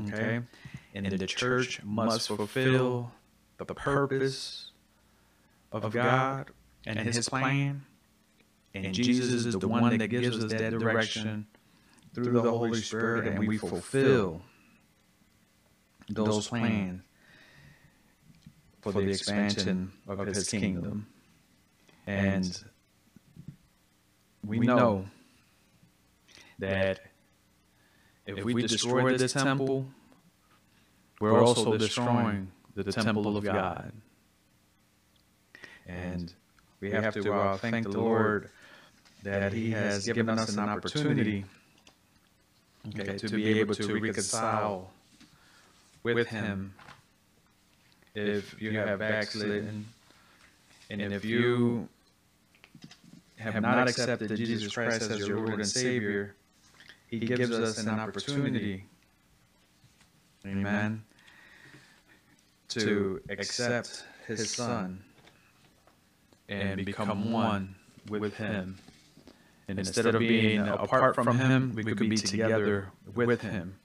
okay, 0.09 0.41
and 0.95 1.07
the 1.07 1.27
church 1.27 1.83
must 1.85 2.29
fulfill 2.29 3.13
the 3.59 3.75
purpose 3.75 4.71
of 5.73 5.93
God 5.93 6.51
and 6.87 6.99
His 6.99 7.29
plan 7.29 7.85
and 8.75 8.95
Jesus 8.95 9.47
is 9.47 9.57
the 9.57 9.69
one 9.69 9.99
that 9.99 10.09
gives 10.09 10.45
us 10.45 10.53
that 10.53 10.71
direction 10.71 11.47
through 12.15 12.33
the 12.33 12.51
Holy 12.51 12.81
Spirit, 12.81 13.27
and 13.27 13.39
we 13.39 13.59
fulfill 13.59 14.43
those 16.09 16.49
plans 16.49 17.03
for 18.81 18.93
the 18.93 19.01
expansion 19.01 19.93
of 20.09 20.27
His 20.27 20.49
kingdom. 20.49 21.07
And 22.07 22.63
we 24.45 24.59
know 24.59 25.07
that 26.59 27.01
if 28.27 28.45
we 28.45 28.63
destroy 28.63 29.17
the 29.17 29.29
temple, 29.29 29.87
we're 31.21 31.43
also 31.43 31.77
destroying 31.77 32.51
the 32.75 32.85
temple 32.85 33.37
of 33.37 33.45
God. 33.45 33.93
And 35.87 36.33
we 36.81 36.91
have 36.91 37.15
to 37.15 37.33
uh, 37.33 37.57
thank 37.59 37.85
the 37.85 37.99
Lord 37.99 38.51
that 39.23 39.53
He 39.53 39.71
has 39.73 40.07
given 40.07 40.39
us 40.39 40.55
an 40.57 40.69
opportunity 40.69 41.45
okay, 42.89 43.17
to 43.19 43.29
be 43.29 43.61
able 43.61 43.75
to 43.75 44.01
reconcile 44.01 44.91
with 46.03 46.29
Him. 46.29 46.75
if 48.15 48.61
you 48.61 48.73
have 48.73 48.99
backslidden 48.99 49.87
and 50.89 51.01
if 51.01 51.25
you 51.25 51.89
have 53.39 53.61
not 53.61 53.89
accepted 53.89 54.35
Jesus 54.37 54.73
Christ 54.73 55.11
as 55.11 55.27
your 55.29 55.39
Lord 55.39 55.61
and 55.61 55.69
Savior, 55.69 56.35
He 57.09 57.19
gives 57.19 57.51
us 57.51 57.79
an 57.79 57.89
opportunity, 57.89 58.85
amen, 60.47 61.03
to 62.69 63.21
accept 63.29 64.05
His 64.27 64.51
Son 64.51 65.03
and 66.51 66.85
become 66.85 67.33
one 67.33 67.77
with 68.09 68.37
Him. 68.37 68.79
And 69.69 69.79
instead 69.79 70.07
of 70.07 70.19
being 70.19 70.67
apart 70.67 71.15
from 71.15 71.39
Him, 71.39 71.75
we 71.75 71.85
could 71.85 72.11
be 72.11 72.17
together 72.17 72.89
with 73.15 73.41
Him. 73.41 73.77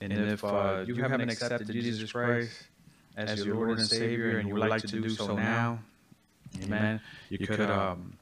And 0.00 0.12
if 0.12 0.44
uh, 0.44 0.84
you 0.86 0.96
haven't 0.96 1.22
accepted 1.22 1.70
Jesus 1.70 2.10
Christ 2.12 2.64
as 3.16 3.44
your 3.44 3.54
Lord 3.54 3.78
and 3.78 3.86
Savior 3.86 4.38
and 4.38 4.48
you 4.48 4.54
would 4.54 4.68
like 4.68 4.82
to 4.82 5.00
do 5.00 5.08
so 5.08 5.36
now, 5.36 5.80
amen, 6.62 7.00
you 7.28 7.46
could 7.46 7.60
um, 7.70 8.18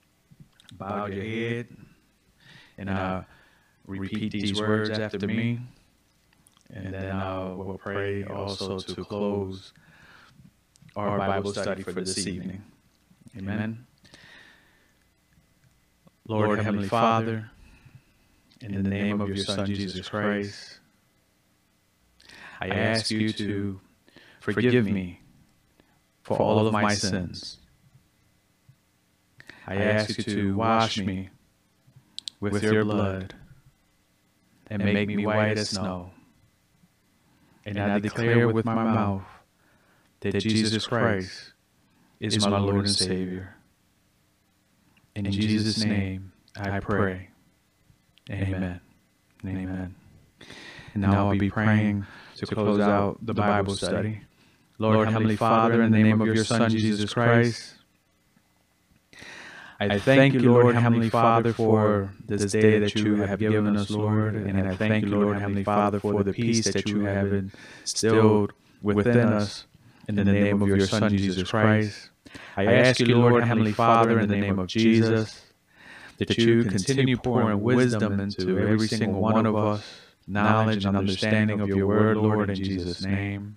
bow 0.73 1.07
your 1.07 1.23
head 1.23 1.69
and 2.79 2.91
uh, 2.91 3.23
repeat 3.87 4.33
these 4.33 4.61
words 4.61 4.91
after 4.91 5.27
me. 5.27 5.61
And 6.73 6.93
then 6.93 7.11
uh, 7.11 7.55
we'll 7.57 7.79
pray 7.79 8.25
also 8.25 8.79
to 8.79 9.05
close 9.05 9.73
our 10.97 11.19
Bible 11.19 11.53
study 11.53 11.83
for 11.83 11.93
this 11.93 12.27
evening. 12.27 12.63
Amen. 13.37 13.87
Lord, 16.27 16.59
Heavenly 16.61 16.89
Father, 16.89 17.51
in 18.61 18.83
the 18.83 18.89
name 18.89 19.21
of 19.21 19.29
your 19.29 19.37
Son, 19.39 19.67
Jesus 19.67 20.09
Christ, 20.09 20.79
I 22.61 22.69
ask 22.69 23.11
you 23.11 23.33
to 23.33 23.81
forgive 24.41 24.87
me 24.87 25.21
for 26.23 26.39
all 26.39 26.67
of 26.67 26.73
my 26.73 26.95
sins. 26.95 27.59
I 29.67 29.77
ask 29.77 30.17
you 30.19 30.25
to 30.25 30.57
wash 30.57 30.99
me 30.99 31.31
with 32.41 32.63
your 32.63 32.85
blood 32.85 33.35
and 34.69 34.85
make 34.85 35.09
me 35.09 35.27
white 35.27 35.59
as 35.59 35.71
snow. 35.71 36.11
And 37.67 37.79
I 37.79 37.99
declare 37.99 38.49
with 38.49 38.65
my 38.65 38.75
mouth 38.75 39.23
that 40.21 40.39
Jesus 40.39 40.87
Christ 40.87 41.54
is 42.25 42.47
my 42.47 42.59
Lord 42.59 42.87
and 42.87 42.91
Savior. 42.91 43.55
In 45.15 45.31
Jesus' 45.31 45.85
name, 45.85 46.33
I 46.57 46.81
pray. 46.81 47.29
Amen. 48.31 48.81
Amen. 49.45 49.95
And 50.95 51.03
now 51.03 51.29
I'll 51.29 51.39
be 51.39 51.51
praying 51.51 52.07
to 52.37 52.47
close 52.47 52.81
out 52.81 53.19
the 53.25 53.35
Bible 53.35 53.75
study. 53.77 54.23
Lord, 54.79 55.09
Heavenly 55.09 55.37
Father, 55.37 55.83
in 55.83 55.93
the 55.93 55.99
name 55.99 56.21
of 56.21 56.27
your 56.27 56.45
Son, 56.45 56.71
Jesus 56.71 57.13
Christ, 57.13 57.75
I 59.81 59.99
thank 59.99 60.35
you, 60.35 60.53
Lord, 60.53 60.77
Heavenly 60.77 61.11
Father, 61.11 61.53
for 61.53 62.11
this 62.27 62.53
day 62.53 62.79
that 62.79 62.95
you 62.95 63.17
have 63.17 63.39
given 63.39 63.77
us, 63.77 63.91
Lord. 63.91 64.35
And 64.35 64.69
I 64.69 64.75
thank 64.75 65.05
you, 65.05 65.11
Lord, 65.19 65.39
Heavenly 65.39 65.65
Father, 65.65 66.01
for 66.01 66.23
the 66.23 66.33
peace 66.33 66.65
that 66.65 66.89
you 66.89 67.05
have 67.05 67.33
instilled 67.33 68.53
within 68.83 69.19
us 69.29 69.67
in 70.09 70.15
the 70.17 70.25
name 70.25 70.63
of 70.63 70.69
your 70.69 70.87
Son, 70.87 71.11
Jesus 71.11 71.51
Christ. 71.51 72.11
I 72.57 72.65
ask 72.75 73.01
you, 73.01 73.17
Lord, 73.17 73.45
Heavenly 73.45 73.73
Father, 73.73 74.19
in 74.21 74.29
the 74.29 74.37
name 74.37 74.59
of 74.59 74.67
Jesus, 74.67 75.43
that 76.19 76.37
you 76.39 76.65
continue 76.65 77.17
pouring 77.17 77.61
wisdom 77.61 78.21
into 78.21 78.59
every 78.59 78.89
single 78.89 79.21
one 79.21 79.47
of 79.47 79.57
us, 79.57 80.01
knowledge 80.27 80.85
and 80.85 80.97
understanding 80.97 81.61
of 81.61 81.69
your 81.69 81.87
word, 81.87 82.17
Lord, 82.17 82.51
in 82.51 82.57
Jesus' 82.57 83.03
name. 83.05 83.57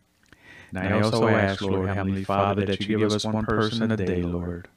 And 0.69 0.79
I 0.79 1.01
also 1.01 1.27
ask, 1.27 1.61
Lord, 1.61 1.89
Heavenly 1.89 2.23
Father, 2.23 2.65
that 2.65 2.79
you 2.81 2.97
give 2.97 3.11
us 3.13 3.23
one 3.23 3.45
person 3.45 3.91
a 3.91 3.97
day, 3.97 4.21
Lord, 4.21 4.67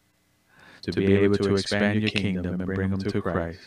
to 0.83 0.93
be 0.93 1.13
able 1.15 1.37
to 1.39 1.57
expand 1.57 2.01
your 2.01 2.11
kingdom 2.11 2.61
and 2.61 2.67
bring 2.67 2.91
them 2.91 3.01
to 3.01 3.21
Christ. 3.23 3.61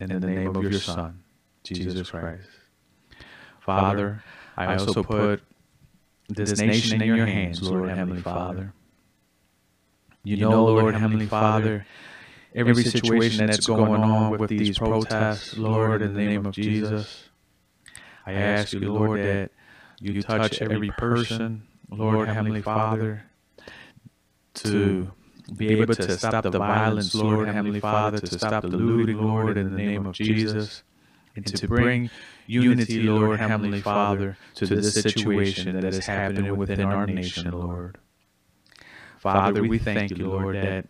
And 0.00 0.10
in 0.12 0.20
the 0.20 0.26
name 0.26 0.56
of 0.56 0.62
your 0.62 0.72
Son, 0.80 1.22
Jesus 1.62 2.10
Christ. 2.10 2.48
Father, 3.60 4.22
I 4.56 4.74
also 4.76 5.02
put 5.02 5.42
this 6.28 6.58
nation 6.58 7.00
in 7.02 7.06
your 7.16 7.26
hands, 7.26 7.62
Lord, 7.62 7.90
Heavenly 7.90 8.22
Father. 8.22 8.72
You 10.28 10.36
know, 10.36 10.64
Lord 10.66 10.94
Heavenly 10.94 11.26
Father, 11.26 11.86
every 12.54 12.84
situation 12.84 13.46
that's 13.46 13.66
going 13.66 14.02
on 14.02 14.30
with 14.32 14.50
these 14.50 14.78
protests, 14.78 15.56
Lord, 15.56 16.02
in 16.02 16.12
the 16.12 16.22
name 16.22 16.44
of 16.44 16.54
Jesus. 16.54 17.30
I 18.26 18.32
ask 18.34 18.74
you, 18.74 18.92
Lord, 18.92 19.20
that 19.20 19.50
you 20.00 20.22
touch 20.22 20.60
every 20.60 20.90
person, 20.90 21.62
Lord, 21.90 22.28
Heavenly 22.28 22.60
Father, 22.60 23.22
to 24.54 25.10
be 25.56 25.68
able 25.70 25.94
to 25.94 26.18
stop 26.18 26.42
the 26.44 26.50
violence, 26.58 27.14
Lord, 27.14 27.48
Heavenly 27.48 27.80
Father, 27.80 28.18
to 28.18 28.38
stop 28.38 28.62
the 28.62 28.68
looting, 28.76 29.16
Lord, 29.16 29.56
in 29.56 29.70
the 29.70 29.76
name 29.76 30.04
of 30.06 30.14
Jesus, 30.14 30.82
and 31.36 31.46
to 31.46 31.66
bring 31.66 32.10
unity, 32.46 33.02
Lord, 33.04 33.40
Heavenly 33.40 33.80
Father, 33.80 34.36
to 34.56 34.66
this 34.66 34.92
situation 34.92 35.80
that 35.80 35.84
is 35.84 36.04
happening 36.04 36.54
within 36.56 36.82
our 36.82 37.06
nation, 37.06 37.50
Lord. 37.50 37.96
Father, 39.18 39.62
we 39.62 39.78
thank 39.78 40.10
you, 40.10 40.28
Lord, 40.28 40.56
that 40.56 40.86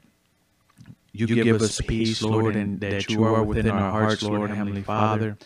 you 1.13 1.27
give 1.27 1.61
us 1.63 1.81
peace, 1.81 2.23
Lord, 2.23 2.57
and 2.57 2.81
that 2.81 3.09
you 3.09 3.25
are 3.25 3.43
within 3.43 3.71
our 3.71 3.91
hearts, 3.91 4.23
Lord, 4.23 4.51
Heavenly 4.51 4.83
Father. 4.83 5.39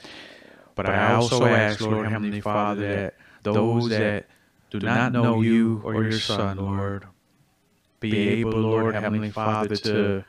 But 0.74 0.86
I 0.88 1.14
also 1.14 1.44
ask, 1.44 1.80
Lord, 1.80 2.08
Heavenly 2.08 2.40
Father, 2.40 2.88
that 2.96 3.14
those 3.42 3.88
that 3.90 4.26
do 4.70 4.80
not 4.80 5.12
know 5.12 5.40
you 5.42 5.80
or 5.84 6.02
your 6.02 6.12
Son, 6.18 6.56
Lord, 6.58 7.06
be 8.00 8.28
able, 8.28 8.52
Lord, 8.52 8.94
Heavenly 8.94 9.30
Father, 9.30 9.76
to 9.76 10.24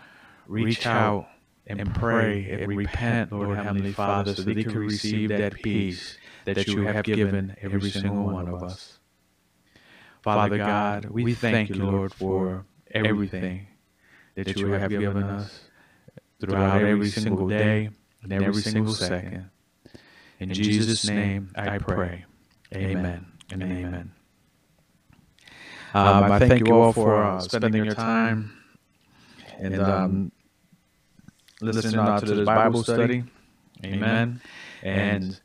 reach 0.48 0.86
out 0.86 1.28
and 1.66 1.94
pray 1.96 2.50
and 2.52 2.68
repent, 2.78 3.32
Lord, 3.32 3.58
Heavenly 3.58 3.94
Father, 3.94 4.36
so 4.36 4.44
that 4.44 4.54
they 4.56 4.64
can 4.64 4.78
receive 4.78 5.30
that 5.30 5.54
peace 5.54 6.18
that 6.46 6.68
you 6.68 6.82
have 6.84 7.06
given 7.06 7.56
every 7.62 7.90
single 7.90 8.26
one 8.26 8.48
of 8.48 8.62
us. 8.64 9.00
Father 10.24 10.58
God, 10.58 11.06
we 11.10 11.34
thank 11.34 11.70
you, 11.70 11.76
Lord, 11.86 12.14
for 12.14 12.66
everything 12.92 13.68
that 14.36 14.56
you 14.58 14.68
have 14.72 14.90
given 14.90 15.24
us 15.24 15.60
throughout 16.40 16.82
every 16.82 17.10
single 17.10 17.48
day 17.48 17.90
and 18.22 18.34
every 18.34 18.62
single 18.62 18.94
second. 18.94 19.50
In 20.40 20.54
Jesus' 20.54 21.06
name 21.08 21.52
I 21.56 21.78
pray. 21.78 22.26
Amen 22.74 23.26
and 23.52 23.64
amen. 23.64 24.12
Um, 25.94 26.32
I 26.32 26.40
thank 26.40 26.68
you 26.68 26.74
all 26.74 26.92
for 26.92 27.24
uh, 27.24 27.40
spending 27.40 27.86
your 27.86 27.94
time 27.94 28.52
and 29.60 29.80
um, 29.80 30.32
listening 31.62 32.00
uh, 32.00 32.20
to 32.20 32.26
this 32.26 32.46
Bible 32.46 32.84
study. 32.84 33.24
Amen. 33.86 34.42
And 34.82 35.40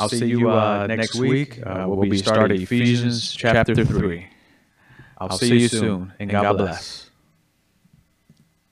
I'll 0.00 0.08
see 0.08 0.26
you 0.40 0.50
uh, 0.50 0.86
next 0.98 1.14
week. 1.30 1.58
Uh, 1.66 1.84
we'll 1.86 1.96
be 2.10 2.16
starting 2.18 2.56
Ephesians 2.62 3.32
chapter 3.32 3.74
3. 3.84 4.26
I'll 5.18 5.28
see 5.38 5.46
you 5.46 5.68
soon, 5.80 6.12
and 6.18 6.30
God 6.42 6.42
bless. 6.58 7.10